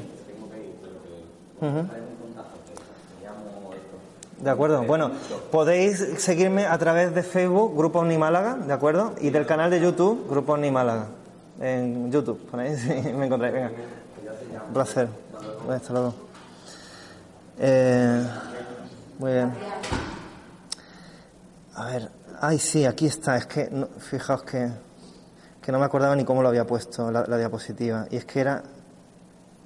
Ujú. 1.60 2.05
De 4.40 4.50
acuerdo. 4.50 4.82
Bueno, 4.84 5.12
podéis 5.50 5.98
seguirme 6.18 6.66
a 6.66 6.76
través 6.78 7.14
de 7.14 7.22
Facebook, 7.22 7.74
Grupo 7.76 8.00
Omni 8.00 8.18
Málaga, 8.18 8.54
¿de 8.54 8.72
acuerdo? 8.72 9.14
Y 9.20 9.30
del 9.30 9.46
canal 9.46 9.70
de 9.70 9.80
YouTube, 9.80 10.28
Grupo 10.28 10.52
Omni 10.52 10.70
Málaga. 10.70 11.06
En 11.58 12.12
YouTube, 12.12 12.38
ponéis 12.50 12.84
y 12.84 13.12
me 13.14 13.26
encontráis. 13.26 13.54
Venga. 13.54 13.70
Un 14.68 14.74
placer. 14.74 15.08
Hasta 15.70 15.92
luego. 15.92 16.14
Eh, 17.58 18.26
muy 19.18 19.32
bien. 19.32 19.52
A 21.74 21.86
ver, 21.86 22.10
ay, 22.40 22.58
sí, 22.58 22.84
aquí 22.84 23.06
está. 23.06 23.36
Es 23.38 23.46
que, 23.46 23.68
no- 23.70 23.88
fijaos 23.98 24.42
que, 24.42 24.68
que 25.62 25.72
no 25.72 25.78
me 25.78 25.86
acordaba 25.86 26.14
ni 26.14 26.24
cómo 26.24 26.42
lo 26.42 26.48
había 26.48 26.66
puesto 26.66 27.10
la, 27.10 27.24
la 27.26 27.38
diapositiva. 27.38 28.06
Y 28.10 28.16
es 28.16 28.26
que 28.26 28.40
era, 28.40 28.62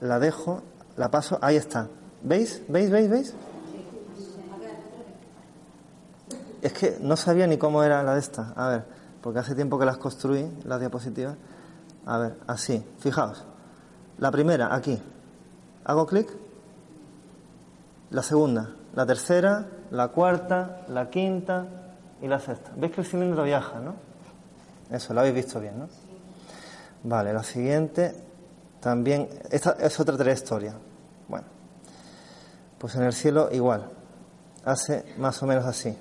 la 0.00 0.20
dejo, 0.20 0.62
la 0.96 1.10
paso, 1.10 1.38
ahí 1.42 1.56
está. 1.56 1.88
¿Veis? 2.22 2.62
¿Veis? 2.68 2.90
¿Veis? 2.90 3.10
¿Veis? 3.10 3.34
Es 6.62 6.72
que 6.72 6.98
no 7.00 7.16
sabía 7.16 7.46
ni 7.46 7.56
cómo 7.56 7.82
era 7.82 8.02
la 8.02 8.14
de 8.14 8.20
esta. 8.20 8.52
A 8.56 8.68
ver, 8.68 8.84
porque 9.20 9.38
hace 9.38 9.54
tiempo 9.54 9.78
que 9.78 9.84
las 9.84 9.96
construí, 9.98 10.50
las 10.64 10.80
diapositivas. 10.80 11.36
A 12.06 12.18
ver, 12.18 12.36
así, 12.46 12.84
fijaos. 12.98 13.44
La 14.18 14.30
primera, 14.30 14.74
aquí. 14.74 15.00
Hago 15.84 16.06
clic. 16.06 16.28
La 18.10 18.22
segunda, 18.22 18.70
la 18.94 19.06
tercera, 19.06 19.66
la 19.92 20.08
cuarta, 20.08 20.82
la 20.88 21.08
quinta 21.10 21.66
y 22.20 22.26
la 22.26 22.40
sexta. 22.40 22.72
¿Veis 22.76 22.92
que 22.92 23.02
el 23.02 23.06
cilindro 23.06 23.44
viaja, 23.44 23.78
no? 23.78 23.94
Eso, 24.90 25.14
lo 25.14 25.20
habéis 25.20 25.36
visto 25.36 25.60
bien, 25.60 25.78
¿no? 25.78 25.88
Vale, 27.04 27.32
la 27.32 27.44
siguiente 27.44 28.14
también. 28.80 29.28
Esta 29.50 29.76
es 29.78 29.98
otra 30.00 30.16
trayectoria. 30.16 30.74
Bueno, 31.28 31.46
pues 32.78 32.96
en 32.96 33.04
el 33.04 33.12
cielo 33.12 33.48
igual. 33.52 33.88
Hace 34.64 35.14
más 35.18 35.40
o 35.42 35.46
menos 35.46 35.64
así. 35.64 35.96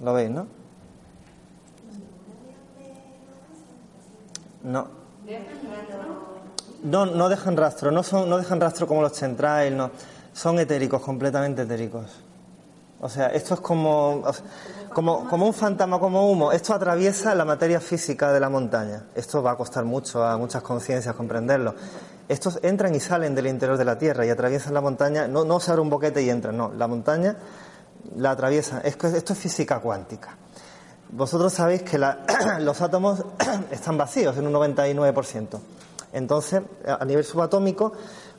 ¿Lo 0.00 0.12
veis, 0.12 0.30
no? 0.30 0.46
No. 4.62 4.88
No, 6.82 7.06
no 7.06 7.28
dejan 7.28 7.56
rastro, 7.56 7.90
no 7.90 8.02
son, 8.02 8.28
no 8.28 8.36
dejan 8.38 8.60
rastro 8.60 8.86
como 8.86 9.02
los 9.02 9.12
chemtrails, 9.12 9.76
no. 9.76 9.90
Son 10.32 10.58
etéricos, 10.58 11.00
completamente 11.00 11.62
etéricos. 11.62 12.06
O 13.00 13.08
sea, 13.08 13.28
esto 13.28 13.54
es 13.54 13.60
como, 13.60 14.22
como, 14.92 15.28
como 15.28 15.46
un 15.46 15.54
fantasma, 15.54 15.98
como 15.98 16.30
humo. 16.30 16.52
Esto 16.52 16.74
atraviesa 16.74 17.34
la 17.34 17.44
materia 17.44 17.80
física 17.80 18.32
de 18.32 18.40
la 18.40 18.48
montaña. 18.48 19.04
Esto 19.14 19.42
va 19.42 19.52
a 19.52 19.56
costar 19.56 19.84
mucho 19.84 20.24
a 20.24 20.36
muchas 20.36 20.62
conciencias 20.62 21.14
comprenderlo. 21.14 21.74
Estos 22.28 22.58
entran 22.62 22.94
y 22.94 23.00
salen 23.00 23.34
del 23.34 23.46
interior 23.46 23.78
de 23.78 23.84
la 23.84 23.98
Tierra 23.98 24.26
y 24.26 24.30
atraviesan 24.30 24.74
la 24.74 24.80
montaña. 24.80 25.28
No, 25.28 25.44
no 25.44 25.60
se 25.60 25.70
abre 25.70 25.82
un 25.82 25.90
boquete 25.90 26.22
y 26.22 26.30
entran, 26.30 26.56
no. 26.56 26.72
La 26.72 26.86
montaña 26.86 27.36
la 28.16 28.30
atraviesa. 28.32 28.80
Es 28.80 28.96
que 28.96 29.08
esto 29.08 29.32
es 29.32 29.38
física 29.38 29.80
cuántica. 29.80 30.36
Vosotros 31.10 31.52
sabéis 31.52 31.82
que 31.82 31.98
la- 31.98 32.24
los 32.60 32.80
átomos 32.80 33.24
están 33.70 33.96
vacíos 33.98 34.36
en 34.36 34.46
un 34.46 34.52
99%. 34.54 35.58
Entonces, 36.12 36.62
a 36.86 37.04
nivel 37.04 37.24
subatómico, 37.24 37.92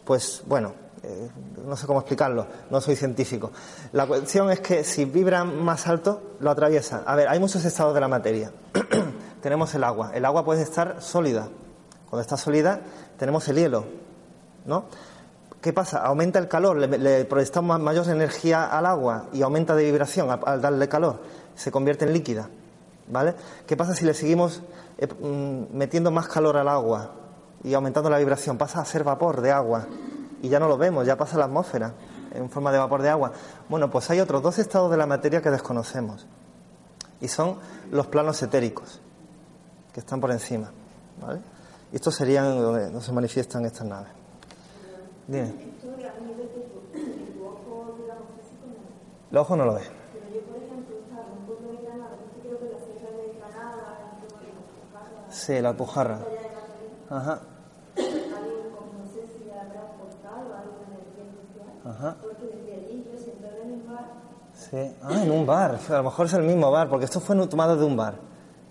pues 0.03 0.41
bueno, 0.45 0.73
eh, 1.03 1.29
no 1.65 1.75
sé 1.77 1.85
cómo 1.85 1.99
explicarlo, 1.99 2.47
no 2.71 2.81
soy 2.81 2.95
científico. 2.95 3.51
La 3.91 4.07
cuestión 4.07 4.49
es 4.51 4.59
que 4.61 4.83
si 4.83 5.05
vibran 5.05 5.61
más 5.63 5.87
alto, 5.87 6.35
lo 6.39 6.49
atraviesa. 6.49 7.03
A 7.05 7.15
ver, 7.15 7.27
hay 7.27 7.39
muchos 7.39 7.63
estados 7.65 7.93
de 7.93 7.99
la 8.01 8.07
materia. 8.07 8.51
tenemos 9.41 9.73
el 9.75 9.83
agua. 9.83 10.11
El 10.13 10.25
agua 10.25 10.43
puede 10.43 10.63
estar 10.63 11.01
sólida. 11.01 11.47
Cuando 12.09 12.21
está 12.21 12.37
sólida, 12.37 12.81
tenemos 13.17 13.47
el 13.49 13.57
hielo, 13.57 13.85
¿no? 14.65 14.85
¿Qué 15.67 15.73
pasa? 15.73 15.97
Aumenta 15.97 16.39
el 16.39 16.47
calor, 16.47 16.77
le, 16.77 16.87
le 16.97 17.25
proyectamos 17.25 17.77
mayor 17.81 18.07
energía 18.07 18.67
al 18.67 18.85
agua 18.85 19.25
y 19.33 19.41
aumenta 19.41 19.75
de 19.75 19.83
vibración 19.83 20.29
al, 20.45 20.61
darle 20.61 20.87
calor, 20.87 21.19
se 21.55 21.71
convierte 21.71 22.05
en 22.05 22.13
líquida, 22.13 22.47
¿vale? 23.09 23.35
¿Qué 23.65 23.75
pasa 23.75 23.93
si 23.93 24.05
le 24.05 24.13
seguimos 24.13 24.61
eh, 24.97 25.07
mm, 25.07 25.75
metiendo 25.75 26.09
más 26.09 26.29
calor 26.29 26.55
al 26.55 26.69
agua 26.69 27.11
y 27.65 27.73
aumentando 27.73 28.09
la 28.09 28.17
vibración? 28.17 28.57
Pasa 28.57 28.79
a 28.79 28.85
ser 28.85 29.03
vapor 29.03 29.41
de 29.41 29.51
agua 29.51 29.87
y 30.41 30.47
ya 30.47 30.57
no 30.57 30.69
lo 30.69 30.77
vemos, 30.77 31.05
ya 31.05 31.17
pasa 31.17 31.35
a 31.35 31.39
la 31.39 31.45
atmósfera 31.47 31.91
en 32.33 32.49
forma 32.49 32.71
de 32.71 32.77
vapor 32.77 33.01
de 33.01 33.09
agua. 33.09 33.33
Bueno, 33.67 33.91
pues 33.91 34.09
hay 34.09 34.21
otros 34.21 34.41
dos 34.41 34.59
estados 34.59 34.89
de 34.89 34.95
la 34.95 35.05
materia 35.05 35.41
que 35.41 35.51
desconocemos 35.51 36.27
y 37.19 37.27
son 37.27 37.57
los 37.91 38.07
planos 38.07 38.41
etéricos 38.41 39.01
que 39.91 39.99
están 39.99 40.21
por 40.21 40.31
encima, 40.31 40.71
¿vale? 41.21 41.41
Y 41.91 41.97
estos 41.97 42.15
serían 42.15 42.57
donde 42.57 43.01
se 43.01 43.11
manifiestan 43.11 43.65
estas 43.65 43.85
naves. 43.85 44.16
Dime. 45.27 45.53
Los 49.29 49.41
ojos 49.41 49.57
no 49.57 49.65
lo 49.65 49.73
ven. 49.73 49.83
Sí, 55.29 55.59
la 55.59 55.69
alpujarra. 55.69 56.19
Ajá. 57.09 57.39
Ajá. 61.85 62.15
Sí. 64.53 64.95
Ah, 65.03 65.23
en 65.23 65.31
un 65.31 65.45
bar. 65.45 65.79
A 65.89 65.91
lo 65.97 66.03
mejor 66.03 66.25
es 66.25 66.33
el 66.33 66.43
mismo 66.43 66.71
bar, 66.71 66.89
porque 66.89 67.05
esto 67.05 67.19
fue 67.19 67.35
tomado 67.47 67.75
de 67.77 67.85
un 67.85 67.95
bar. 67.95 68.15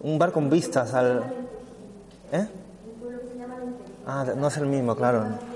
Un 0.00 0.18
bar 0.18 0.32
con 0.32 0.50
vistas 0.50 0.92
al. 0.94 1.22
¿Eh? 2.32 2.48
Ah, 4.06 4.24
no 4.36 4.48
es 4.48 4.56
el 4.56 4.66
mismo, 4.66 4.96
claro. 4.96 5.55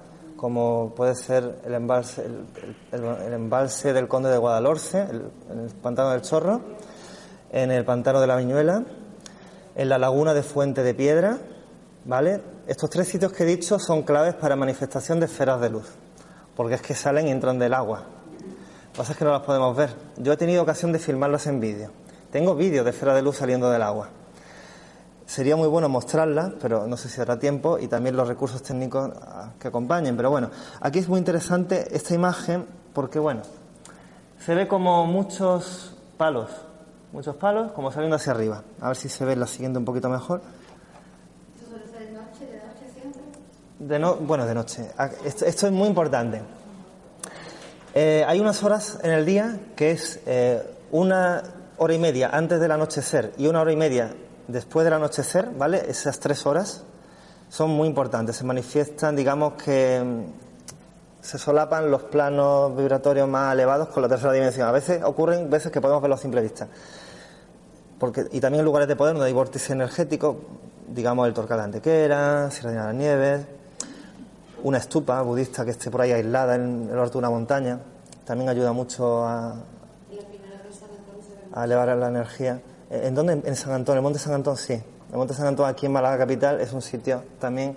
como 0.41 0.91
puede 0.95 1.13
ser 1.13 1.59
el 1.63 1.75
embalse, 1.75 2.25
el, 2.91 3.31
embalse 3.31 3.93
del 3.93 4.07
Conde 4.07 4.31
de 4.31 4.39
Guadalhorce, 4.39 5.01
el, 5.01 5.31
el 5.51 5.69
pantano 5.83 6.09
del 6.09 6.23
Chorro, 6.23 6.61
en 7.51 7.69
el 7.69 7.85
pantano 7.85 8.19
de 8.19 8.25
la 8.25 8.37
Viñuela, 8.37 8.83
en 9.75 9.87
la 9.87 9.99
laguna 9.99 10.33
de 10.33 10.41
Fuente 10.41 10.81
de 10.81 10.95
Piedra, 10.95 11.37
¿vale? 12.05 12.41
Estos 12.65 12.89
tres 12.89 13.07
sitios 13.07 13.31
que 13.33 13.43
he 13.43 13.45
dicho 13.45 13.77
son 13.77 14.01
claves 14.01 14.33
para 14.33 14.55
manifestación 14.55 15.19
de 15.19 15.27
esferas 15.27 15.61
de 15.61 15.69
luz, 15.69 15.89
porque 16.55 16.73
es 16.73 16.81
que 16.81 16.95
salen 16.95 17.27
y 17.27 17.29
entran 17.29 17.59
del 17.59 17.75
agua. 17.75 17.99
Lo 17.99 18.91
que 18.93 18.97
pasa 18.97 19.11
es 19.11 19.19
que 19.19 19.25
no 19.25 19.33
las 19.33 19.43
podemos 19.43 19.77
ver. 19.77 19.91
Yo 20.17 20.33
he 20.33 20.37
tenido 20.37 20.63
ocasión 20.63 20.91
de 20.91 20.97
filmarlas 20.97 21.45
en 21.45 21.59
vídeo. 21.59 21.91
Tengo 22.31 22.55
vídeos 22.55 22.83
de 22.83 22.89
esferas 22.89 23.13
de 23.13 23.21
luz 23.21 23.37
saliendo 23.37 23.69
del 23.69 23.83
agua. 23.83 24.09
Sería 25.31 25.55
muy 25.55 25.69
bueno 25.69 25.87
mostrarlas, 25.87 26.51
pero 26.59 26.87
no 26.87 26.97
sé 26.97 27.07
si 27.07 27.21
habrá 27.21 27.39
tiempo 27.39 27.79
y 27.79 27.87
también 27.87 28.17
los 28.17 28.27
recursos 28.27 28.61
técnicos 28.61 29.11
ah, 29.21 29.53
que 29.57 29.69
acompañen. 29.69 30.17
Pero 30.17 30.29
bueno, 30.29 30.51
aquí 30.81 30.99
es 30.99 31.07
muy 31.07 31.19
interesante 31.19 31.87
esta 31.95 32.13
imagen 32.13 32.65
porque, 32.91 33.17
bueno, 33.17 33.41
se 34.45 34.53
ve 34.53 34.67
como 34.67 35.05
muchos 35.05 35.95
palos, 36.17 36.49
muchos 37.13 37.37
palos 37.37 37.71
como 37.71 37.93
saliendo 37.93 38.17
hacia 38.17 38.33
arriba. 38.33 38.61
A 38.81 38.87
ver 38.87 38.97
si 38.97 39.07
se 39.07 39.23
ve 39.23 39.37
la 39.37 39.47
siguiente 39.47 39.79
un 39.79 39.85
poquito 39.85 40.09
mejor. 40.09 40.41
De 43.79 43.99
no, 43.99 44.15
bueno, 44.15 44.45
de 44.45 44.53
noche. 44.53 44.91
Ah, 44.97 45.09
Esto, 45.23 45.45
esto 45.45 45.65
es 45.65 45.71
muy 45.71 45.87
importante. 45.87 46.41
Eh, 47.95 48.25
hay 48.27 48.41
unas 48.41 48.61
horas 48.63 48.99
en 49.01 49.11
el 49.11 49.25
día 49.25 49.57
que 49.77 49.91
es 49.91 50.19
eh, 50.25 50.61
una 50.91 51.41
hora 51.77 51.93
y 51.93 51.99
media 51.99 52.31
antes 52.33 52.59
del 52.59 52.71
anochecer 52.71 53.31
y 53.37 53.47
una 53.47 53.61
hora 53.61 53.71
y 53.71 53.77
media 53.77 54.13
después 54.51 54.83
del 54.83 54.93
anochecer, 54.93 55.49
¿vale? 55.57 55.83
Esas 55.89 56.19
tres 56.19 56.45
horas 56.45 56.83
son 57.49 57.71
muy 57.71 57.87
importantes. 57.87 58.35
Se 58.35 58.43
manifiestan, 58.43 59.15
digamos 59.15 59.53
que 59.53 60.01
mm, 60.03 61.21
se 61.21 61.37
solapan 61.37 61.91
los 61.91 62.03
planos 62.03 62.75
vibratorios 62.75 63.27
más 63.27 63.53
elevados 63.53 63.89
con 63.89 64.01
la 64.01 64.09
tercera 64.09 64.33
dimensión. 64.33 64.67
A 64.67 64.71
veces 64.71 65.03
ocurren 65.03 65.49
veces 65.49 65.71
que 65.71 65.81
podemos 65.81 66.01
verlo 66.01 66.15
a 66.15 66.17
simple 66.17 66.41
vista. 66.41 66.67
Porque, 67.99 68.25
y 68.31 68.39
también 68.39 68.61
en 68.61 68.65
lugares 68.65 68.87
de 68.87 68.95
poder 68.95 69.13
donde 69.13 69.27
hay 69.27 69.33
vórtice 69.33 69.73
energético, 69.73 70.39
digamos 70.87 71.27
el 71.27 71.33
Torcal 71.33 71.59
de 71.59 71.63
Antequera, 71.65 72.49
Sierra 72.49 72.71
de 72.71 72.77
las 72.77 72.95
Nieves, 72.95 73.45
una 74.63 74.77
estupa 74.79 75.21
budista 75.21 75.63
que 75.65 75.71
esté 75.71 75.91
por 75.91 76.01
ahí 76.01 76.11
aislada 76.11 76.55
en 76.55 76.89
el 76.91 76.97
alto 76.97 77.13
de 77.13 77.17
una 77.19 77.29
montaña, 77.29 77.79
también 78.25 78.49
ayuda 78.49 78.73
mucho 78.73 79.25
a, 79.25 79.55
a 81.53 81.63
elevar 81.63 81.95
la 81.97 82.07
energía. 82.07 82.61
Eh, 82.91 83.07
¿En 83.07 83.15
dónde? 83.15 83.41
En 83.45 83.55
San 83.55 83.71
Antón, 83.73 83.95
el 83.97 84.03
Monte 84.03 84.19
San 84.19 84.33
Antón, 84.33 84.57
sí. 84.57 84.73
El 84.73 85.17
Monte 85.17 85.33
San 85.33 85.47
Antón 85.47 85.67
aquí 85.67 85.85
en 85.85 85.91
Málaga 85.93 86.17
capital 86.19 86.59
es 86.61 86.73
un 86.73 86.81
sitio 86.81 87.23
también 87.39 87.75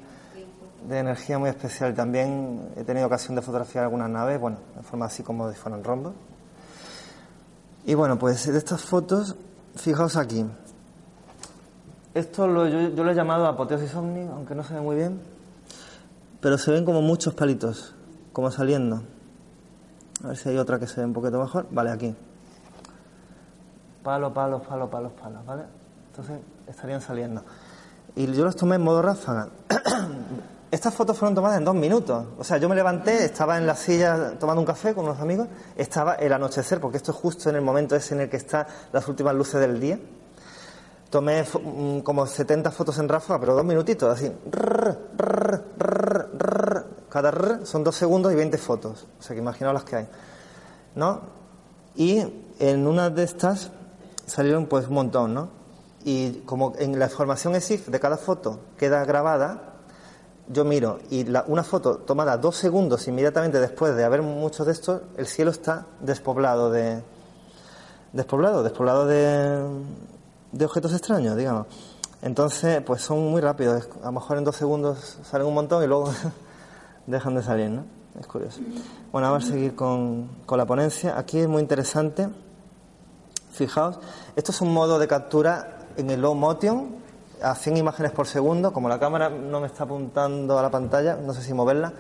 de 0.88 0.98
energía 0.98 1.38
muy 1.38 1.48
especial. 1.48 1.94
También 1.94 2.68
he 2.76 2.84
tenido 2.84 3.06
ocasión 3.06 3.34
de 3.36 3.42
fotografiar 3.42 3.84
algunas 3.84 4.10
naves, 4.10 4.38
bueno, 4.40 4.58
en 4.76 4.84
forma 4.84 5.06
así 5.06 5.22
como 5.22 5.50
si 5.50 5.56
fueran 5.56 5.82
rombos. 5.84 6.12
Y 7.86 7.94
bueno, 7.94 8.18
pues 8.18 8.46
de 8.50 8.58
estas 8.58 8.82
fotos, 8.82 9.36
fijaos 9.76 10.16
aquí. 10.16 10.44
Esto 12.14 12.46
lo- 12.46 12.66
yo, 12.68 12.90
yo 12.94 13.04
lo 13.04 13.10
he 13.10 13.14
llamado 13.14 13.46
apoteosis 13.46 13.94
ovni, 13.94 14.20
aunque 14.28 14.54
no 14.54 14.62
se 14.62 14.74
ve 14.74 14.80
muy 14.80 14.96
bien. 14.96 15.20
Pero 16.40 16.58
se 16.58 16.70
ven 16.70 16.84
como 16.84 17.02
muchos 17.02 17.34
palitos, 17.34 17.94
como 18.32 18.50
saliendo. 18.50 19.02
A 20.22 20.28
ver 20.28 20.36
si 20.36 20.48
hay 20.48 20.58
otra 20.58 20.78
que 20.78 20.86
se 20.86 21.00
ve 21.00 21.06
un 21.06 21.12
poquito 21.12 21.38
mejor. 21.40 21.66
Vale, 21.70 21.90
aquí. 21.90 22.14
Palo, 24.04 24.34
palos, 24.34 24.60
palos, 24.66 24.90
palos, 24.90 25.12
palos, 25.12 25.46
¿vale? 25.46 25.62
Entonces 26.10 26.38
estarían 26.66 27.00
saliendo. 27.00 27.42
Y 28.14 28.30
yo 28.30 28.44
los 28.44 28.54
tomé 28.54 28.76
en 28.76 28.82
modo 28.82 29.00
ráfaga. 29.00 29.48
Estas 30.70 30.92
fotos 30.92 31.16
fueron 31.16 31.34
tomadas 31.34 31.56
en 31.56 31.64
dos 31.64 31.74
minutos. 31.74 32.26
O 32.36 32.44
sea, 32.44 32.58
yo 32.58 32.68
me 32.68 32.74
levanté, 32.74 33.24
estaba 33.24 33.56
en 33.56 33.66
la 33.66 33.74
silla 33.74 34.34
tomando 34.38 34.60
un 34.60 34.66
café 34.66 34.92
con 34.92 35.06
unos 35.06 35.20
amigos, 35.20 35.48
estaba 35.74 36.16
el 36.16 36.32
anochecer, 36.34 36.80
porque 36.80 36.98
esto 36.98 37.12
es 37.12 37.16
justo 37.16 37.48
en 37.48 37.56
el 37.56 37.62
momento 37.62 37.96
ese 37.96 38.14
en 38.14 38.20
el 38.20 38.28
que 38.28 38.36
están 38.36 38.66
las 38.92 39.08
últimas 39.08 39.34
luces 39.34 39.58
del 39.58 39.80
día. 39.80 39.98
Tomé 41.08 41.42
mm, 41.42 42.00
como 42.00 42.26
70 42.26 42.70
fotos 42.72 42.98
en 42.98 43.08
ráfaga, 43.08 43.40
pero 43.40 43.54
dos 43.54 43.64
minutitos, 43.64 44.12
así. 44.12 44.30
Cada 47.08 47.64
son 47.64 47.82
dos 47.82 47.96
segundos 47.96 48.32
y 48.32 48.36
20 48.36 48.58
fotos. 48.58 49.06
O 49.18 49.22
sea, 49.22 49.34
que 49.34 49.40
imaginaos 49.40 49.72
las 49.72 49.84
que 49.84 49.96
hay. 49.96 50.08
¿No? 50.94 51.22
Y 51.94 52.20
en 52.58 52.86
una 52.86 53.08
de 53.08 53.22
estas 53.22 53.70
salieron 54.26 54.66
pues 54.66 54.88
un 54.88 54.94
montón, 54.94 55.34
¿no? 55.34 55.48
Y 56.04 56.40
como 56.46 56.74
en 56.78 56.98
la 56.98 57.06
información 57.06 57.54
ESIF 57.54 57.88
de 57.88 57.98
cada 58.00 58.16
foto 58.16 58.58
queda 58.76 59.04
grabada, 59.04 59.70
yo 60.48 60.64
miro 60.64 60.98
y 61.10 61.24
la- 61.24 61.44
una 61.48 61.64
foto 61.64 61.96
tomada 61.98 62.36
dos 62.36 62.56
segundos 62.56 63.08
inmediatamente 63.08 63.58
después 63.60 63.96
de 63.96 64.04
haber 64.04 64.20
muchos 64.22 64.66
de 64.66 64.72
estos, 64.72 65.00
el 65.16 65.26
cielo 65.26 65.50
está 65.50 65.86
despoblado 66.00 66.70
de. 66.70 67.02
despoblado, 68.12 68.62
despoblado 68.62 69.06
de, 69.06 69.64
de 70.52 70.64
objetos 70.64 70.92
extraños, 70.92 71.36
digamos. 71.36 71.66
Entonces, 72.22 72.80
pues 72.82 73.02
son 73.02 73.30
muy 73.30 73.40
rápidos. 73.40 73.88
A 74.02 74.06
lo 74.06 74.12
mejor 74.12 74.38
en 74.38 74.44
dos 74.44 74.56
segundos 74.56 75.18
salen 75.24 75.46
un 75.46 75.54
montón 75.54 75.82
y 75.82 75.86
luego 75.86 76.10
dejan 77.06 77.34
de 77.34 77.42
salir, 77.42 77.70
¿no? 77.70 77.84
Es 78.18 78.26
curioso. 78.26 78.60
Bueno, 79.12 79.28
vamos 79.30 79.44
a 79.48 79.52
seguir 79.52 79.74
con, 79.74 80.28
con 80.46 80.56
la 80.58 80.66
ponencia. 80.66 81.18
Aquí 81.18 81.38
es 81.38 81.48
muy 81.48 81.60
interesante. 81.60 82.28
Fijaos, 83.54 84.00
esto 84.34 84.50
es 84.50 84.60
un 84.60 84.72
modo 84.72 84.98
de 84.98 85.06
captura 85.06 85.78
en 85.96 86.10
el 86.10 86.20
low 86.20 86.34
motion 86.34 86.96
a 87.40 87.54
100 87.54 87.76
imágenes 87.76 88.10
por 88.10 88.26
segundo. 88.26 88.72
Como 88.72 88.88
la 88.88 88.98
cámara 88.98 89.30
no 89.30 89.60
me 89.60 89.68
está 89.68 89.84
apuntando 89.84 90.58
a 90.58 90.62
la 90.62 90.70
pantalla, 90.70 91.14
no 91.14 91.32
sé 91.32 91.42
si 91.42 91.54
moverla. 91.54 91.92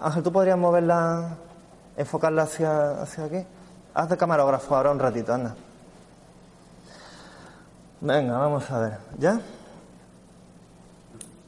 Ángel, 0.00 0.22
¿tú 0.22 0.32
podrías 0.32 0.56
moverla, 0.56 1.36
enfocarla 1.98 2.42
hacia, 2.44 3.02
hacia 3.02 3.24
aquí? 3.24 3.44
Haz 3.92 4.08
de 4.08 4.16
camarógrafo 4.16 4.74
ahora 4.74 4.90
un 4.90 4.98
ratito, 4.98 5.34
anda. 5.34 5.54
Venga, 8.00 8.38
vamos 8.38 8.70
a 8.70 8.78
ver. 8.78 8.98
¿Ya? 9.18 9.38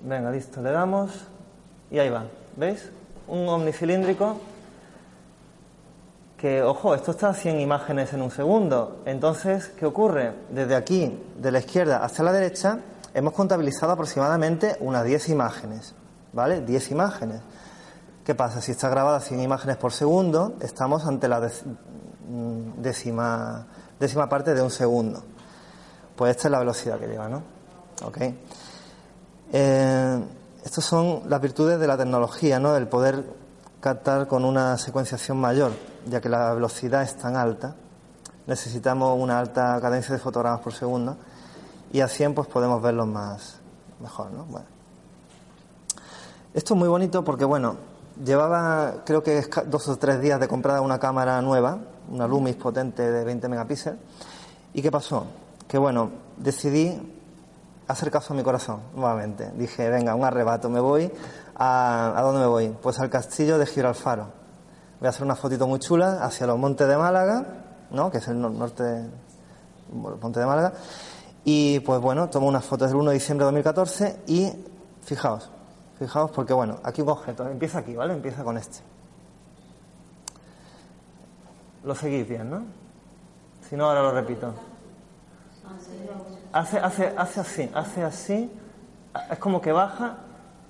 Venga, 0.03 0.31
listo. 0.31 0.61
Le 0.61 0.73
damos 0.73 1.11
y 1.91 1.99
ahí 1.99 2.11
va. 2.11 2.25
¿Veis? 2.57 2.91
Un 3.27 3.49
omnicilíndrico 3.49 4.37
que, 6.45 6.63
ojo, 6.63 6.95
esto 6.95 7.13
está 7.13 7.31
a 7.31 7.33
100 7.33 7.59
imágenes 7.59 8.13
en 8.13 8.21
un 8.21 8.31
segundo. 8.31 9.01
Entonces, 9.07 9.69
¿qué 9.79 9.87
ocurre? 9.87 10.35
Desde 10.51 10.77
aquí, 10.77 11.19
de 11.39 11.51
la 11.51 11.61
izquierda 11.61 12.05
hacia 12.05 12.23
la 12.23 12.33
derecha, 12.33 12.81
hemos 13.15 13.33
contabilizado 13.33 13.93
aproximadamente 13.93 14.77
unas 14.81 15.05
10 15.05 15.31
imágenes. 15.31 15.95
¿Vale? 16.35 16.61
10 16.61 16.91
imágenes. 16.91 17.41
¿Qué 18.27 18.35
pasa? 18.35 18.61
Si 18.61 18.73
está 18.73 18.91
grabada 18.91 19.17
a 19.17 19.21
100 19.21 19.41
imágenes 19.41 19.79
por 19.79 19.91
segundo, 19.93 20.57
estamos 20.61 21.07
ante 21.07 21.29
la 21.29 21.41
mm, 21.41 22.83
décima, 22.83 23.67
décima 23.99 24.29
parte 24.29 24.53
de 24.53 24.61
un 24.61 24.71
segundo. 24.71 25.25
Pues 26.15 26.37
esta 26.37 26.49
es 26.49 26.53
la 26.53 26.59
velocidad 26.59 26.99
que 26.99 27.07
lleva, 27.07 27.27
¿no? 27.27 27.43
¿Ok? 28.05 28.19
Eh, 29.51 30.25
estas 30.63 30.85
son 30.85 31.23
las 31.27 31.41
virtudes 31.41 31.81
de 31.81 31.87
la 31.87 31.97
tecnología, 31.97 32.61
¿no? 32.61 32.77
El 32.77 32.87
poder 32.87 33.25
captar 33.85 34.27
con 34.27 34.47
una 34.47 34.79
secuenciación 34.79 35.37
mayor, 35.37 35.71
ya 36.07 36.19
que 36.19 36.31
la 36.31 36.55
velocidad 36.55 37.03
es 37.03 37.19
tan 37.19 37.37
alta. 37.37 37.77
Necesitamos 38.47 39.15
una 39.21 39.39
alta 39.39 39.79
cadencia 39.79 40.15
de 40.15 40.19
fotogramas 40.19 40.61
por 40.61 40.73
segundo 40.73 41.19
y 41.93 42.01
a 42.01 42.09
100 42.09 42.33
pues 42.33 42.49
podemos 42.49 42.81
verlos 42.81 43.07
más 43.07 43.57
mejor, 44.01 44.33
¿no? 44.33 44.47
Esto 46.55 46.73
es 46.73 46.79
muy 46.79 46.89
bonito 46.89 47.23
porque, 47.23 47.45
bueno, 47.45 47.77
llevaba 48.25 49.05
creo 49.05 49.23
que 49.23 49.47
dos 49.67 49.87
o 49.89 49.99
tres 49.99 50.19
días 50.19 50.41
de 50.41 50.49
comprada 50.49 50.81
una 50.81 50.99
cámara 50.99 51.43
nueva, 51.43 51.77
una 52.11 52.27
Lumix 52.27 52.57
potente 52.57 53.03
de 53.03 53.23
20 53.23 53.49
megapíxeles. 53.49 53.99
¿Y 54.73 54.81
qué 54.81 54.91
pasó? 54.91 55.27
Que, 55.69 55.77
bueno, 55.77 56.11
decidí 56.39 56.99
hacer 57.87 58.11
caso 58.11 58.33
a 58.33 58.37
mi 58.37 58.43
corazón 58.43 58.81
nuevamente. 58.95 59.53
Dije, 59.55 59.91
venga, 59.91 60.15
un 60.15 60.25
arrebato, 60.25 60.71
me 60.71 60.81
voy. 60.81 61.13
¿A, 61.57 62.15
¿a 62.17 62.23
dónde 62.23 62.41
me 62.41 62.47
voy? 62.47 62.69
Pues 62.83 62.99
al 63.01 63.11
castillo 63.11 63.59
de 63.59 63.67
Gibralfaro. 63.67 64.29
Voy 65.01 65.07
a 65.07 65.11
hacer 65.11 65.23
una 65.25 65.37
fotito 65.37 65.67
muy 65.67 65.79
chula 65.79 66.25
hacia 66.25 66.47
los 66.47 66.59
montes 66.59 66.87
de 66.89 66.97
Málaga, 66.97 67.45
¿no? 67.91 68.11
Que 68.11 68.19
es 68.19 68.29
el 68.29 68.37
nor- 68.41 68.53
norte, 68.53 68.83
bueno, 69.93 70.19
monte 70.21 70.41
de 70.41 70.47
Málaga. 70.47 70.73
Y 71.45 71.81
pues 71.81 72.01
bueno, 72.01 72.29
tomo 72.31 72.47
unas 72.49 72.65
fotos 72.65 72.89
del 72.89 72.97
1 72.97 73.11
de 73.11 73.15
diciembre 73.15 73.45
de 73.45 73.47
2014 73.53 74.21
y 74.29 74.51
fijaos, 75.03 75.51
fijaos 75.99 76.31
porque 76.31 76.55
bueno, 76.55 76.79
aquí 76.83 77.03
un 77.03 77.11
objeto, 77.11 77.47
empieza 77.49 77.81
aquí, 77.81 77.95
¿vale? 77.95 78.15
Empieza 78.15 78.43
con 78.43 78.57
este. 78.57 78.79
Lo 81.85 81.95
seguís 81.95 82.27
bien, 82.27 82.49
¿no? 82.51 82.63
Si 83.69 83.77
no, 83.77 83.87
ahora 83.87 84.03
lo 84.03 84.13
repito. 84.13 84.55
Hace, 86.53 86.79
hace, 86.79 87.07
hace 87.17 87.41
así, 87.41 87.71
hace 87.75 88.03
así, 88.05 88.53
es 89.31 89.39
como 89.39 89.61
que 89.61 89.73
baja 89.73 90.17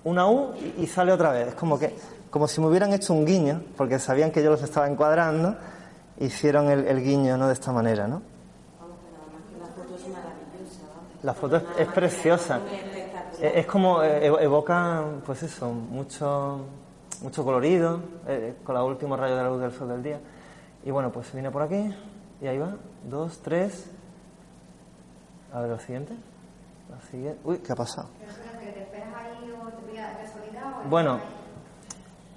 una 0.05 0.29
U 0.29 0.53
y, 0.79 0.87
sale 0.87 1.13
otra 1.13 1.33
vez. 1.33 1.49
Es 1.49 1.55
como 1.55 1.79
que, 1.79 1.95
como 2.31 2.47
si 2.49 2.61
me 2.61 2.67
hubieran 2.69 2.93
hecho 2.93 3.13
un 3.15 3.25
guiño, 3.25 3.63
porque 3.77 3.99
sabían 3.99 4.31
que 4.31 4.43
yo 4.43 4.51
los 4.51 4.63
estaba 4.63 4.89
encuadrando, 4.89 5.57
hicieron 6.21 6.69
el, 6.71 6.87
el 6.87 7.03
guiño, 7.03 7.37
¿no? 7.37 7.47
De 7.49 7.55
esta 7.55 7.73
manera, 7.73 8.07
¿no? 8.07 8.23
La 9.61 9.67
foto 9.75 9.95
es 9.97 10.09
maravillosa, 10.09 10.81
vamos. 10.95 11.25
La 11.25 11.35
foto 11.35 11.57
es, 11.57 11.63
es 11.79 11.89
preciosa. 11.89 12.61
Es, 13.41 13.57
es 13.57 13.67
como 13.67 14.03
eh, 14.03 14.31
evo- 14.31 14.41
evoca, 14.41 15.05
pues 15.27 15.43
eso, 15.43 15.71
mucho, 15.73 16.61
mucho 17.23 17.45
colorido, 17.45 18.01
eh, 18.29 18.57
con 18.65 18.75
los 18.75 18.87
últimos 18.87 19.19
rayos 19.19 19.37
de 19.39 19.43
la 19.43 19.49
luz 19.49 19.61
del 19.61 19.73
sol 19.73 19.89
del 19.89 20.03
día. 20.03 20.21
Y 20.85 20.91
bueno, 20.91 21.11
pues 21.11 21.33
viene 21.33 21.51
por 21.51 21.63
aquí 21.63 21.95
y 22.43 22.47
ahí 22.47 22.59
va. 22.59 22.77
Dos, 23.09 23.39
tres. 23.43 23.87
A 25.53 25.61
ver, 25.61 25.71
lo 25.71 25.79
siguiente. 25.79 26.15
La 26.91 27.01
siguiente. 27.11 27.41
Uy, 27.45 27.59
¿qué 27.59 27.73
ha 27.73 27.77
pasado? 27.77 28.09
Bueno, 30.89 31.19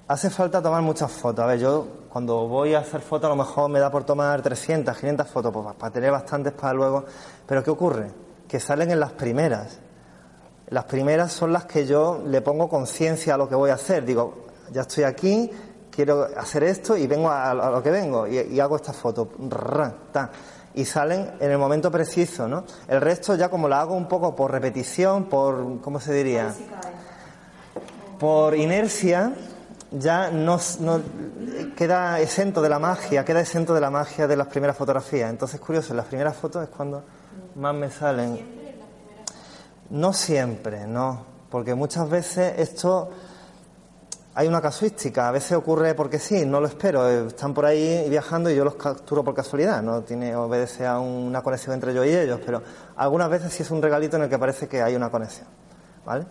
hace 0.06 0.30
falta 0.30 0.62
tomar 0.62 0.82
muchas 0.82 1.12
fotos. 1.12 1.44
A 1.44 1.46
ver, 1.46 1.58
yo 1.58 1.86
cuando 2.08 2.48
voy 2.48 2.74
a 2.74 2.80
hacer 2.80 3.00
fotos 3.00 3.26
a 3.26 3.28
lo 3.28 3.36
mejor 3.36 3.70
me 3.70 3.78
da 3.78 3.90
por 3.90 4.04
tomar 4.04 4.40
300, 4.40 4.96
500 4.96 5.28
fotos, 5.28 5.52
pues 5.52 5.74
para 5.76 5.92
tener 5.92 6.10
bastantes 6.10 6.52
para 6.52 6.72
luego. 6.72 7.04
Pero 7.46 7.62
¿qué 7.62 7.70
ocurre? 7.70 8.10
Que 8.48 8.58
salen 8.58 8.90
en 8.90 9.00
las 9.00 9.12
primeras. 9.12 9.78
Las 10.70 10.84
primeras 10.84 11.32
son 11.32 11.52
las 11.52 11.66
que 11.66 11.86
yo 11.86 12.22
le 12.26 12.40
pongo 12.40 12.68
conciencia 12.68 13.34
a 13.34 13.36
lo 13.36 13.48
que 13.48 13.54
voy 13.54 13.70
a 13.70 13.74
hacer. 13.74 14.04
Digo, 14.04 14.46
ya 14.72 14.82
estoy 14.82 15.04
aquí, 15.04 15.50
quiero 15.90 16.26
hacer 16.36 16.62
esto 16.62 16.96
y 16.96 17.06
vengo 17.06 17.30
a, 17.30 17.54
lo 17.54 17.82
que 17.82 17.90
vengo 17.90 18.26
y, 18.26 18.38
y 18.38 18.60
hago 18.60 18.76
esta 18.76 18.92
foto. 18.92 19.28
Y 20.74 20.84
salen 20.84 21.32
en 21.40 21.50
el 21.50 21.58
momento 21.58 21.90
preciso, 21.90 22.46
¿no? 22.46 22.64
El 22.86 23.00
resto 23.00 23.34
ya 23.34 23.48
como 23.48 23.68
la 23.68 23.80
hago 23.80 23.94
un 23.94 24.06
poco 24.06 24.34
por 24.36 24.50
repetición, 24.52 25.24
por, 25.24 25.80
¿cómo 25.80 26.00
se 26.00 26.12
diría? 26.12 26.54
Por 28.18 28.54
inercia 28.54 29.32
ya 29.90 30.30
no, 30.30 30.58
no- 30.80 31.00
queda 31.76 32.20
exento 32.20 32.60
de 32.60 32.68
la 32.68 32.78
magia, 32.78 33.24
queda 33.24 33.40
exento 33.40 33.74
de 33.74 33.80
la 33.80 33.90
magia 33.90 34.26
de 34.26 34.36
las 34.36 34.48
primeras 34.48 34.76
fotografías. 34.76 35.30
Entonces, 35.30 35.60
curioso, 35.60 35.92
en 35.92 35.98
las 35.98 36.06
primeras 36.06 36.36
fotos 36.36 36.62
es 36.64 36.68
cuando 36.68 37.02
más 37.56 37.74
me 37.74 37.90
salen. 37.90 38.58
No 39.90 40.12
siempre, 40.12 40.86
no, 40.86 41.24
porque 41.50 41.74
muchas 41.74 42.10
veces 42.10 42.52
esto 42.58 43.08
hay 44.34 44.46
una 44.46 44.60
casuística, 44.60 45.28
a 45.28 45.32
veces 45.32 45.52
ocurre 45.56 45.94
porque 45.94 46.18
sí, 46.18 46.44
no 46.44 46.60
lo 46.60 46.66
espero, 46.66 47.08
eh, 47.08 47.26
están 47.28 47.54
por 47.54 47.64
ahí 47.64 48.06
viajando 48.10 48.50
y 48.50 48.54
yo 48.56 48.64
los 48.64 48.74
capturo 48.74 49.24
por 49.24 49.34
casualidad, 49.34 49.82
no 49.82 50.02
tiene 50.02 50.36
obedece 50.36 50.86
a 50.86 50.98
una 51.00 51.42
conexión 51.42 51.72
entre 51.74 51.94
yo 51.94 52.04
y 52.04 52.10
ellos, 52.10 52.38
pero 52.44 52.62
algunas 52.96 53.30
veces 53.30 53.52
sí 53.52 53.62
es 53.62 53.70
un 53.70 53.80
regalito 53.82 54.16
en 54.16 54.24
el 54.24 54.28
que 54.28 54.38
parece 54.38 54.68
que 54.68 54.82
hay 54.82 54.94
una 54.94 55.10
conexión, 55.10 55.48
¿vale? 56.04 56.26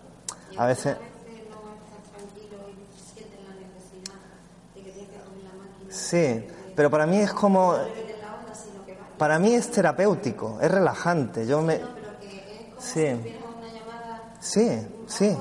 A 0.56 0.64
veces 0.66 0.96
no 0.96 1.74
estás 1.74 2.12
tranquilo 2.16 2.56
y 2.70 3.12
sientes 3.12 3.40
la 3.44 3.54
necesidad 3.56 4.14
de 4.74 4.82
que 4.82 4.90
tienes 4.92 5.10
que 5.10 5.18
coger 5.18 5.42
la 5.42 5.52
máquina. 5.58 5.87
Sí, 5.98 6.46
pero 6.74 6.90
para 6.90 7.06
mí 7.06 7.18
es 7.18 7.32
como 7.32 7.74
para 9.18 9.38
mí 9.38 9.54
es 9.54 9.70
terapéutico, 9.70 10.58
es 10.60 10.70
relajante, 10.70 11.46
yo 11.46 11.60
me 11.62 11.80
sí. 12.78 13.16
Sí, 14.40 14.86
sí, 15.08 15.36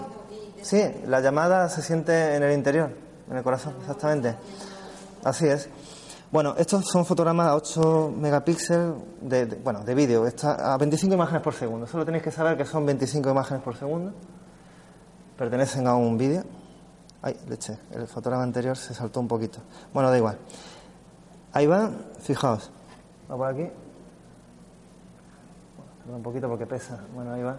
sí, 0.61 0.81
la 1.05 1.21
llamada 1.21 1.69
se 1.69 1.83
siente 1.83 2.35
en 2.35 2.41
el 2.41 2.51
interior, 2.53 2.89
en 3.29 3.37
el 3.37 3.43
corazón, 3.43 3.75
exactamente. 3.79 4.35
Así 5.23 5.47
es. 5.47 5.69
Bueno, 6.31 6.55
estos 6.57 6.83
son 6.91 7.05
fotogramas 7.05 7.47
a 7.47 7.55
8 7.55 8.11
megapíxeles 8.17 8.95
de, 9.21 9.45
de- 9.45 9.55
bueno, 9.57 9.83
de 9.83 9.93
vídeo, 9.93 10.25
a 10.43 10.77
25 10.77 11.13
imágenes 11.13 11.43
por 11.43 11.53
segundo. 11.53 11.85
Solo 11.85 12.03
tenéis 12.05 12.23
que 12.23 12.31
saber 12.31 12.57
que 12.57 12.65
son 12.65 12.85
25 12.87 13.29
imágenes 13.29 13.61
por 13.63 13.75
segundo. 13.77 14.13
Pertenecen 15.37 15.85
a 15.87 15.95
un 15.95 16.17
vídeo. 16.17 16.43
Ay, 17.21 17.35
leche, 17.47 17.77
el 17.91 18.07
fotograma 18.07 18.43
anterior 18.43 18.77
se 18.77 18.93
saltó 18.93 19.19
un 19.19 19.27
poquito. 19.27 19.59
Bueno, 19.93 20.09
da 20.11 20.17
igual. 20.17 20.37
Ahí 21.53 21.65
va, 21.65 21.89
fijaos. 22.19 22.69
Va 23.29 23.35
por 23.35 23.47
aquí. 23.47 23.67
Un 26.07 26.23
poquito 26.23 26.47
porque 26.47 26.65
pesa. 26.65 26.99
Bueno, 27.13 27.33
ahí 27.33 27.41
va. 27.41 27.57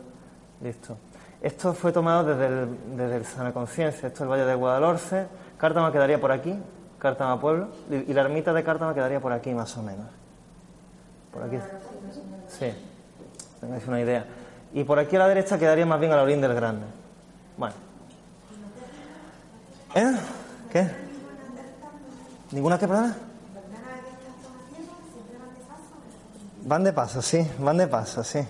Listo. 0.62 0.96
Esto 1.42 1.74
fue 1.74 1.92
tomado 1.92 2.24
desde 2.24 2.46
el, 2.46 2.96
desde 2.96 3.16
el 3.16 3.24
Sana 3.24 3.52
Conciencia. 3.52 4.06
Esto 4.06 4.18
es 4.18 4.20
el 4.22 4.28
Valle 4.28 4.44
de 4.44 4.54
Guadalhorce. 4.54 5.26
Cártama 5.58 5.92
quedaría 5.92 6.20
por 6.20 6.32
aquí, 6.32 6.56
Cártama 6.98 7.40
Pueblo. 7.40 7.68
Y, 7.90 8.10
y 8.10 8.14
la 8.14 8.22
ermita 8.22 8.52
de 8.52 8.62
Cártama 8.64 8.94
quedaría 8.94 9.20
por 9.20 9.32
aquí, 9.32 9.52
más 9.52 9.76
o 9.76 9.82
menos. 9.82 10.06
Por 11.32 11.42
aquí. 11.42 11.58
Sí, 12.48 12.72
tengáis 13.60 13.86
una 13.86 14.00
idea. 14.00 14.24
Y 14.72 14.84
por 14.84 14.98
aquí 14.98 15.16
a 15.16 15.20
la 15.20 15.28
derecha 15.28 15.58
quedaría 15.58 15.86
más 15.86 16.00
bien 16.00 16.12
a 16.12 16.16
la 16.16 16.22
orilla 16.22 16.40
del 16.40 16.54
Grande. 16.54 16.86
Bueno. 17.56 17.87
¿Eh? 19.94 20.16
¿Qué? 20.70 20.90
¿Ninguna 22.52 22.78
que 22.78 22.86
perdona? 22.88 23.16
Van 26.64 26.84
de 26.84 26.92
paso, 26.92 27.22
sí, 27.22 27.46
van 27.60 27.78
de 27.78 27.86
paso, 27.86 28.22
sí. 28.22 28.40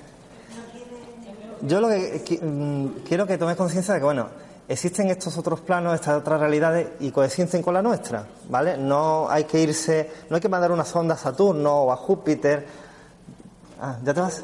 Yo 1.63 1.81
lo 1.81 1.89
que 1.89 2.25
qui- 2.25 2.41
mm, 2.43 3.05
quiero 3.07 3.27
que 3.27 3.39
tomes 3.39 3.57
conciencia 3.57 3.95
de 3.95 4.01
que, 4.01 4.05
bueno, 4.05 4.29
existen 4.69 5.09
estos 5.11 5.37
otros 5.39 5.61
planos, 5.61 5.95
estas 5.95 6.17
otras 6.17 6.41
realidades 6.41 6.89
y 7.01 7.11
coexisten 7.11 7.63
con 7.63 7.75
la 7.75 7.83
nuestra, 7.83 8.25
¿vale? 8.49 8.77
No 8.77 9.29
hay 9.31 9.45
que 9.45 9.61
irse, 9.61 10.11
no 10.31 10.37
hay 10.37 10.43
que 10.43 10.49
mandar 10.49 10.73
una 10.73 10.85
sonda 10.85 11.15
a 11.15 11.19
Saturno 11.19 11.73
o 11.83 11.93
a 11.93 11.97
Júpiter. 11.97 12.67
Ah, 13.81 13.97
¿ya 14.05 14.15
te 14.15 14.21
vas? 14.21 14.43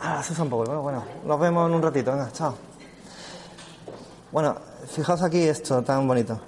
Ah, 0.00 0.22
se 0.22 0.32
usa 0.32 0.44
un 0.44 0.50
poco, 0.50 0.64
bueno, 0.66 0.82
bueno. 0.82 1.04
Nos 1.24 1.40
vemos 1.40 1.68
en 1.68 1.74
un 1.74 1.82
ratito, 1.82 2.12
venga, 2.12 2.30
chao. 2.32 2.54
Bueno, 4.30 4.56
fijaos 4.86 5.22
aquí 5.22 5.42
esto 5.42 5.82
tan 5.82 6.06
bonito. 6.06 6.40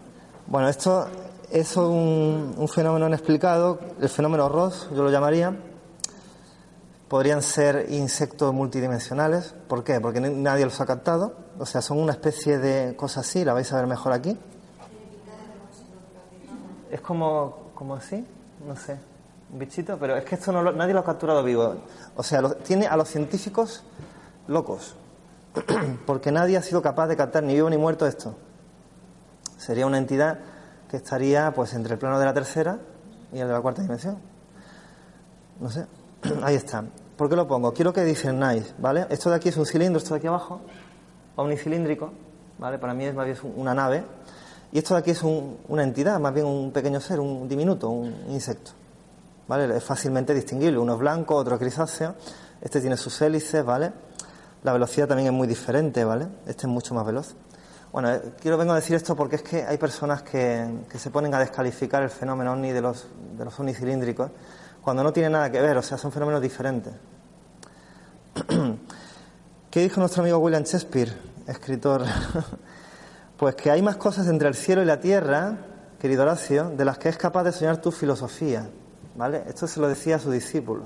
Bueno, 0.47 0.68
esto 0.68 1.09
es 1.51 1.76
un, 1.76 2.66
fenómeno 2.72 3.07
inexplicado, 3.09 3.78
el 4.01 4.09
fenómeno 4.09 4.49
Ross, 4.49 4.89
yo 4.95 5.03
lo 5.03 5.11
llamaría. 5.11 5.55
Podrían 7.09 7.41
ser 7.41 7.87
insectos 7.91 8.53
multidimensionales. 8.53 9.55
¿Por 9.68 9.84
qué? 9.84 10.01
Porque 10.01 10.20
nadie 10.20 10.64
los 10.64 10.80
ha 10.80 10.87
captado. 10.87 11.34
O 11.59 11.64
sea, 11.66 11.80
son 11.80 11.99
una 11.99 12.12
especie 12.12 12.59
de 12.59 12.97
cosa 12.97 13.20
así, 13.20 13.45
la 13.45 13.53
vais 13.53 13.72
a 13.72 13.76
ver 13.76 13.87
mejor 13.87 14.12
aquí. 14.12 14.37
Es 16.91 17.01
como, 17.01 17.70
como 17.74 17.95
así, 17.95 18.24
no 18.66 18.76
sé, 18.76 18.97
un 19.53 19.59
bichito, 19.59 19.97
pero 19.99 20.16
es 20.16 20.24
que 20.24 20.37
esto 20.37 20.53
no 20.53 20.62
lo- 20.62 20.72
nadie 20.72 20.95
lo 20.95 21.01
ha 21.01 21.05
capturado 21.05 21.43
vivo. 21.43 21.76
O 22.16 22.22
sea, 22.22 22.41
lo- 22.41 22.55
tiene 22.57 22.87
a 22.87 22.97
los 22.97 23.09
científicos 23.09 23.82
locos, 24.47 24.95
porque 26.07 26.32
nadie 26.32 26.57
ha 26.57 26.62
sido 26.62 26.82
capaz 26.82 27.07
de 27.09 27.16
captar 27.16 27.42
ni 27.42 27.54
vivo 27.54 27.70
ni 27.70 27.76
muerto 27.76 28.07
esto. 28.07 28.34
Sería 29.57 29.86
una 29.86 29.98
entidad 29.98 30.38
que 30.88 30.96
estaría 30.98 31.52
pues 31.52 31.74
entre 31.74 31.94
el 31.94 31.98
plano 31.98 32.18
de 32.18 32.24
la 32.26 32.34
tercera 32.34 32.78
y 33.32 33.38
el 33.38 33.46
de 33.48 33.52
la 33.52 33.61
cuarta 33.61 33.82
dimensión. 33.82 34.18
No 35.61 35.70
sé, 35.70 35.86
ahí 36.42 36.54
está. 36.54 36.84
¿Por 37.16 37.28
qué 37.30 37.36
lo 37.36 37.48
pongo? 37.48 37.72
Quiero 37.72 37.92
que 37.92 38.04
discernáis, 38.04 38.74
¿vale? 38.78 39.07
Esto 39.09 39.30
de 39.30 39.36
aquí 39.36 39.48
es 39.48 39.57
un 39.57 39.64
cilindro, 39.66 39.98
esto 39.98 40.12
de 40.14 40.18
aquí 40.18 40.26
abajo, 40.26 40.61
omnicilíndrico, 41.36 42.12
¿vale? 42.59 42.78
Para 42.78 42.92
mí 42.92 43.04
es 43.07 43.14
más 43.14 43.24
bien 43.24 43.38
una 43.57 43.72
nave. 43.74 44.04
Y 44.72 44.78
esto 44.78 44.94
de 44.94 45.00
aquí 45.00 45.12
es 45.12 45.22
un- 45.22 45.59
una 45.68 45.82
entidad, 45.82 46.20
más 46.20 46.34
bien 46.34 46.44
un 46.44 46.70
pequeño 46.72 47.00
ser, 47.00 47.18
un 47.20 47.48
diminuto, 47.48 47.88
un 47.88 48.14
insecto. 48.28 48.72
¿Vale? 49.48 49.76
Es 49.76 49.84
fácilmente 49.84 50.34
distinguible. 50.34 50.76
Uno 50.78 50.94
es 50.94 50.98
blanco, 50.98 51.36
otro 51.36 51.54
es 51.54 51.61
grisáceo. 51.61 52.14
Este 52.61 52.80
tiene 52.80 52.96
sus 52.96 53.18
hélices, 53.22 53.64
¿vale? 53.64 53.92
La 54.62 54.72
velocidad 54.72 55.07
también 55.07 55.28
es 55.28 55.32
muy 55.32 55.46
diferente, 55.46 56.04
¿vale? 56.04 56.26
Este 56.46 56.62
es 56.62 56.68
mucho 56.68 56.94
más 56.94 57.07
veloz. 57.07 57.34
Bueno, 57.92 58.12
eh, 58.12 58.20
quiero 58.40 58.59
vengo 58.59 58.72
a 58.72 58.76
decir 58.76 58.96
esto 58.96 59.16
porque 59.16 59.36
es 59.36 59.42
que 59.42 59.64
hay 59.64 59.78
personas 59.78 60.22
que, 60.22 60.66
que 60.90 60.98
se 60.98 61.11
ponen 61.11 61.32
a 61.34 61.38
descalificar 61.38 62.02
el 62.02 62.11
fenómeno 62.11 62.52
ovni 62.52 62.72
de 62.72 62.80
los, 62.80 63.07
de 63.38 63.44
los 63.44 63.59
ovnis 63.59 63.78
cilíndricos 63.78 64.30
cuando 64.86 65.02
no 65.02 65.12
tiene 65.12 65.30
nada 65.30 65.50
que 65.50 65.61
ver, 65.61 65.76
o 65.76 65.82
sea, 65.82 65.98
son 65.98 66.12
fenómenos 66.12 66.40
diferentes. 66.40 66.92
¿Qué 69.70 69.80
dijo 69.80 69.98
nuestro 69.98 70.22
amigo 70.22 70.38
William 70.38 70.62
Shakespeare, 70.62 71.12
escritor? 71.48 72.04
pues 73.36 73.57
que 73.57 73.72
hay 73.72 73.82
más 73.82 73.96
cosas 73.96 74.28
entre 74.28 74.46
el 74.46 74.54
cielo 74.54 74.82
y 74.82 74.84
la 74.84 75.00
tierra, 75.00 75.59
querido 75.98 76.22
Horacio, 76.22 76.70
de 76.70 76.84
las 76.84 76.98
que 76.98 77.09
es 77.09 77.18
capaz 77.18 77.42
de 77.42 77.50
soñar 77.50 77.80
tu 77.80 77.90
filosofía. 77.90 78.70
¿Vale? 79.16 79.42
Esto 79.48 79.66
se 79.66 79.80
lo 79.80 79.88
decía 79.88 80.16
a 80.16 80.18
su 80.20 80.30
discípulo. 80.30 80.84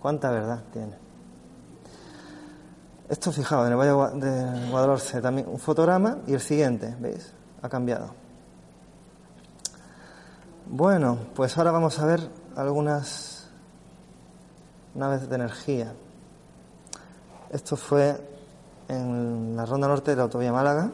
¿Cuánta 0.00 0.30
verdad 0.30 0.62
tiene? 0.72 0.99
Esto, 3.10 3.32
fijaos, 3.32 3.66
en 3.66 3.72
el 3.72 3.78
Valle 3.78 3.90
de 3.90 3.96
Gua- 3.96 4.12
de 4.12 4.70
Guadalhorce 4.70 5.20
también 5.20 5.48
un 5.48 5.58
fotograma 5.58 6.18
y 6.26 6.32
el 6.32 6.40
siguiente, 6.40 6.94
¿veis? 7.00 7.32
Ha 7.60 7.68
cambiado. 7.68 8.14
Bueno, 10.66 11.18
pues 11.34 11.58
ahora 11.58 11.72
vamos 11.72 11.98
a 11.98 12.06
ver 12.06 12.20
algunas 12.56 13.48
naves 14.94 15.28
de 15.28 15.34
energía. 15.34 15.92
Esto 17.50 17.76
fue 17.76 18.16
en 18.88 19.56
la 19.56 19.66
ronda 19.66 19.88
norte 19.88 20.12
de 20.12 20.16
la 20.16 20.22
autovía 20.24 20.52
Málaga, 20.52 20.90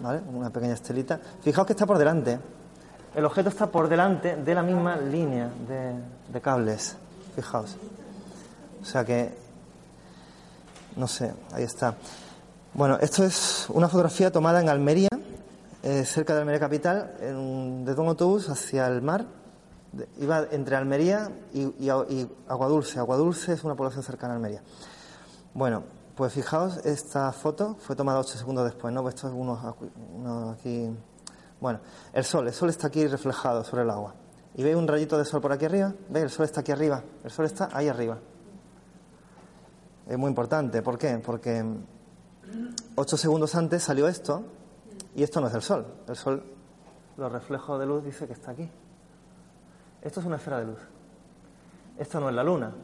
¿vale? 0.00 0.22
Una 0.32 0.50
pequeña 0.50 0.74
estelita. 0.74 1.20
Fijaos 1.40 1.66
que 1.66 1.72
está 1.74 1.86
por 1.86 1.98
delante. 1.98 2.38
El 3.14 3.24
objeto 3.24 3.48
está 3.48 3.66
por 3.68 3.88
delante 3.88 4.36
de 4.36 4.54
la 4.54 4.62
misma 4.62 4.96
línea 4.96 5.48
de 6.32 6.40
cables. 6.40 6.96
Fijaos. 7.36 7.76
O 8.82 8.84
sea 8.84 9.04
que, 9.04 9.49
no 10.96 11.06
sé, 11.06 11.32
ahí 11.52 11.62
está. 11.64 11.94
Bueno, 12.74 12.98
esto 13.00 13.24
es 13.24 13.66
una 13.70 13.88
fotografía 13.88 14.30
tomada 14.30 14.60
en 14.60 14.68
Almería, 14.68 15.08
eh, 15.82 16.04
cerca 16.04 16.34
de 16.34 16.40
Almería 16.40 16.60
capital, 16.60 17.16
en 17.20 17.36
un- 17.36 17.84
desde 17.84 18.00
un 18.00 18.08
autobús 18.08 18.48
hacia 18.48 18.86
el 18.86 19.02
mar. 19.02 19.26
Iba 20.20 20.46
entre 20.52 20.76
Almería 20.76 21.30
y, 21.52 21.62
y, 21.62 21.90
y 21.90 22.30
Aguadulce. 22.48 23.00
Aguadulce 23.00 23.54
es 23.54 23.64
una 23.64 23.74
población 23.74 24.04
cercana 24.04 24.34
a 24.34 24.36
Almería. 24.36 24.62
Bueno, 25.52 25.82
pues 26.14 26.32
fijaos, 26.32 26.76
esta 26.84 27.32
foto 27.32 27.76
fue 27.80 27.96
tomada 27.96 28.20
ocho 28.20 28.38
segundos 28.38 28.64
después, 28.64 28.94
¿no? 28.94 29.02
Pues 29.02 29.16
esto 29.16 29.26
es 29.28 29.34
uno, 29.36 29.76
uno 30.14 30.50
aquí. 30.50 30.90
Bueno, 31.60 31.80
el 32.12 32.24
sol, 32.24 32.46
el 32.46 32.54
sol 32.54 32.68
está 32.70 32.86
aquí 32.86 33.04
reflejado 33.08 33.64
sobre 33.64 33.82
el 33.82 33.90
agua. 33.90 34.14
¿Y 34.54 34.62
veis 34.62 34.76
un 34.76 34.86
rayito 34.86 35.18
de 35.18 35.24
sol 35.24 35.40
por 35.40 35.50
aquí 35.52 35.64
arriba? 35.64 35.92
¿Veis? 36.08 36.24
El 36.24 36.30
sol 36.30 36.44
está 36.44 36.60
aquí 36.60 36.70
arriba. 36.70 37.02
El 37.24 37.30
sol 37.32 37.46
está 37.46 37.68
ahí 37.72 37.88
arriba. 37.88 38.18
Es 40.10 40.18
muy 40.18 40.28
importante. 40.28 40.82
¿Por 40.82 40.98
qué? 40.98 41.22
Porque 41.24 41.62
mm, 41.62 41.84
ocho 42.96 43.16
segundos 43.16 43.54
antes 43.54 43.84
salió 43.84 44.08
esto 44.08 44.42
y 45.14 45.22
esto 45.22 45.40
no 45.40 45.46
es 45.46 45.54
el 45.54 45.62
sol. 45.62 45.86
El 46.08 46.16
sol, 46.16 46.42
los 47.16 47.30
reflejos 47.30 47.78
de 47.78 47.86
luz 47.86 48.02
dice 48.02 48.26
que 48.26 48.32
está 48.32 48.50
aquí. 48.50 48.68
Esto 50.02 50.18
es 50.18 50.26
una 50.26 50.34
esfera 50.34 50.58
de 50.58 50.64
luz. 50.64 50.80
Esto 51.96 52.18
no 52.18 52.28
es 52.28 52.34
la 52.34 52.42
luna. 52.42 52.74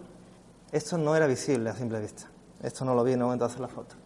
Esto 0.71 0.99
no 0.99 1.17
era 1.17 1.27
visible 1.27 1.69
a 1.69 1.75
simple 1.75 1.99
vista. 1.99 2.29
Esto 2.63 2.85
no 2.85 2.95
lo 2.95 3.03
vi 3.03 3.15
en 3.15 3.19
el 3.19 3.25
momento 3.25 3.45
de 3.45 3.51
hacer 3.51 3.61
la 3.61 3.69
foto. 3.69 3.97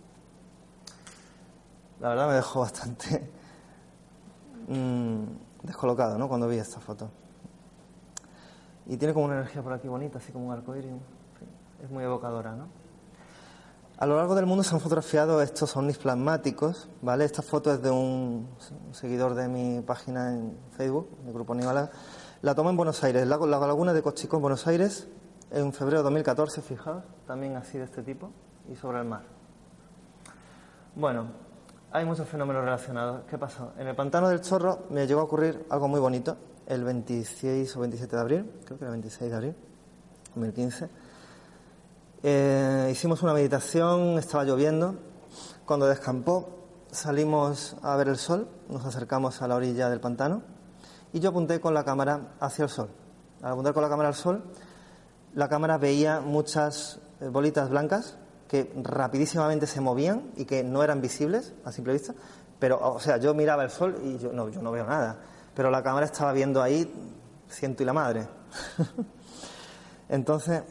La 2.01 2.09
verdad 2.09 2.27
me 2.27 2.35
dejó 2.37 2.61
bastante 2.61 3.31
mm, 4.69 5.25
descolocado, 5.65 6.17
¿no? 6.17 6.27
Cuando 6.27 6.49
vi 6.49 6.57
esta 6.57 6.81
foto. 6.81 7.11
Y 8.87 8.97
tiene 8.97 9.13
como 9.13 9.27
una 9.27 9.35
energía 9.35 9.63
por 9.63 9.75
aquí 9.75 9.89
bonita, 9.89 10.17
así 10.17 10.33
como 10.33 10.47
un 10.47 10.55
arcoíris. 10.55 10.91
Es 11.85 11.91
muy 11.91 12.03
evocadora, 12.03 12.57
¿no? 12.57 12.80
A 14.01 14.07
lo 14.07 14.17
largo 14.17 14.35
del 14.35 14.47
mundo 14.47 14.65
se 14.65 14.75
han 14.75 14.81
fotografiado 14.81 15.43
estos 15.43 15.77
ovnis 15.77 15.99
plasmáticos, 15.99 16.89
¿vale? 17.03 17.27
Esta 17.27 17.43
foto 17.43 17.71
es 17.71 17.83
de 17.83 17.91
un 17.91 18.49
seguidor 18.93 19.35
de 19.35 19.47
mi 19.47 19.83
página 19.83 20.33
en 20.33 20.57
Facebook, 20.75 21.19
mi 21.23 21.35
grupo 21.35 21.55
Nivala. 21.55 21.91
La 22.41 22.55
toma 22.55 22.71
en 22.71 22.79
Buenos 22.79 23.05
Aires, 23.05 23.27
la, 23.27 23.37
la 23.37 23.59
laguna 23.59 23.93
de 23.93 24.01
Cochico 24.01 24.37
en 24.37 24.41
Buenos 24.41 24.67
Aires, 24.67 25.07
en 25.51 25.71
febrero 25.75 25.99
de 25.99 26.05
2014, 26.05 26.63
fijaos, 26.63 27.05
también 27.27 27.57
así 27.57 27.77
de 27.77 27.85
este 27.85 28.03
tipo, 28.03 28.31
y 28.71 28.75
sobre 28.75 29.01
el 29.01 29.05
mar. 29.05 29.25
Bueno, 30.95 31.27
hay 31.93 32.07
muchos 32.07 32.27
fenómenos 32.27 32.65
relacionados. 32.65 33.25
¿Qué 33.29 33.37
pasó? 33.37 33.75
En 33.77 33.87
el 33.87 33.95
pantano 33.95 34.31
del 34.31 34.41
Chorro 34.41 34.87
me 34.89 35.07
llegó 35.07 35.21
a 35.21 35.25
ocurrir 35.25 35.67
algo 35.69 35.89
muy 35.89 36.01
bonito, 36.01 36.39
el 36.67 36.85
26 36.85 37.77
o 37.77 37.81
27 37.81 38.17
de 38.17 38.23
abril, 38.23 38.51
creo 38.65 38.79
que 38.79 38.85
era 38.85 38.95
el 38.95 39.03
26 39.03 39.31
de 39.31 39.37
abril, 39.37 39.55
2015. 40.37 41.00
Eh, 42.23 42.91
hicimos 42.93 43.23
una 43.23 43.33
meditación, 43.33 44.19
estaba 44.19 44.45
lloviendo. 44.45 44.95
Cuando 45.65 45.87
descampó, 45.87 46.67
salimos 46.91 47.77
a 47.83 47.97
ver 47.97 48.09
el 48.09 48.19
sol, 48.19 48.47
nos 48.69 48.85
acercamos 48.85 49.41
a 49.41 49.49
la 49.49 49.57
orilla 49.57 49.89
del 49.89 50.01
pantano 50.01 50.43
y 51.15 51.21
yo 51.21 51.31
apunté 51.31 51.61
con 51.61 51.73
la 51.73 51.83
cámara 51.83 52.35
hacia 52.41 52.65
el 52.65 52.69
sol. 52.69 52.91
Al 53.41 53.53
apuntar 53.53 53.73
con 53.73 53.83
la 53.83 53.89
cámara 53.89 54.11
al 54.11 54.15
sol, 54.15 54.45
la 55.35 55.49
cámara 55.49 55.79
veía 55.79 56.21
muchas 56.21 57.01
eh, 57.21 57.29
bolitas 57.29 57.71
blancas 57.71 58.19
que 58.49 58.71
rapidísimamente 58.83 59.67
se 59.67 59.81
movían 59.81 60.31
y 60.37 60.45
que 60.45 60.63
no 60.63 60.83
eran 60.83 61.01
visibles 61.01 61.55
a 61.65 61.73
simple 61.73 61.95
vista. 61.95 62.15
Pero, 62.59 62.79
o 62.83 63.01
sea, 63.01 63.17
yo 63.17 63.33
miraba 63.33 63.65
el 63.65 63.71
sol 63.71 63.97
y 64.05 64.19
yo 64.19 64.31
no, 64.33 64.51
yo 64.51 64.61
no 64.61 64.73
veo 64.73 64.85
nada. 64.85 65.21
Pero 65.55 65.71
la 65.71 65.83
cámara 65.83 66.05
estaba 66.05 66.33
viendo 66.33 66.61
ahí 66.61 66.93
ciento 67.49 67.83
y 67.83 67.87
la 67.87 67.95
madre. 67.95 68.29
Entonces, 70.11 70.63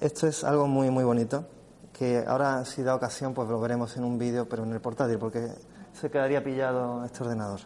esto 0.00 0.26
es 0.26 0.44
algo 0.44 0.66
muy, 0.66 0.90
muy 0.90 1.04
bonito, 1.04 1.44
que 1.92 2.24
ahora, 2.26 2.64
si 2.64 2.82
da 2.82 2.94
ocasión, 2.94 3.34
pues 3.34 3.48
lo 3.48 3.60
veremos 3.60 3.96
en 3.96 4.04
un 4.04 4.18
vídeo, 4.18 4.48
pero 4.48 4.62
en 4.62 4.72
el 4.72 4.80
portátil, 4.80 5.18
porque 5.18 5.48
se 5.92 6.10
quedaría 6.10 6.42
pillado 6.42 7.04
este 7.04 7.24
ordenador. 7.24 7.60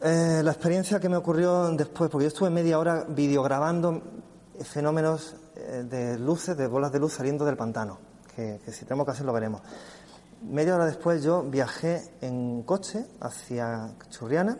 Eh, 0.00 0.42
la 0.44 0.52
experiencia 0.52 1.00
que 1.00 1.08
me 1.08 1.16
ocurrió 1.16 1.70
después, 1.70 2.08
porque 2.08 2.24
yo 2.24 2.28
estuve 2.28 2.50
media 2.50 2.78
hora 2.78 3.04
videograbando 3.08 4.00
fenómenos 4.60 5.34
eh, 5.56 5.84
de 5.88 6.18
luces, 6.18 6.56
de 6.56 6.68
bolas 6.68 6.92
de 6.92 7.00
luz 7.00 7.14
saliendo 7.14 7.44
del 7.44 7.56
pantano, 7.56 7.98
que, 8.34 8.60
que 8.64 8.70
si 8.70 8.84
tenemos 8.84 9.08
hacer 9.08 9.26
lo 9.26 9.32
veremos. 9.32 9.60
Media 10.42 10.76
hora 10.76 10.86
después 10.86 11.24
yo 11.24 11.42
viajé 11.42 12.12
en 12.20 12.62
coche 12.62 13.04
hacia 13.20 13.90
Churriana. 14.08 14.56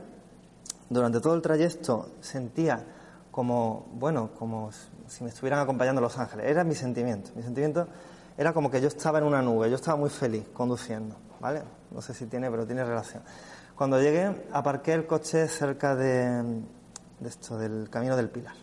Durante 0.91 1.21
todo 1.21 1.35
el 1.35 1.43
trayecto 1.43 2.11
sentía 2.21 2.85
como, 3.31 3.87
bueno, 3.93 4.31
como 4.37 4.71
si 5.09 5.25
me 5.25 5.31
estuvieran 5.31 5.61
acompañando 5.61 6.01
Los 6.01 6.19
Ángeles. 6.19 6.47
Era 6.47 6.65
mi 6.65 6.75
sentimiento. 6.75 7.31
Mi 7.35 7.43
sentimiento 7.43 7.89
era 8.37 8.53
como 8.53 8.71
que 8.71 8.81
yo 8.81 8.89
estaba 8.89 9.19
en 9.19 9.25
una 9.25 9.43
nube, 9.43 9.69
yo 9.69 9.77
estaba 9.77 9.97
muy 9.97 10.11
feliz 10.11 10.45
conduciendo, 10.53 11.17
¿vale? 11.41 11.63
No 11.91 12.01
sé 12.01 12.15
si 12.15 12.27
tiene, 12.27 12.51
pero 12.51 12.67
tiene 12.67 12.85
relación. 12.85 13.23
Cuando 13.75 14.01
llegué, 14.01 14.45
aparqué 14.53 14.93
el 14.93 15.07
coche 15.07 15.49
cerca 15.49 15.97
de, 15.97 16.63
de 17.19 17.29
esto, 17.29 17.59
del 17.59 17.89
Camino 17.91 18.17
del 18.17 18.29
Pilar, 18.29 18.55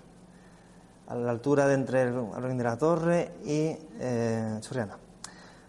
a 1.08 1.16
la 1.16 1.32
altura 1.32 1.68
de 1.68 1.74
entre 1.74 2.04
el 2.04 2.10
Arroyo 2.34 2.56
de 2.56 2.64
la 2.64 2.78
Torre 2.78 3.32
y 3.44 3.78
eh, 4.00 4.58
Churriana. 4.62 4.98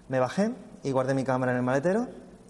Me 0.08 0.20
bajé 0.20 0.52
y 0.84 0.92
guardé 0.92 1.14
mi 1.14 1.24
cámara 1.24 1.52
en 1.52 1.58
el 1.58 1.64
maletero, 1.64 2.06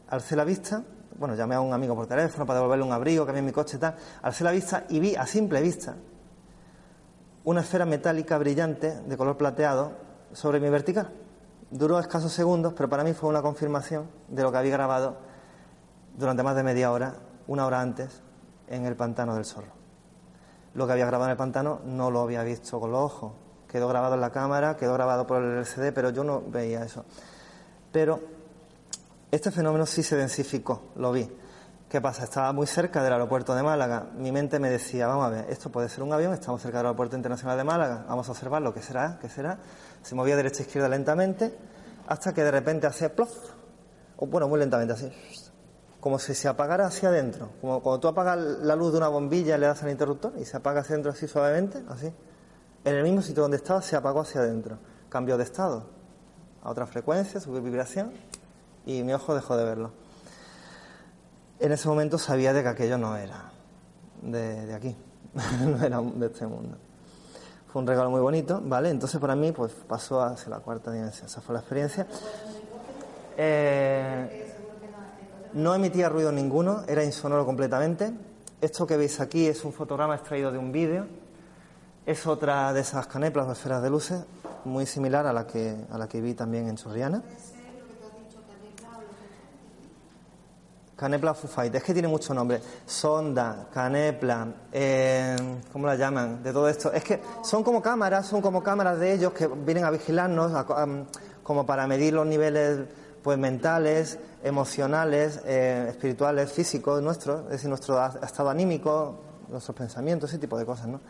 alcé 0.08 0.36
la 0.36 0.44
vista, 0.44 0.82
bueno, 1.18 1.34
llamé 1.34 1.54
a 1.54 1.60
un 1.60 1.72
amigo 1.72 1.94
por 1.94 2.06
teléfono 2.06 2.44
para 2.44 2.58
devolverle 2.58 2.84
un 2.84 2.92
abrigo, 2.92 3.24
cambié 3.24 3.42
mi 3.42 3.52
coche 3.52 3.78
y 3.78 3.80
tal, 3.80 3.96
alcé 4.20 4.44
la 4.44 4.50
vista 4.50 4.84
y 4.90 5.00
vi 5.00 5.16
a 5.16 5.26
simple 5.26 5.62
vista 5.62 5.96
una 7.46 7.60
esfera 7.60 7.86
metálica 7.86 8.36
brillante 8.38 9.00
de 9.02 9.16
color 9.16 9.36
plateado 9.36 9.92
sobre 10.32 10.58
mi 10.58 10.68
vertical. 10.68 11.12
Duró 11.70 12.00
escasos 12.00 12.32
segundos, 12.32 12.74
pero 12.76 12.88
para 12.88 13.04
mí 13.04 13.12
fue 13.12 13.30
una 13.30 13.40
confirmación 13.40 14.10
de 14.26 14.42
lo 14.42 14.50
que 14.50 14.58
había 14.58 14.72
grabado 14.72 15.16
durante 16.18 16.42
más 16.42 16.56
de 16.56 16.64
media 16.64 16.90
hora, 16.90 17.14
una 17.46 17.64
hora 17.64 17.80
antes, 17.80 18.20
en 18.66 18.84
el 18.84 18.96
pantano 18.96 19.36
del 19.36 19.44
Zorro. 19.44 19.70
Lo 20.74 20.86
que 20.86 20.94
había 20.94 21.06
grabado 21.06 21.26
en 21.26 21.30
el 21.30 21.36
pantano 21.36 21.80
no 21.84 22.10
lo 22.10 22.22
había 22.22 22.42
visto 22.42 22.80
con 22.80 22.90
los 22.90 23.00
ojos. 23.00 23.32
Quedó 23.68 23.86
grabado 23.86 24.16
en 24.16 24.22
la 24.22 24.30
cámara, 24.30 24.76
quedó 24.76 24.94
grabado 24.94 25.24
por 25.28 25.40
el 25.40 25.58
LCD, 25.58 25.92
pero 25.94 26.10
yo 26.10 26.24
no 26.24 26.42
veía 26.48 26.82
eso. 26.82 27.04
Pero 27.92 28.18
este 29.30 29.52
fenómeno 29.52 29.86
sí 29.86 30.02
se 30.02 30.16
densificó, 30.16 30.82
lo 30.96 31.12
vi. 31.12 31.30
¿Qué 31.88 32.00
pasa? 32.00 32.24
Estaba 32.24 32.52
muy 32.52 32.66
cerca 32.66 33.00
del 33.00 33.12
aeropuerto 33.12 33.54
de 33.54 33.62
Málaga. 33.62 34.08
Mi 34.18 34.32
mente 34.32 34.58
me 34.58 34.68
decía, 34.68 35.06
vamos 35.06 35.26
a 35.26 35.28
ver, 35.28 35.46
esto 35.50 35.70
puede 35.70 35.88
ser 35.88 36.02
un 36.02 36.12
avión, 36.12 36.32
estamos 36.32 36.60
cerca 36.60 36.78
del 36.78 36.86
aeropuerto 36.86 37.14
internacional 37.14 37.56
de 37.56 37.62
Málaga, 37.62 38.04
vamos 38.08 38.28
a 38.28 38.32
observarlo, 38.32 38.74
¿qué 38.74 38.82
será? 38.82 39.20
¿Qué 39.20 39.28
será? 39.28 39.60
Se 40.02 40.16
movía 40.16 40.34
derecha 40.34 40.64
e 40.64 40.66
izquierda 40.66 40.88
lentamente, 40.88 41.56
hasta 42.08 42.34
que 42.34 42.42
de 42.42 42.50
repente 42.50 42.88
hace 42.88 43.08
plof, 43.08 43.30
o 44.16 44.26
bueno, 44.26 44.48
muy 44.48 44.58
lentamente 44.58 44.94
así, 44.94 45.12
como 46.00 46.18
si 46.18 46.34
se 46.34 46.48
apagara 46.48 46.86
hacia 46.86 47.08
adentro, 47.08 47.50
como 47.60 47.80
cuando 47.80 48.00
tú 48.00 48.08
apagas 48.08 48.36
la 48.36 48.74
luz 48.74 48.90
de 48.90 48.98
una 48.98 49.08
bombilla 49.08 49.56
le 49.56 49.68
das 49.68 49.84
al 49.84 49.90
interruptor 49.90 50.32
y 50.40 50.44
se 50.44 50.56
apaga 50.56 50.80
hacia 50.80 50.94
adentro 50.94 51.12
así 51.12 51.28
suavemente, 51.28 51.84
así. 51.88 52.12
En 52.84 52.94
el 52.96 53.04
mismo 53.04 53.22
sitio 53.22 53.42
donde 53.42 53.58
estaba 53.58 53.80
se 53.80 53.94
apagó 53.94 54.22
hacia 54.22 54.40
adentro, 54.40 54.78
cambió 55.08 55.36
de 55.36 55.44
estado 55.44 55.88
a 56.64 56.68
otra 56.68 56.84
frecuencia, 56.88 57.38
subió 57.38 57.62
vibración 57.62 58.12
y 58.84 59.04
mi 59.04 59.12
ojo 59.12 59.36
dejó 59.36 59.56
de 59.56 59.64
verlo 59.64 60.05
en 61.58 61.72
ese 61.72 61.88
momento 61.88 62.18
sabía 62.18 62.52
de 62.52 62.62
que 62.62 62.68
aquello 62.68 62.98
no 62.98 63.16
era 63.16 63.50
de, 64.22 64.66
de 64.66 64.74
aquí, 64.74 64.96
no 65.66 65.84
era 65.84 66.00
de 66.00 66.26
este 66.26 66.46
mundo. 66.46 66.76
Fue 67.72 67.82
un 67.82 67.88
regalo 67.88 68.10
muy 68.10 68.20
bonito, 68.20 68.60
¿vale? 68.64 68.90
Entonces 68.90 69.20
para 69.20 69.34
mí 69.34 69.52
pues 69.52 69.72
pasó 69.72 70.22
hacia 70.22 70.50
la 70.50 70.60
cuarta 70.60 70.90
dimensión, 70.90 71.26
esa 71.26 71.40
fue 71.40 71.54
la 71.54 71.60
experiencia. 71.60 72.06
Eh, 73.36 74.54
no 75.52 75.74
emitía 75.74 76.08
ruido 76.08 76.32
ninguno, 76.32 76.84
era 76.86 77.04
insonoro 77.04 77.44
completamente. 77.44 78.12
Esto 78.60 78.86
que 78.86 78.96
veis 78.96 79.20
aquí 79.20 79.46
es 79.46 79.64
un 79.64 79.72
fotograma 79.72 80.14
extraído 80.14 80.50
de 80.52 80.58
un 80.58 80.72
vídeo. 80.72 81.06
Es 82.06 82.26
otra 82.26 82.72
de 82.72 82.80
esas 82.80 83.06
caneplas 83.06 83.46
o 83.48 83.52
esferas 83.52 83.82
de 83.82 83.90
luces, 83.90 84.24
muy 84.64 84.86
similar 84.86 85.26
a 85.26 85.32
la 85.32 85.46
que, 85.46 85.76
a 85.90 85.98
la 85.98 86.08
que 86.08 86.20
vi 86.20 86.34
también 86.34 86.68
en 86.68 86.76
Chorriana. 86.76 87.22
Canepla 90.96 91.34
Fufaite, 91.34 91.76
es 91.76 91.84
que 91.84 91.92
tiene 91.92 92.08
mucho 92.08 92.32
nombre. 92.32 92.58
Sonda, 92.86 93.66
canepla, 93.70 94.48
eh, 94.72 95.36
¿cómo 95.70 95.86
la 95.86 95.94
llaman? 95.94 96.42
De 96.42 96.52
todo 96.54 96.70
esto. 96.70 96.90
Es 96.90 97.04
que 97.04 97.20
son 97.44 97.62
como 97.62 97.82
cámaras, 97.82 98.26
son 98.26 98.40
como 98.40 98.62
cámaras 98.62 98.98
de 98.98 99.12
ellos 99.12 99.32
que 99.34 99.46
vienen 99.46 99.84
a 99.84 99.90
vigilarnos, 99.90 100.52
como 101.42 101.66
para 101.66 101.86
medir 101.86 102.14
los 102.14 102.26
niveles 102.26 102.80
pues 103.22 103.36
mentales, 103.36 104.18
emocionales, 104.42 105.42
eh, 105.44 105.88
espirituales, 105.90 106.50
físicos 106.50 107.02
nuestros, 107.02 107.44
es 107.44 107.50
decir, 107.50 107.68
nuestro 107.68 108.02
estado 108.22 108.48
anímico, 108.48 109.18
nuestros 109.48 109.76
pensamientos, 109.76 110.30
ese 110.30 110.38
tipo 110.38 110.56
de 110.56 110.64
cosas, 110.64 110.86
¿no? 110.86 111.00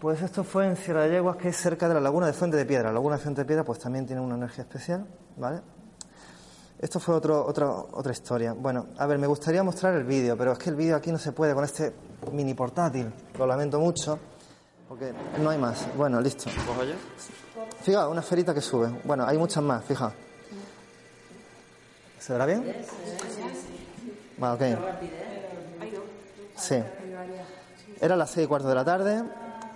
Pues 0.00 0.20
esto 0.20 0.42
fue 0.42 0.66
en 0.66 0.76
Sierra 0.76 1.02
de 1.02 1.10
Yeguas, 1.10 1.36
que 1.36 1.50
es 1.50 1.56
cerca 1.56 1.88
de 1.88 1.94
la 1.94 2.00
laguna 2.00 2.26
de 2.26 2.32
Fuente 2.32 2.56
de 2.56 2.66
Piedra. 2.66 2.88
La 2.88 2.94
laguna 2.94 3.16
de 3.16 3.22
Fuente 3.22 3.42
de 3.42 3.44
Piedra 3.44 3.62
pues 3.64 3.78
también 3.78 4.04
tiene 4.04 4.20
una 4.20 4.34
energía 4.34 4.64
especial, 4.64 5.06
¿vale? 5.36 5.60
Esto 6.82 6.98
fue 6.98 7.14
otro, 7.14 7.46
otra, 7.46 7.70
otra 7.70 8.10
historia. 8.10 8.54
Bueno, 8.54 8.88
a 8.98 9.06
ver, 9.06 9.16
me 9.16 9.28
gustaría 9.28 9.62
mostrar 9.62 9.94
el 9.94 10.02
vídeo, 10.02 10.36
pero 10.36 10.50
es 10.50 10.58
que 10.58 10.68
el 10.68 10.74
vídeo 10.74 10.96
aquí 10.96 11.12
no 11.12 11.18
se 11.18 11.30
puede 11.30 11.54
con 11.54 11.62
este 11.62 11.94
mini 12.32 12.54
portátil. 12.54 13.08
Lo 13.38 13.46
lamento 13.46 13.78
mucho, 13.78 14.18
porque 14.88 15.14
no 15.40 15.50
hay 15.50 15.58
más. 15.58 15.86
Bueno, 15.96 16.20
listo. 16.20 16.50
Fija, 17.82 18.08
una 18.08 18.20
esferita 18.20 18.52
que 18.52 18.60
sube. 18.60 19.00
Bueno, 19.04 19.24
hay 19.24 19.38
muchas 19.38 19.62
más, 19.62 19.84
fija. 19.84 20.12
¿Se 22.18 22.32
verá 22.32 22.46
bien? 22.46 22.64
Vale, 24.38 24.74
ok. 24.74 24.78
Sí. 26.56 26.82
Era 28.00 28.16
las 28.16 28.28
seis 28.28 28.46
y 28.46 28.48
cuarto 28.48 28.66
de 28.68 28.74
la 28.74 28.84
tarde. 28.84 29.22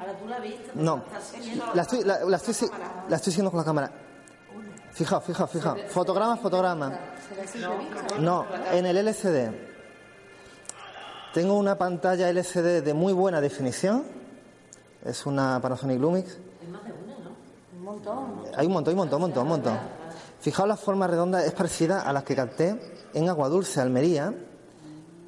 Ahora 0.00 0.18
tú 0.18 0.26
la 0.26 0.40
viste. 0.40 0.72
No, 0.74 1.04
la 1.72 1.82
estoy, 1.82 2.02
la, 2.02 2.24
la 2.24 2.36
estoy, 2.36 2.68
la 3.08 3.16
estoy 3.16 3.32
siguiendo 3.32 3.52
con 3.52 3.58
la 3.58 3.64
cámara. 3.64 3.92
Fijaos, 4.96 5.24
fijaos, 5.24 5.50
fijaos. 5.50 5.78
Fotograma, 5.88 6.38
fotograma. 6.38 6.90
No, 8.18 8.46
en 8.72 8.86
el 8.86 8.96
LCD. 8.96 9.50
Tengo 11.34 11.58
una 11.58 11.76
pantalla 11.76 12.30
LCD 12.30 12.82
de 12.82 12.94
muy 12.94 13.12
buena 13.12 13.42
definición. 13.42 14.04
Es 15.04 15.26
una 15.26 15.60
Panasonic 15.60 16.00
Lumix. 16.00 16.38
Un 17.76 17.84
montón. 17.84 18.42
Hay 18.56 18.66
un 18.66 18.72
montón, 18.72 18.92
hay 18.92 18.94
un 18.94 19.00
montón, 19.00 19.16
un 19.16 19.20
montón, 19.20 19.42
un 19.42 19.48
montón. 19.50 19.78
Fijaos 20.40 20.66
la 20.66 20.78
forma 20.78 21.06
redonda, 21.06 21.44
es 21.44 21.52
parecida 21.52 22.00
a 22.00 22.10
las 22.14 22.24
que 22.24 22.34
capté 22.34 22.80
en 23.12 23.28
Aguadulce, 23.28 23.82
Almería, 23.82 24.32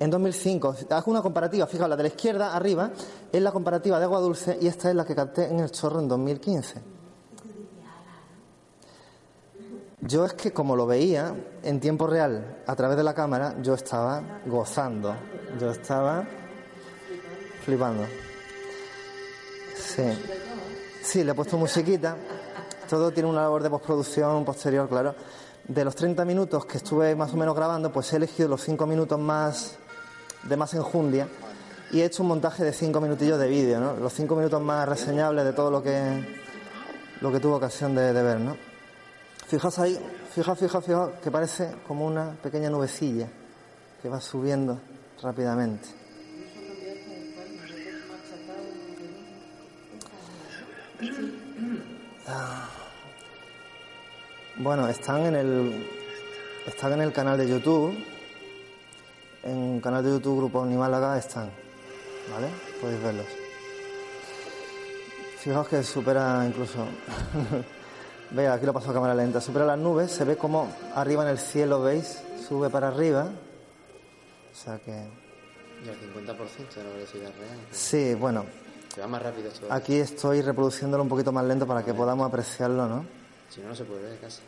en 0.00 0.10
2005. 0.10 0.76
Hago 0.88 1.10
una 1.10 1.20
comparativa, 1.20 1.66
fijaos, 1.66 1.90
la 1.90 1.96
de 1.96 2.04
la 2.04 2.08
izquierda 2.08 2.56
arriba 2.56 2.90
es 3.30 3.42
la 3.42 3.52
comparativa 3.52 3.98
de 3.98 4.04
Aguadulce 4.06 4.56
y 4.62 4.66
esta 4.66 4.88
es 4.88 4.96
la 4.96 5.04
que 5.04 5.14
capté 5.14 5.50
en 5.50 5.60
el 5.60 5.70
Chorro 5.70 6.00
en 6.00 6.08
2015. 6.08 6.97
Yo 10.08 10.24
es 10.24 10.32
que 10.32 10.52
como 10.54 10.74
lo 10.74 10.86
veía 10.86 11.34
en 11.62 11.80
tiempo 11.80 12.06
real 12.06 12.62
a 12.66 12.74
través 12.74 12.96
de 12.96 13.04
la 13.04 13.12
cámara, 13.12 13.56
yo 13.60 13.74
estaba 13.74 14.40
gozando, 14.46 15.14
yo 15.60 15.70
estaba 15.70 16.26
flipando. 17.62 18.06
Sí, 19.76 20.04
sí, 21.02 21.22
le 21.22 21.32
he 21.32 21.34
puesto 21.34 21.58
musiquita. 21.58 22.16
todo 22.88 23.10
tiene 23.10 23.28
una 23.28 23.42
labor 23.42 23.62
de 23.62 23.68
postproducción 23.68 24.46
posterior, 24.46 24.88
claro. 24.88 25.14
De 25.66 25.84
los 25.84 25.94
30 25.94 26.24
minutos 26.24 26.64
que 26.64 26.78
estuve 26.78 27.14
más 27.14 27.34
o 27.34 27.36
menos 27.36 27.54
grabando, 27.54 27.92
pues 27.92 28.10
he 28.14 28.16
elegido 28.16 28.48
los 28.48 28.62
5 28.62 28.86
minutos 28.86 29.20
más 29.20 29.76
de 30.44 30.56
más 30.56 30.72
enjundia 30.72 31.28
y 31.90 32.00
he 32.00 32.06
hecho 32.06 32.22
un 32.22 32.30
montaje 32.30 32.64
de 32.64 32.72
5 32.72 32.98
minutillos 33.02 33.38
de 33.38 33.46
vídeo, 33.46 33.78
¿no? 33.78 33.92
Los 33.92 34.14
5 34.14 34.34
minutos 34.36 34.62
más 34.62 34.88
reseñables 34.88 35.44
de 35.44 35.52
todo 35.52 35.70
lo 35.70 35.82
que 35.82 36.48
lo 37.20 37.30
que 37.30 37.40
tuve 37.40 37.56
ocasión 37.56 37.94
de, 37.94 38.14
de 38.14 38.22
ver, 38.22 38.40
¿no? 38.40 38.67
Fijaos 39.48 39.78
ahí, 39.78 39.98
fijaos, 40.34 40.58
fijaos, 40.58 40.84
fijaos, 40.84 41.10
que 41.22 41.30
parece 41.30 41.76
como 41.86 42.04
una 42.04 42.32
pequeña 42.32 42.68
nubecilla 42.68 43.26
que 44.02 44.06
va 44.10 44.20
subiendo 44.20 44.78
rápidamente. 45.22 45.88
Ah. 52.26 52.68
Bueno, 54.56 54.86
están 54.86 55.24
en 55.24 55.36
el 55.36 55.88
están 56.66 56.92
en 56.92 57.00
el 57.00 57.12
canal 57.14 57.38
de 57.38 57.48
YouTube. 57.48 57.96
En 59.44 59.76
el 59.76 59.80
canal 59.80 60.04
de 60.04 60.10
YouTube 60.10 60.40
Grupo 60.40 60.62
Málaga 60.66 61.16
están, 61.16 61.50
¿vale? 62.30 62.48
Podéis 62.82 63.02
verlos. 63.02 63.26
Fijaos 65.38 65.68
que 65.68 65.82
supera 65.82 66.44
incluso 66.46 66.86
Vea, 68.30 68.52
aquí 68.52 68.66
lo 68.66 68.72
paso 68.72 68.90
a 68.90 68.94
cámara 68.94 69.14
lenta. 69.14 69.40
Supera 69.40 69.64
las 69.64 69.78
nubes, 69.78 70.10
se 70.10 70.24
ve 70.24 70.36
como 70.36 70.68
arriba 70.94 71.22
en 71.22 71.30
el 71.30 71.38
cielo, 71.38 71.82
¿veis? 71.82 72.22
Sube 72.46 72.68
para 72.68 72.88
arriba. 72.88 73.28
O 74.52 74.54
sea 74.54 74.78
que. 74.78 74.92
Y 74.92 75.88
al 75.88 75.96
50% 75.96 76.74
de 76.74 76.84
la 76.84 76.90
velocidad 76.90 77.30
real. 77.38 77.58
Sí, 77.70 78.14
bueno. 78.14 78.44
Se 78.94 79.00
va 79.00 79.06
más 79.06 79.22
rápido. 79.22 79.50
Aquí 79.70 79.96
estoy 79.96 80.42
reproduciéndolo 80.42 81.02
un 81.02 81.08
poquito 81.08 81.32
más 81.32 81.44
lento 81.44 81.66
para 81.66 81.84
que 81.84 81.94
podamos 81.94 82.26
apreciarlo, 82.26 82.86
¿no? 82.86 83.04
Si 83.48 83.60
no, 83.60 83.68
no 83.68 83.74
se 83.74 83.84
puede 83.84 84.02
ver 84.02 84.18
casi. 84.18 84.40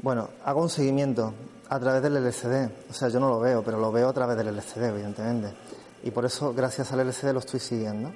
Bueno, 0.00 0.28
hago 0.44 0.62
un 0.62 0.68
seguimiento 0.70 1.34
a 1.68 1.80
través 1.80 2.02
del 2.02 2.16
LCD. 2.16 2.70
O 2.90 2.94
sea, 2.94 3.08
yo 3.08 3.18
no 3.18 3.28
lo 3.28 3.40
veo, 3.40 3.62
pero 3.62 3.78
lo 3.78 3.90
veo 3.90 4.08
a 4.08 4.12
través 4.12 4.36
del 4.36 4.48
LCD, 4.48 4.84
evidentemente. 4.84 5.52
Y 6.04 6.10
por 6.12 6.24
eso, 6.24 6.54
gracias 6.54 6.92
al 6.92 7.00
LCD, 7.00 7.32
lo 7.32 7.40
estoy 7.40 7.60
siguiendo. 7.60 8.14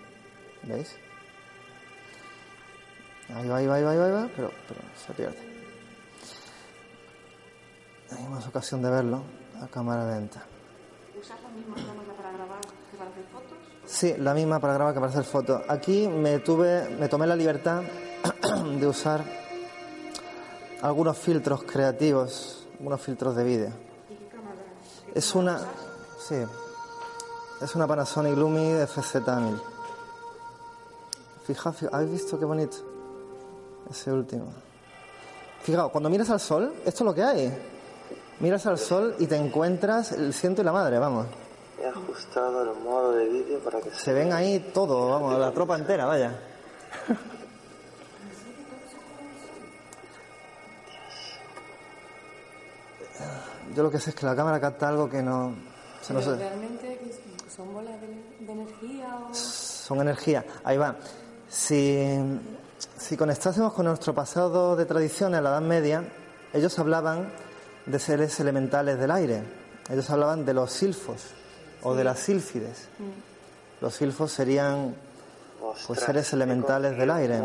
¿Veis? 0.62 0.94
Ahí 3.34 3.48
va, 3.48 3.56
ahí 3.56 3.66
va, 3.66 3.76
ahí 3.76 3.84
va, 3.84 3.92
ahí 3.92 4.12
va, 4.12 4.30
pero, 4.34 4.50
pero 4.66 4.80
se 5.06 5.12
pierde. 5.12 5.38
Hay 8.10 8.28
más 8.28 8.46
ocasión 8.46 8.82
de 8.82 8.90
verlo 8.90 9.22
a 9.62 9.66
cámara 9.68 10.04
lenta. 10.10 10.42
¿Usas 11.18 11.40
la 11.42 11.48
misma 11.50 11.74
cámara 11.76 12.12
para 12.16 12.32
grabar 12.32 12.60
que 12.60 12.96
para 12.96 13.10
hacer 13.10 13.24
fotos? 13.32 13.58
Sí, 13.84 14.14
la 14.18 14.34
misma 14.34 14.58
para 14.58 14.74
grabar 14.74 14.94
que 14.94 15.00
para 15.00 15.12
hacer 15.12 15.24
fotos. 15.24 15.62
Aquí 15.68 16.08
me 16.08 16.38
tuve, 16.40 16.88
me 16.98 17.08
tomé 17.08 17.26
la 17.26 17.36
libertad 17.36 17.82
de 18.80 18.86
usar 18.86 19.24
algunos 20.82 21.16
filtros 21.18 21.62
creativos, 21.62 22.66
algunos 22.78 23.00
filtros 23.00 23.36
de 23.36 23.44
vídeo. 23.44 23.72
¿Y 24.08 24.14
qué 24.14 24.26
cámara? 24.28 24.56
Es 25.14 25.34
una, 25.34 25.60
sí, 26.18 26.36
es 27.60 27.74
una 27.74 27.86
Panasonic 27.86 28.36
Lumi 28.36 28.72
FZ1000. 28.72 29.60
Fijaos, 31.44 31.76
fijaos, 31.76 31.94
¿habéis 31.94 32.10
visto 32.12 32.38
qué 32.38 32.44
bonito? 32.44 32.89
Ese 33.90 34.12
último. 34.12 34.52
Fijaos, 35.62 35.90
cuando 35.90 36.08
miras 36.08 36.30
al 36.30 36.40
sol, 36.40 36.72
esto 36.84 37.04
es 37.04 37.06
lo 37.06 37.14
que 37.14 37.22
hay. 37.22 37.52
Miras 38.38 38.64
al 38.66 38.78
sol 38.78 39.16
y 39.18 39.26
te 39.26 39.36
encuentras 39.36 40.12
el 40.12 40.32
ciento 40.32 40.62
y 40.62 40.64
la 40.64 40.72
madre, 40.72 40.98
vamos. 40.98 41.26
He 41.82 41.86
ajustado 41.86 42.62
el 42.62 42.78
modo 42.80 43.12
de 43.12 43.26
vídeo 43.26 43.58
para 43.60 43.80
que 43.80 43.90
se 43.90 44.12
ven 44.12 44.32
ahí 44.32 44.70
todo, 44.72 45.10
vamos, 45.10 45.38
la 45.38 45.50
tropa 45.50 45.76
entera, 45.76 46.06
vaya. 46.06 46.38
Yo 53.74 53.82
lo 53.82 53.90
que 53.90 53.98
sé 53.98 54.10
es 54.10 54.16
que 54.16 54.26
la 54.26 54.34
cámara 54.34 54.60
capta 54.60 54.88
algo 54.88 55.08
que 55.08 55.22
no. 55.22 55.54
Se 56.02 56.12
nos... 56.12 56.26
Realmente 56.26 56.98
¿qué 56.98 57.50
son 57.50 57.72
bolas 57.72 58.00
de, 58.00 58.46
de 58.46 58.52
energía 58.52 59.16
o... 59.16 59.34
Son 59.34 60.00
energía. 60.00 60.44
Ahí 60.64 60.76
va. 60.76 60.96
Si, 61.48 62.18
si 63.00 63.16
conectásemos 63.16 63.72
con 63.72 63.86
nuestro 63.86 64.14
pasado 64.14 64.76
de 64.76 64.84
tradiciones 64.84 65.38
a 65.38 65.40
la 65.40 65.50
Edad 65.50 65.62
Media, 65.62 66.04
ellos 66.52 66.78
hablaban 66.78 67.32
de 67.86 67.98
seres 67.98 68.38
elementales 68.40 68.98
del 68.98 69.10
aire. 69.10 69.42
Ellos 69.90 70.08
hablaban 70.10 70.44
de 70.44 70.52
los 70.52 70.70
silfos 70.70 71.22
o 71.82 71.94
de 71.94 72.04
las 72.04 72.20
sílfides. 72.20 72.88
Los 73.80 73.94
silfos 73.94 74.32
serían 74.32 74.94
pues 75.86 76.00
seres 76.00 76.32
elementales 76.34 76.96
del 76.98 77.10
aire. 77.10 77.40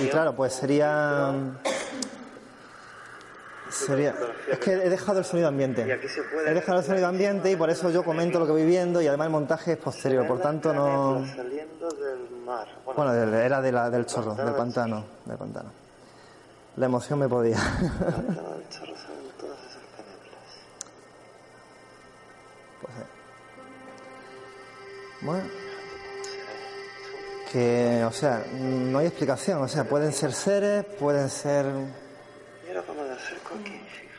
Y 0.00 0.08
claro, 0.08 0.34
pues 0.34 0.54
serían 0.54 1.58
sería 3.76 4.14
es 4.50 4.58
que 4.58 4.72
he 4.72 4.88
dejado 4.90 5.18
el 5.18 5.24
sonido 5.24 5.48
ambiente. 5.48 5.82
He 6.46 6.54
dejado 6.54 6.78
el 6.78 6.84
sonido 6.84 7.06
ambiente 7.06 7.50
y 7.50 7.56
por 7.56 7.70
eso 7.70 7.90
yo 7.90 8.02
comento 8.04 8.38
lo 8.38 8.46
que 8.46 8.52
voy 8.52 8.64
viendo 8.64 9.00
y 9.02 9.06
además 9.06 9.26
el 9.26 9.32
montaje 9.32 9.72
es 9.72 9.78
posterior, 9.78 10.26
por 10.26 10.40
tanto 10.40 10.72
no 10.72 11.24
bueno, 12.94 13.12
era 13.14 13.60
de 13.60 13.72
la- 13.72 13.90
del 13.90 14.06
chorro, 14.06 14.34
del 14.34 14.54
pantano, 14.54 15.04
del 15.24 15.36
pantano. 15.36 15.70
La 16.76 16.86
emoción 16.86 17.18
me 17.18 17.28
podía. 17.28 17.58
Pues, 22.80 22.92
eh. 22.94 23.06
Bueno. 25.22 25.44
Que, 27.50 28.04
o 28.04 28.12
sea, 28.12 28.44
no 28.52 28.98
hay 28.98 29.06
explicación. 29.06 29.62
O 29.62 29.68
sea, 29.68 29.84
pueden 29.84 30.12
ser 30.12 30.32
seres, 30.32 30.84
pueden 30.98 31.30
ser. 31.30 31.64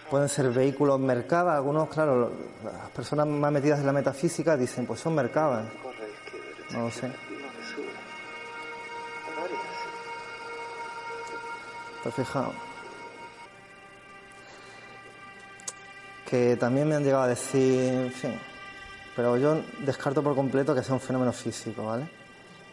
Pueden 0.10 0.30
ser 0.30 0.50
vehículos 0.52 1.00
mercados. 1.00 1.52
Algunos, 1.52 1.90
claro, 1.90 2.32
las 2.64 2.90
personas 2.92 3.28
más 3.28 3.52
metidas 3.52 3.80
en 3.80 3.86
la 3.86 3.92
metafísica 3.92 4.56
dicen, 4.56 4.86
pues 4.86 5.00
son 5.00 5.16
mercados. 5.16 5.66
No 6.72 6.84
lo 6.84 6.92
sé. 6.92 7.12
Te 12.04 12.10
has 12.10 12.16
fijado. 12.16 12.54
Que 16.30 16.56
también 16.58 16.88
me 16.88 16.96
han 16.96 17.04
llegado 17.04 17.24
a 17.24 17.28
decir, 17.28 17.94
en 17.94 18.12
fin, 18.12 18.40
pero 19.16 19.38
yo 19.38 19.62
descarto 19.80 20.22
por 20.22 20.36
completo 20.36 20.76
que 20.76 20.84
sea 20.84 20.94
un 20.94 21.00
fenómeno 21.00 21.32
físico, 21.32 21.86
¿vale? 21.86 22.10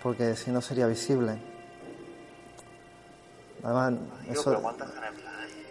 Porque 0.03 0.37
si 0.37 0.51
no 0.51 0.61
sería 0.61 0.87
visible. 0.87 1.39
Además, 3.63 3.95
eso 4.29 4.61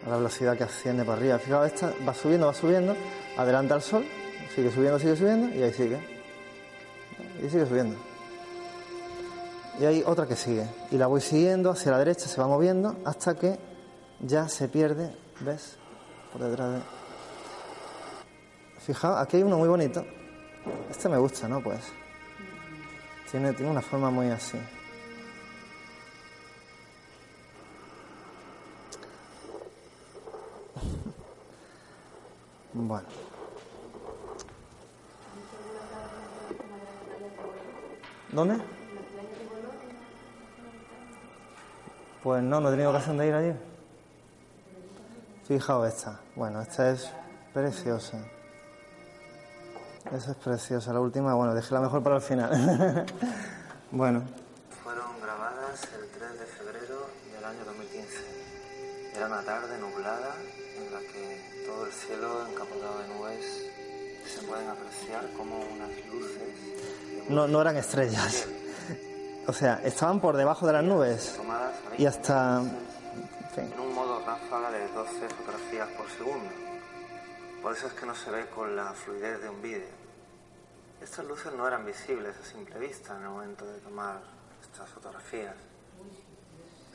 a 0.05 0.09
la 0.09 0.17
velocidad 0.17 0.57
que 0.57 0.63
asciende 0.63 1.03
para 1.03 1.17
arriba. 1.17 1.39
Fijaos, 1.39 1.67
esta 1.67 1.93
va 2.07 2.13
subiendo, 2.13 2.47
va 2.47 2.53
subiendo, 2.53 2.95
adelanta 3.37 3.75
al 3.75 3.81
sol, 3.81 4.05
sigue 4.53 4.71
subiendo, 4.71 4.99
sigue 4.99 5.15
subiendo 5.15 5.55
y 5.55 5.63
ahí 5.63 5.73
sigue. 5.73 5.99
Y 7.43 7.49
sigue 7.49 7.65
subiendo. 7.65 7.95
Y 9.79 9.85
hay 9.85 10.03
otra 10.05 10.27
que 10.27 10.35
sigue. 10.35 10.67
Y 10.91 10.97
la 10.97 11.07
voy 11.07 11.21
siguiendo 11.21 11.71
hacia 11.71 11.91
la 11.91 11.97
derecha, 11.99 12.27
se 12.27 12.39
va 12.39 12.47
moviendo 12.47 12.95
hasta 13.05 13.35
que 13.35 13.57
ya 14.19 14.47
se 14.47 14.67
pierde, 14.67 15.15
¿ves? 15.39 15.77
Por 16.31 16.43
detrás 16.43 16.73
de... 16.73 16.79
Fijaos, 18.79 19.19
aquí 19.19 19.37
hay 19.37 19.43
uno 19.43 19.57
muy 19.57 19.67
bonito. 19.67 20.05
Este 20.89 21.09
me 21.09 21.17
gusta, 21.17 21.47
¿no? 21.47 21.61
Pues. 21.61 21.81
Tiene, 23.31 23.53
tiene 23.53 23.71
una 23.71 23.81
forma 23.81 24.11
muy 24.11 24.29
así. 24.29 24.59
Bueno. 32.73 33.07
¿Dónde? 38.31 38.57
Pues 42.23 42.41
no, 42.41 42.59
no 42.59 42.69
he 42.69 42.71
tenido 42.71 42.89
ocasión 42.89 43.17
de 43.17 43.27
ir 43.27 43.33
allí. 43.33 43.53
Fijaos 45.45 45.87
esta. 45.87 46.19
Bueno, 46.35 46.61
esta 46.61 46.89
es 46.89 47.11
preciosa. 47.53 48.17
Esa 50.11 50.31
es 50.31 50.37
preciosa. 50.37 50.93
La 50.93 50.99
última, 50.99 51.35
bueno, 51.35 51.53
dejé 51.53 51.73
la 51.75 51.81
mejor 51.81 52.01
para 52.01 52.15
el 52.15 52.21
final. 52.21 52.49
bueno. 53.91 54.23
Fueron 54.83 55.21
grabadas 55.21 55.83
el 55.93 56.09
3 56.09 56.39
de 56.39 56.45
febrero 56.45 57.07
del 57.35 57.45
año 57.45 57.65
2015. 57.65 59.13
Era 59.15 59.27
una 59.27 59.43
tarde 59.43 59.77
nublada 59.77 60.33
en 60.77 60.93
la 60.93 60.99
que 60.99 61.52
todo 61.73 61.85
el 61.87 61.91
cielo 61.91 62.47
encapotado 62.47 62.99
de 62.99 63.07
nubes 63.07 63.65
se 64.27 64.41
pueden 64.43 64.69
apreciar 64.69 65.27
como 65.35 65.57
unas 65.57 65.89
luces. 66.11 67.29
No, 67.29 67.47
no 67.47 67.61
eran 67.61 67.77
estrellas. 67.77 68.47
O 69.47 69.53
sea, 69.53 69.81
estaban 69.83 70.21
por 70.21 70.37
debajo 70.37 70.65
de 70.67 70.73
las 70.73 70.83
nubes 70.83 71.39
y 71.97 72.05
hasta... 72.05 72.61
En 73.57 73.79
un 73.79 73.93
modo 73.93 74.23
ráfaga 74.25 74.71
de 74.71 74.87
12 74.87 75.29
fotografías 75.29 75.89
por 75.89 76.09
segundo. 76.09 76.49
Por 77.61 77.73
eso 77.73 77.87
es 77.87 77.93
que 77.93 78.05
no 78.05 78.15
se 78.15 78.31
ve 78.31 78.47
con 78.47 78.75
la 78.75 78.93
fluidez 78.93 79.41
de 79.41 79.49
un 79.49 79.61
vídeo. 79.61 79.93
Estas 81.01 81.25
luces 81.25 81.51
no 81.53 81.67
eran 81.67 81.85
visibles 81.85 82.35
a 82.37 82.45
simple 82.45 82.79
vista 82.79 83.15
en 83.17 83.23
el 83.23 83.29
momento 83.29 83.65
de 83.65 83.79
tomar 83.79 84.21
estas 84.61 84.89
fotografías. 84.89 85.55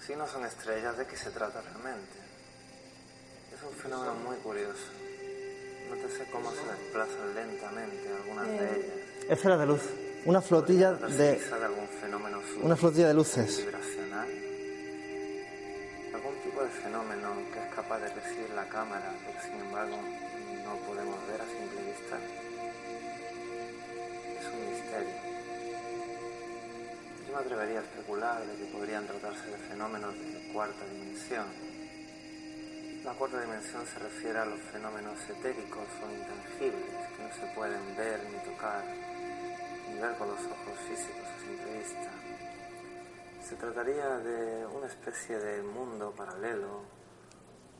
Si 0.00 0.16
no 0.16 0.26
son 0.26 0.46
estrellas, 0.46 0.96
¿de 0.96 1.06
qué 1.06 1.16
se 1.16 1.30
trata 1.30 1.60
realmente? 1.60 2.27
Es 3.58 3.64
un 3.64 3.74
fenómeno 3.74 4.14
muy 4.14 4.36
curioso. 4.36 4.86
Nótese 5.90 6.24
cómo 6.30 6.50
se 6.52 6.64
desplazan 6.64 7.34
lentamente 7.34 8.08
algunas 8.14 8.46
de 8.46 8.54
ellas. 8.54 9.30
Esferas 9.30 9.58
de 9.60 9.66
luz. 9.66 9.82
Una 10.24 10.42
flotilla 10.42 10.96
¿Trata 10.98 11.14
de, 11.14 11.38
de 11.38 11.64
algún 11.64 11.88
fenómeno 11.88 12.40
sutil 12.42 12.62
una 12.64 12.76
flotilla 12.76 13.08
de 13.08 13.14
luces. 13.14 13.58
vibracional? 13.64 14.28
Algún 16.14 16.34
tipo 16.42 16.62
de 16.62 16.68
fenómeno 16.70 17.28
que 17.52 17.58
es 17.66 17.74
capaz 17.74 17.98
de 18.00 18.08
recibir 18.14 18.50
la 18.50 18.68
cámara, 18.68 19.14
pero 19.26 19.40
sin 19.42 19.60
embargo 19.60 19.96
no 19.96 20.76
podemos 20.86 21.26
ver 21.28 21.40
a 21.40 21.46
simple 21.46 21.80
vista. 21.86 22.18
Es 24.38 24.46
un 24.52 24.70
misterio. 24.72 25.14
Yo 27.26 27.32
me 27.34 27.38
atrevería 27.40 27.78
a 27.78 27.82
especular 27.82 28.44
de 28.46 28.56
que 28.56 28.72
podrían 28.72 29.06
tratarse 29.06 29.46
de 29.50 29.56
fenómenos 29.70 30.14
de 30.14 30.50
cuarta 30.52 30.84
dimensión. 30.92 31.67
La 33.08 33.14
cuarta 33.14 33.40
dimensión 33.40 33.86
se 33.86 33.98
refiere 34.00 34.38
a 34.38 34.44
los 34.44 34.60
fenómenos 34.60 35.18
etéricos 35.30 35.88
o 36.04 36.12
intangibles 36.12 37.08
que 37.16 37.22
no 37.22 37.34
se 37.34 37.54
pueden 37.54 37.96
ver 37.96 38.22
ni 38.24 38.38
tocar, 38.52 38.84
ni 38.84 39.98
ver 39.98 40.14
con 40.18 40.28
los 40.28 40.38
ojos 40.40 40.78
físicos 40.86 41.24
a 41.24 41.40
simple 41.40 41.78
vista. 41.78 42.10
Se 43.48 43.56
trataría 43.56 44.18
de 44.18 44.66
una 44.66 44.88
especie 44.88 45.38
de 45.38 45.62
mundo 45.62 46.12
paralelo 46.14 46.82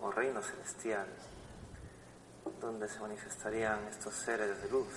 o 0.00 0.10
reino 0.10 0.40
celestial 0.40 1.08
donde 2.58 2.88
se 2.88 2.98
manifestarían 2.98 3.86
estos 3.90 4.14
seres 4.14 4.62
de 4.62 4.70
luz. 4.70 4.94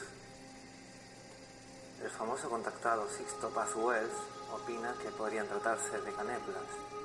El 2.01 2.09
famoso 2.09 2.49
contactado 2.49 3.05
Sixto 3.09 3.49
Paz 3.49 3.75
Wells 3.75 4.15
opina 4.53 4.95
que 5.03 5.09
podrían 5.09 5.47
tratarse 5.47 5.99
de 5.99 6.13
caneplas, 6.13 7.00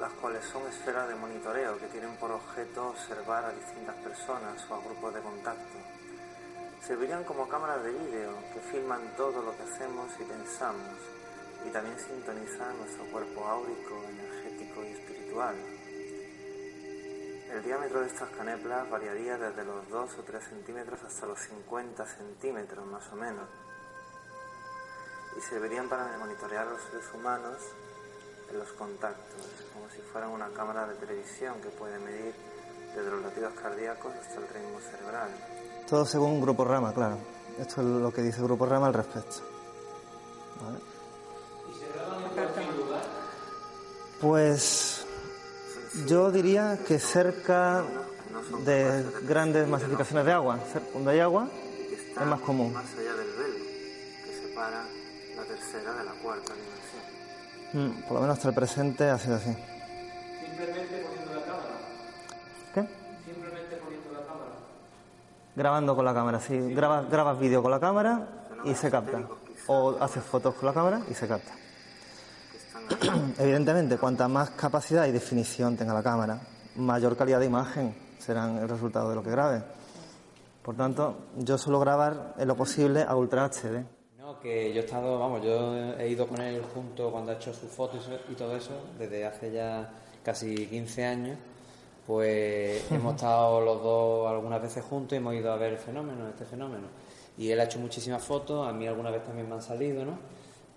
las 0.00 0.12
cuales 0.14 0.42
son 0.46 0.66
esferas 0.66 1.08
de 1.08 1.14
monitoreo 1.14 1.78
que 1.78 1.86
tienen 1.88 2.16
por 2.16 2.30
objeto 2.30 2.88
observar 2.88 3.44
a 3.44 3.52
distintas 3.52 3.94
personas 3.96 4.64
o 4.70 4.74
a 4.74 4.80
grupos 4.80 5.12
de 5.12 5.20
contacto. 5.20 5.78
Servirían 6.86 7.22
como 7.24 7.46
cámaras 7.46 7.84
de 7.84 7.92
vídeo 7.92 8.32
que 8.54 8.60
filman 8.60 9.14
todo 9.16 9.42
lo 9.42 9.54
que 9.54 9.62
hacemos 9.62 10.08
y 10.18 10.24
pensamos 10.24 10.96
y 11.66 11.70
también 11.70 11.98
sintonizan 11.98 12.78
nuestro 12.78 13.04
cuerpo 13.12 13.44
áurico, 13.44 14.02
energético 14.08 14.82
y 14.82 14.92
espiritual. 14.92 15.54
El 17.52 17.62
diámetro 17.62 18.00
de 18.00 18.06
estas 18.06 18.30
caneplas 18.30 18.88
variaría 18.88 19.36
desde 19.36 19.64
los 19.64 19.86
2 19.90 20.18
o 20.18 20.22
3 20.22 20.42
centímetros 20.42 21.02
hasta 21.02 21.26
los 21.26 21.40
50 21.40 22.06
centímetros 22.06 22.86
más 22.86 23.06
o 23.12 23.16
menos 23.16 23.48
y 25.36 25.40
servirían 25.42 25.88
para 25.88 26.16
monitorear 26.16 26.66
a 26.66 26.70
los 26.70 26.82
seres 26.84 27.04
humanos 27.12 27.58
en 28.50 28.58
los 28.58 28.72
contactos, 28.72 29.46
como 29.72 29.88
si 29.90 30.00
fueran 30.12 30.30
una 30.30 30.48
cámara 30.50 30.86
de 30.86 30.94
televisión 30.94 31.60
que 31.60 31.68
puede 31.68 31.98
medir 31.98 32.34
desde 32.94 33.10
los 33.10 33.22
latidos 33.22 33.52
cardíacos 33.54 34.12
hasta 34.14 34.34
el 34.34 34.48
ritmo 34.48 34.80
cerebral. 34.80 35.30
Todo 35.88 36.04
según 36.04 36.40
Grupo 36.40 36.64
Rama, 36.64 36.92
claro. 36.92 37.18
Esto 37.58 37.80
es 37.80 37.86
lo 37.86 38.12
que 38.12 38.22
dice 38.22 38.42
Grupo 38.42 38.66
Rama 38.66 38.86
al 38.86 38.94
respecto. 38.94 39.36
¿Vale? 40.62 40.78
Pues 44.20 45.06
yo 46.06 46.30
diría 46.30 46.78
que 46.86 46.98
cerca 46.98 47.84
de 48.64 49.04
grandes 49.22 49.66
masificaciones 49.66 50.26
de 50.26 50.32
agua, 50.32 50.58
donde 50.92 51.12
hay 51.12 51.20
agua, 51.20 51.48
es 51.50 52.26
más 52.26 52.40
común. 52.40 52.72
Más 52.72 52.84
allá 52.92 53.14
del 53.14 53.30
velo 53.32 53.64
que 54.24 54.48
separa 54.48 54.84
la 55.36 55.44
tercera 55.44 55.94
de 55.94 56.04
la 56.04 56.12
cuarta 56.12 56.52
dimensión. 56.54 56.89
Mm, 57.72 58.02
por 58.02 58.14
lo 58.14 58.20
menos 58.22 58.36
hasta 58.36 58.48
el 58.48 58.54
presente 58.54 59.08
ha 59.08 59.18
sido 59.18 59.36
así. 59.36 59.54
Simplemente 60.44 61.04
poniendo 61.04 61.34
la 61.34 61.42
cámara. 61.42 61.76
¿Qué? 62.74 62.88
Simplemente 63.24 63.76
poniendo 63.76 64.12
la 64.12 64.26
cámara. 64.26 64.52
Grabando 65.54 65.96
con 65.96 66.04
la 66.04 66.14
cámara, 66.14 66.40
sí. 66.40 66.58
Grabas, 66.74 67.08
grabas 67.10 67.38
vídeo 67.38 67.62
con 67.62 67.70
la 67.70 67.80
cámara 67.80 68.28
y 68.64 68.74
se 68.74 68.90
capta. 68.90 69.20
O 69.66 69.96
haces 70.00 70.24
fotos 70.24 70.54
con 70.54 70.66
la 70.66 70.72
cámara 70.72 71.00
y 71.08 71.14
se 71.14 71.28
capta. 71.28 71.52
Evidentemente, 73.38 73.98
cuanta 73.98 74.26
más 74.26 74.50
capacidad 74.50 75.06
y 75.06 75.12
definición 75.12 75.76
tenga 75.76 75.94
la 75.94 76.02
cámara, 76.02 76.40
mayor 76.76 77.16
calidad 77.16 77.38
de 77.38 77.46
imagen 77.46 77.94
serán 78.18 78.58
el 78.58 78.68
resultado 78.68 79.10
de 79.10 79.14
lo 79.14 79.22
que 79.22 79.30
grabe. 79.30 79.62
Por 80.62 80.76
tanto, 80.76 81.26
yo 81.36 81.56
suelo 81.56 81.80
grabar 81.80 82.34
en 82.36 82.48
lo 82.48 82.56
posible 82.56 83.02
a 83.02 83.14
Ultra 83.14 83.48
HD. 83.48 83.99
Que 84.42 84.72
yo 84.72 84.80
he 84.80 84.84
estado, 84.84 85.18
vamos, 85.18 85.42
yo 85.42 85.74
he 85.98 86.08
ido 86.08 86.26
con 86.26 86.40
él 86.40 86.62
junto 86.74 87.10
cuando 87.10 87.32
ha 87.32 87.34
hecho 87.34 87.52
sus 87.52 87.70
fotos 87.70 88.08
y 88.30 88.34
todo 88.34 88.56
eso, 88.56 88.72
desde 88.98 89.26
hace 89.26 89.52
ya 89.52 89.90
casi 90.24 90.66
15 90.66 91.04
años, 91.04 91.38
pues 92.06 92.90
hemos 92.90 93.14
estado 93.14 93.60
los 93.60 93.82
dos 93.82 94.30
algunas 94.30 94.62
veces 94.62 94.82
juntos 94.84 95.12
y 95.12 95.16
hemos 95.16 95.34
ido 95.34 95.52
a 95.52 95.56
ver 95.56 95.72
el 95.72 95.78
fenómeno, 95.78 96.28
este 96.28 96.44
fenómeno. 96.44 96.86
Y 97.36 97.50
él 97.50 97.60
ha 97.60 97.64
hecho 97.64 97.78
muchísimas 97.78 98.22
fotos, 98.22 98.66
a 98.66 98.72
mí 98.72 98.86
alguna 98.86 99.10
vez 99.10 99.22
también 99.24 99.48
me 99.48 99.54
han 99.54 99.62
salido, 99.62 100.04
¿no? 100.04 100.18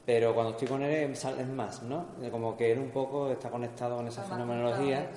Pero 0.05 0.33
cuando 0.33 0.51
estoy 0.51 0.67
con 0.67 0.83
él 0.83 1.11
es 1.13 1.47
más, 1.47 1.81
¿no? 1.83 2.05
Como 2.31 2.57
que 2.57 2.73
él 2.73 2.79
un 2.79 2.89
poco 2.89 3.31
está 3.31 3.49
conectado 3.49 3.95
con 3.95 4.07
esa 4.07 4.23
fenomenología 4.23 5.09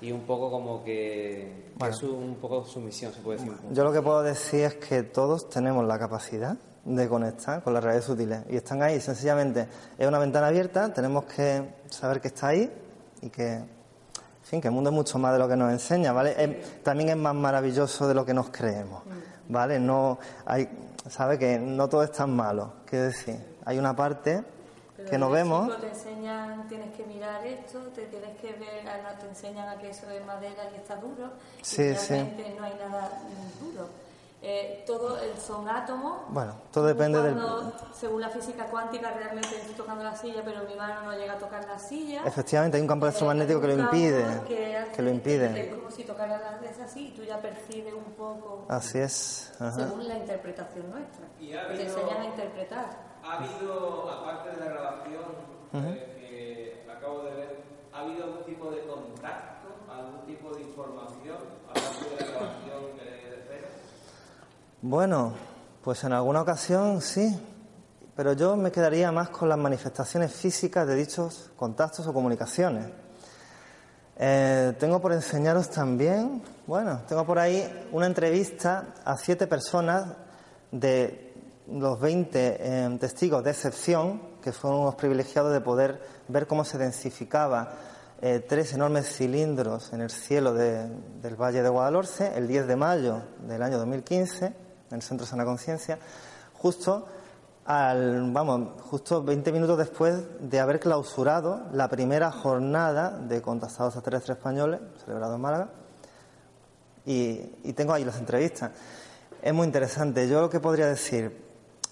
y 0.00 0.10
un 0.10 0.22
poco 0.22 0.50
como 0.50 0.82
que, 0.82 1.70
Bueno. 1.76 1.94
es 1.94 2.02
un 2.02 2.36
poco 2.40 2.64
su 2.64 2.80
misión, 2.80 3.12
se 3.12 3.20
puede 3.20 3.38
decir. 3.38 3.54
Yo 3.70 3.84
lo 3.84 3.92
que 3.92 4.02
puedo 4.02 4.22
decir 4.22 4.64
es 4.64 4.74
que 4.74 5.04
todos 5.04 5.48
tenemos 5.48 5.84
la 5.86 5.98
capacidad 5.98 6.56
de 6.84 7.08
conectar 7.08 7.62
con 7.62 7.72
las 7.74 7.82
redes 7.82 8.04
sutiles 8.04 8.40
y 8.48 8.56
están 8.56 8.82
ahí. 8.82 9.00
Sencillamente 9.00 9.66
es 9.98 10.06
una 10.06 10.18
ventana 10.18 10.48
abierta, 10.48 10.92
tenemos 10.92 11.24
que 11.24 11.62
saber 11.88 12.20
que 12.20 12.28
está 12.28 12.48
ahí 12.48 12.70
y 13.22 13.30
que, 13.30 13.52
en 13.54 13.66
fin, 14.42 14.60
que 14.60 14.68
el 14.68 14.74
mundo 14.74 14.90
es 14.90 14.94
mucho 14.96 15.18
más 15.18 15.32
de 15.32 15.38
lo 15.38 15.48
que 15.48 15.56
nos 15.56 15.72
enseña, 15.72 16.12
¿vale? 16.12 16.34
Es- 16.36 16.82
también 16.82 17.10
es 17.10 17.16
más 17.16 17.34
maravilloso 17.34 18.06
de 18.06 18.14
lo 18.14 18.24
que 18.26 18.34
nos 18.34 18.50
creemos, 18.50 19.02
¿vale? 19.48 19.78
No 19.80 20.18
hay, 20.44 20.68
sabe 21.08 21.38
que 21.38 21.58
no 21.58 21.88
todo 21.88 22.02
es 22.02 22.12
tan 22.12 22.34
malo, 22.36 22.72
quiero 22.84 23.06
decir, 23.06 23.36
hay 23.64 23.78
una 23.78 23.96
parte 23.96 24.44
Pero 24.96 25.08
que 25.10 25.18
no 25.18 25.30
vemos. 25.30 25.80
te 25.80 25.88
enseñan, 25.88 26.68
tienes 26.68 26.94
que 26.94 27.04
mirar 27.06 27.46
esto, 27.46 27.78
te 27.94 28.02
tienes 28.06 28.38
que 28.38 28.52
ver, 28.52 28.84
no, 28.84 29.18
te 29.18 29.26
enseñan 29.26 29.68
a 29.70 29.78
que 29.78 29.88
eso 29.90 30.08
es 30.10 30.24
madera 30.26 30.64
y 30.72 30.76
está 30.76 30.96
duro. 30.96 31.30
Sí, 31.62 31.82
y 31.82 31.94
sí. 31.96 32.12
realmente 32.14 32.54
no 32.58 32.64
hay 32.64 32.72
nada 32.74 33.10
duro. 33.60 33.88
Eh, 34.46 34.84
todo 34.86 35.18
el- 35.18 35.38
son 35.38 35.66
átomos. 35.68 36.22
Bueno, 36.28 36.54
todo 36.70 36.84
depende 36.86 37.20
del... 37.22 37.32
Cuando, 37.34 37.72
Según 37.94 38.20
la 38.20 38.28
física 38.28 38.66
cuántica, 38.66 39.10
realmente 39.12 39.56
estoy 39.56 39.74
tocando 39.74 40.04
la 40.04 40.14
silla, 40.14 40.42
pero 40.44 40.64
mi 40.64 40.74
mano 40.74 41.00
no 41.02 41.12
llega 41.16 41.32
a 41.32 41.38
tocar 41.38 41.64
la 41.66 41.78
silla. 41.78 42.22
Efectivamente, 42.26 42.76
hay 42.76 42.82
un 42.82 42.88
campo 42.88 43.06
electromagnético 43.06 43.60
que 43.62 43.66
lo 43.68 43.72
impide, 43.82 44.24
que 44.46 44.76
hace- 44.76 44.92
que 44.92 45.02
lo 45.02 45.10
impide. 45.10 45.60
Es 45.68 45.74
como 45.74 45.90
si 45.90 46.04
tocaras 46.04 46.40
las 46.42 46.60
veces 46.60 46.80
así 46.80 47.08
y 47.08 47.10
tú 47.12 47.22
ya 47.22 47.38
percibes 47.40 47.94
un 47.94 48.12
poco. 48.12 48.66
Así 48.68 48.98
es. 48.98 49.52
ajá. 49.58 49.72
Según 49.72 50.06
la 50.08 50.18
interpretación 50.18 50.90
nuestra. 50.90 51.24
Y 51.40 51.54
ha 51.54 51.66
Te 51.68 51.72
habido- 51.74 51.82
enseñan 51.98 52.20
a 52.20 52.24
interpretar. 52.26 52.86
Ha 53.24 53.32
habido, 53.38 54.10
aparte 54.10 54.50
de 54.50 54.56
la 54.60 54.66
grabación 54.66 55.24
Ujú. 55.72 55.86
eh, 55.88 56.84
que 56.84 56.90
acabo 56.92 57.22
de 57.22 57.34
ver, 57.34 57.62
¿ha 57.94 58.00
habido 58.00 58.24
algún 58.24 58.44
tipo 58.44 58.70
de 58.70 58.82
contacto, 58.86 59.68
algún 59.90 60.26
tipo 60.26 60.50
de 60.54 60.60
información 60.62 61.38
aparte 61.70 62.10
de 62.10 62.20
la 62.20 62.30
grabación 62.32 62.98
que 62.98 63.04
de 63.30 63.44
cero? 63.48 63.68
Bueno, 64.86 65.32
pues 65.82 66.04
en 66.04 66.12
alguna 66.12 66.42
ocasión 66.42 67.00
sí, 67.00 67.34
pero 68.14 68.34
yo 68.34 68.54
me 68.54 68.70
quedaría 68.70 69.10
más 69.10 69.30
con 69.30 69.48
las 69.48 69.56
manifestaciones 69.56 70.30
físicas 70.30 70.86
de 70.86 70.94
dichos 70.94 71.50
contactos 71.56 72.06
o 72.06 72.12
comunicaciones. 72.12 72.84
Eh, 74.18 74.74
tengo 74.78 75.00
por 75.00 75.14
enseñaros 75.14 75.70
también, 75.70 76.42
bueno, 76.66 77.00
tengo 77.08 77.24
por 77.24 77.38
ahí 77.38 77.88
una 77.92 78.04
entrevista 78.04 78.88
a 79.06 79.16
siete 79.16 79.46
personas 79.46 80.04
de 80.70 81.32
los 81.72 81.98
20 81.98 82.56
eh, 82.60 82.98
testigos 83.00 83.42
de 83.42 83.52
excepción, 83.52 84.20
que 84.42 84.52
fueron 84.52 84.80
unos 84.80 84.96
privilegiados 84.96 85.50
de 85.54 85.62
poder 85.62 85.98
ver 86.28 86.46
cómo 86.46 86.62
se 86.62 86.76
densificaba 86.76 87.72
eh, 88.20 88.44
tres 88.46 88.74
enormes 88.74 89.06
cilindros 89.16 89.94
en 89.94 90.02
el 90.02 90.10
cielo 90.10 90.52
de- 90.52 90.90
del 91.22 91.36
Valle 91.36 91.62
de 91.62 91.70
Guadalhorce 91.70 92.32
el 92.36 92.46
10 92.46 92.66
de 92.66 92.76
mayo 92.76 93.22
del 93.48 93.62
año 93.62 93.78
2015, 93.78 94.62
en 94.94 95.00
el 95.00 95.02
Centro 95.02 95.26
Sana 95.26 95.44
Conciencia, 95.44 95.98
justo 96.54 97.06
al, 97.66 98.30
vamos, 98.32 98.82
justo 98.82 99.22
20 99.22 99.52
minutos 99.52 99.76
después 99.78 100.22
de 100.40 100.60
haber 100.60 100.78
clausurado 100.80 101.62
la 101.72 101.88
primera 101.88 102.30
jornada 102.30 103.10
de 103.10 103.42
contactados 103.42 103.94
extraterrestres 103.94 104.38
españoles, 104.38 104.80
celebrado 105.04 105.34
en 105.34 105.40
Málaga, 105.40 105.68
y, 107.06 107.40
y 107.64 107.72
tengo 107.72 107.92
ahí 107.92 108.04
las 108.04 108.18
entrevistas. 108.18 108.70
Es 109.42 109.52
muy 109.52 109.66
interesante. 109.66 110.26
Yo 110.28 110.40
lo 110.40 110.48
que 110.48 110.60
podría 110.60 110.86
decir, 110.86 111.44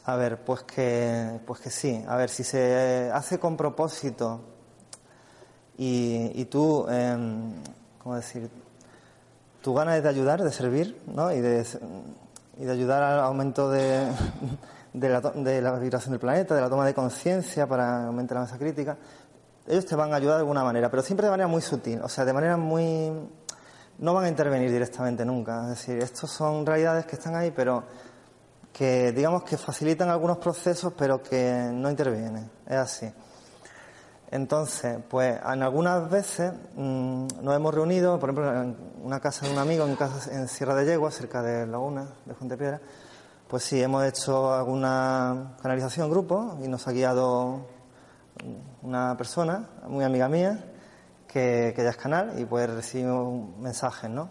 a 0.04 0.16
ver, 0.16 0.42
pues 0.42 0.62
que, 0.62 1.40
pues 1.46 1.60
que 1.60 1.70
sí. 1.70 2.02
A 2.08 2.16
ver, 2.16 2.30
si 2.30 2.44
se 2.44 3.10
hace 3.12 3.38
con 3.38 3.56
propósito 3.56 4.40
y, 5.76 6.30
y 6.34 6.44
tú, 6.46 6.86
em, 6.88 7.52
¿cómo 7.98 8.16
decir? 8.16 8.48
Tu 9.60 9.74
ganas 9.74 10.02
de 10.02 10.08
ayudar, 10.08 10.42
de 10.42 10.50
servir, 10.50 11.00
¿no? 11.06 11.30
Y 11.32 11.40
de, 11.40 11.64
y 12.62 12.64
de 12.64 12.70
ayudar 12.70 13.02
al 13.02 13.18
aumento 13.18 13.68
de, 13.68 14.06
de 14.92 15.08
la, 15.08 15.20
de 15.20 15.60
la 15.60 15.76
vibración 15.80 16.12
del 16.12 16.20
planeta, 16.20 16.54
de 16.54 16.60
la 16.60 16.70
toma 16.70 16.86
de 16.86 16.94
conciencia 16.94 17.66
para 17.66 18.06
aumentar 18.06 18.36
la 18.36 18.42
masa 18.42 18.56
crítica, 18.56 18.96
ellos 19.66 19.84
te 19.84 19.96
van 19.96 20.12
a 20.12 20.16
ayudar 20.16 20.36
de 20.36 20.42
alguna 20.42 20.62
manera, 20.62 20.88
pero 20.88 21.02
siempre 21.02 21.26
de 21.26 21.32
manera 21.32 21.48
muy 21.48 21.60
sutil, 21.60 22.00
o 22.00 22.08
sea, 22.08 22.24
de 22.24 22.32
manera 22.32 22.56
muy... 22.56 23.10
no 23.98 24.14
van 24.14 24.26
a 24.26 24.28
intervenir 24.28 24.70
directamente 24.70 25.24
nunca. 25.24 25.62
Es 25.62 25.68
decir, 25.70 25.98
estos 25.98 26.30
son 26.30 26.64
realidades 26.64 27.04
que 27.04 27.16
están 27.16 27.34
ahí, 27.34 27.50
pero 27.50 27.82
que 28.72 29.10
digamos 29.10 29.42
que 29.42 29.56
facilitan 29.56 30.08
algunos 30.08 30.38
procesos, 30.38 30.92
pero 30.96 31.20
que 31.20 31.68
no 31.72 31.90
intervienen. 31.90 32.48
Es 32.64 32.76
así. 32.76 33.12
Entonces, 34.32 34.96
pues 35.10 35.38
en 35.44 35.62
algunas 35.62 36.08
veces 36.08 36.54
mm, 36.74 37.26
nos 37.42 37.54
hemos 37.54 37.74
reunido, 37.74 38.18
por 38.18 38.30
ejemplo, 38.30 38.62
en 38.62 38.76
una 39.04 39.20
casa 39.20 39.44
de 39.44 39.52
un 39.52 39.58
amigo, 39.58 39.84
en, 39.84 39.94
casa, 39.94 40.32
en 40.32 40.48
Sierra 40.48 40.74
de 40.74 40.86
Yegua, 40.86 41.10
cerca 41.10 41.42
de 41.42 41.66
Laguna, 41.66 42.06
de 42.24 42.32
Fuentepiedra, 42.32 42.80
pues 43.46 43.62
sí, 43.62 43.82
hemos 43.82 44.02
hecho 44.06 44.54
alguna 44.54 45.54
canalización 45.60 46.08
grupo 46.08 46.56
y 46.64 46.68
nos 46.68 46.88
ha 46.88 46.92
guiado 46.92 47.66
una 48.80 49.18
persona, 49.18 49.68
muy 49.86 50.02
amiga 50.02 50.30
mía, 50.30 50.64
que, 51.28 51.74
que 51.76 51.84
ya 51.84 51.90
es 51.90 51.98
canal 51.98 52.32
y 52.38 52.46
pues 52.46 52.70
recibimos 52.70 53.58
mensajes, 53.58 54.08
¿no? 54.08 54.30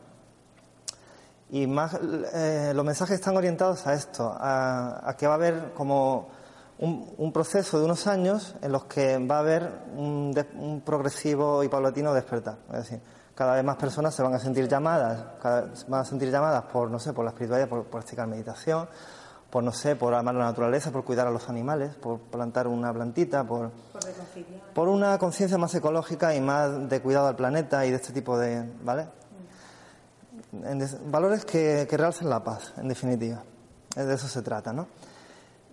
Y 1.52 1.68
más, 1.68 1.96
eh, 2.34 2.72
los 2.74 2.84
mensajes 2.84 3.20
están 3.20 3.38
orientados 3.38 3.86
a 3.86 3.94
esto, 3.94 4.36
a, 4.36 5.08
a 5.08 5.16
que 5.16 5.28
va 5.28 5.34
a 5.34 5.36
haber 5.36 5.74
como 5.76 6.41
un, 6.82 7.14
un 7.18 7.32
proceso 7.32 7.80
de 7.80 7.86
unos 7.86 8.08
años 8.08 8.56
en 8.62 8.72
los 8.72 8.86
que 8.86 9.18
va 9.26 9.38
a 9.38 9.40
haber 9.40 9.72
un, 9.96 10.82
progresivo 10.86 11.64
y 11.64 11.70
paulatino 11.70 12.14
despertar. 12.14 12.58
Es 12.72 12.78
decir, 12.78 13.00
cada 13.36 13.54
vez 13.56 13.64
más 13.64 13.78
personas 13.78 14.14
se 14.14 14.22
van 14.24 14.34
a 14.34 14.40
sentir 14.40 14.68
llamadas, 14.68 15.24
cada- 15.42 15.70
van 15.88 16.02
a 16.02 16.06
sentir 16.06 16.30
llamadas 16.32 16.64
por, 16.66 16.90
no 16.92 17.00
sé, 17.00 17.14
por 17.14 17.24
la 17.24 17.32
espiritualidad, 17.32 17.70
por, 17.70 17.84
por 17.84 17.92
practicar 18.02 18.28
meditación, 18.28 18.88
por, 19.50 19.64
no 19.64 19.72
sé, 19.72 19.96
por 19.96 20.14
amar 20.14 20.34
la 20.36 20.46
naturaleza, 20.46 20.92
por 20.92 21.04
cuidar 21.04 21.28
a 21.28 21.32
los 21.32 21.50
animales, 21.50 21.94
por 21.96 22.20
plantar 22.20 22.68
una 22.68 22.94
plantita, 22.94 23.44
por, 23.44 23.70
Por 23.92 24.02
por 24.74 24.88
una 24.88 25.18
conciencia 25.18 25.58
más 25.58 25.76
ecológica 25.76 26.34
y 26.36 26.42
más 26.42 26.88
de 26.90 27.02
cuidado 27.02 27.28
al 27.28 27.36
planeta 27.36 27.86
y 27.86 27.90
de 27.92 27.98
este 27.98 28.14
tipo 28.14 28.38
de, 28.38 28.64
¿vale? 28.84 29.08
En 30.64 30.80
des- 30.80 30.98
valores 31.12 31.46
que, 31.46 31.86
que 31.90 31.98
realcen 31.98 32.30
la 32.30 32.44
paz, 32.44 32.74
en 32.78 32.88
definitiva. 32.88 33.44
De 33.96 34.14
eso 34.14 34.28
se 34.28 34.42
trata, 34.42 34.72
¿no? 34.74 34.88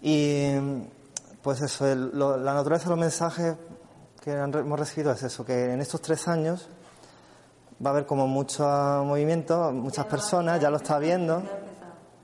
Y 0.02 0.52
pues 1.42 1.60
eso, 1.62 1.86
el- 1.86 2.10
lo- 2.18 2.36
la 2.36 2.54
naturaleza 2.54 2.84
de 2.84 2.90
los 2.90 2.98
mensajes 2.98 3.56
que 4.20 4.32
han 4.32 4.52
hemos 4.54 4.78
recibido 4.78 5.12
es 5.12 5.22
eso, 5.22 5.44
que 5.44 5.72
en 5.72 5.80
estos 5.80 6.00
tres 6.00 6.26
años 6.28 6.68
va 7.84 7.90
a 7.90 7.92
haber 7.92 8.06
como 8.06 8.26
mucho 8.26 8.64
movimiento, 9.04 9.70
muchas 9.72 10.06
personas, 10.06 10.60
ya 10.60 10.70
lo 10.70 10.76
está 10.78 10.98
viendo, 10.98 11.42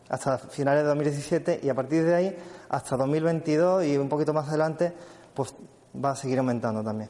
hasta 0.09 0.39
finales 0.39 0.82
de 0.82 0.89
2017 0.89 1.61
y 1.62 1.69
a 1.69 1.74
partir 1.74 2.05
de 2.05 2.15
ahí 2.15 2.36
hasta 2.69 2.97
2022 2.97 3.85
y 3.85 3.97
un 3.97 4.09
poquito 4.09 4.32
más 4.32 4.49
adelante, 4.49 4.93
pues 5.32 5.55
va 6.05 6.11
a 6.11 6.16
seguir 6.16 6.39
aumentando 6.41 6.82
también. 6.82 7.09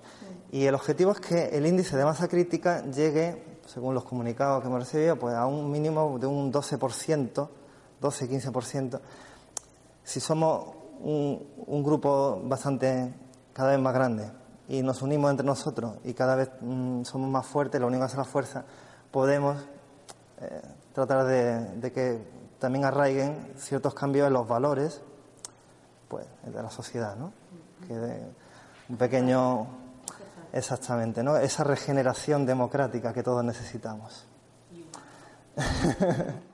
Y 0.53 0.67
el 0.67 0.75
objetivo 0.75 1.13
es 1.13 1.21
que 1.21 1.47
el 1.57 1.67
índice 1.67 1.97
de 1.97 2.05
masa 2.05 2.29
crítica 2.29 2.85
llegue, 2.85 3.59
según 3.67 3.95
los 3.95 4.05
comunicados 4.05 4.61
que 4.63 4.69
hemos 4.69 4.81
recibido, 4.81 5.17
pues 5.19 5.35
a 5.35 5.47
un 5.47 5.71
mínimo 5.71 6.19
de 6.19 6.27
un 6.27 6.53
12%, 6.53 7.49
12-15%, 8.01 9.01
si 10.05 10.21
somos 10.21 10.67
un, 11.01 11.47
un 11.67 11.83
grupo 11.83 12.41
bastante, 12.45 13.13
cada 13.53 13.71
vez 13.71 13.79
más 13.81 13.95
grande 13.95 14.31
y 14.69 14.83
nos 14.83 15.03
unimos 15.03 15.31
entre 15.31 15.45
nosotros 15.47 15.95
y 16.05 16.15
cada 16.15 16.35
vez 16.37 16.51
mm, 16.61 17.03
somos 17.05 17.29
más 17.31 17.47
fuertes, 17.47 17.81
la 17.81 17.87
unión 17.87 18.03
hace 18.03 18.17
la 18.17 18.25
fuerza, 18.25 18.65
podemos 19.11 19.57
eh, 20.41 20.63
tratar 20.93 21.25
de, 21.27 21.61
de 21.77 21.93
que 21.93 22.19
también 22.59 22.85
arraiguen 22.85 23.53
ciertos 23.57 23.95
cambios 23.95 24.27
en 24.27 24.33
los 24.33 24.49
valores 24.49 25.03
pues, 26.09 26.27
de 26.45 26.63
la 26.63 26.71
sociedad, 26.71 27.15
¿no? 27.17 27.33
Que 27.87 27.95
de- 27.95 28.45
un 28.89 28.97
pequeño, 28.97 29.67
exactamente, 30.53 31.23
¿no? 31.23 31.37
Esa 31.37 31.65
regeneración 31.65 32.45
democrática 32.47 33.13
que 33.13 33.23
todos 33.23 33.43
necesitamos. 33.45 34.27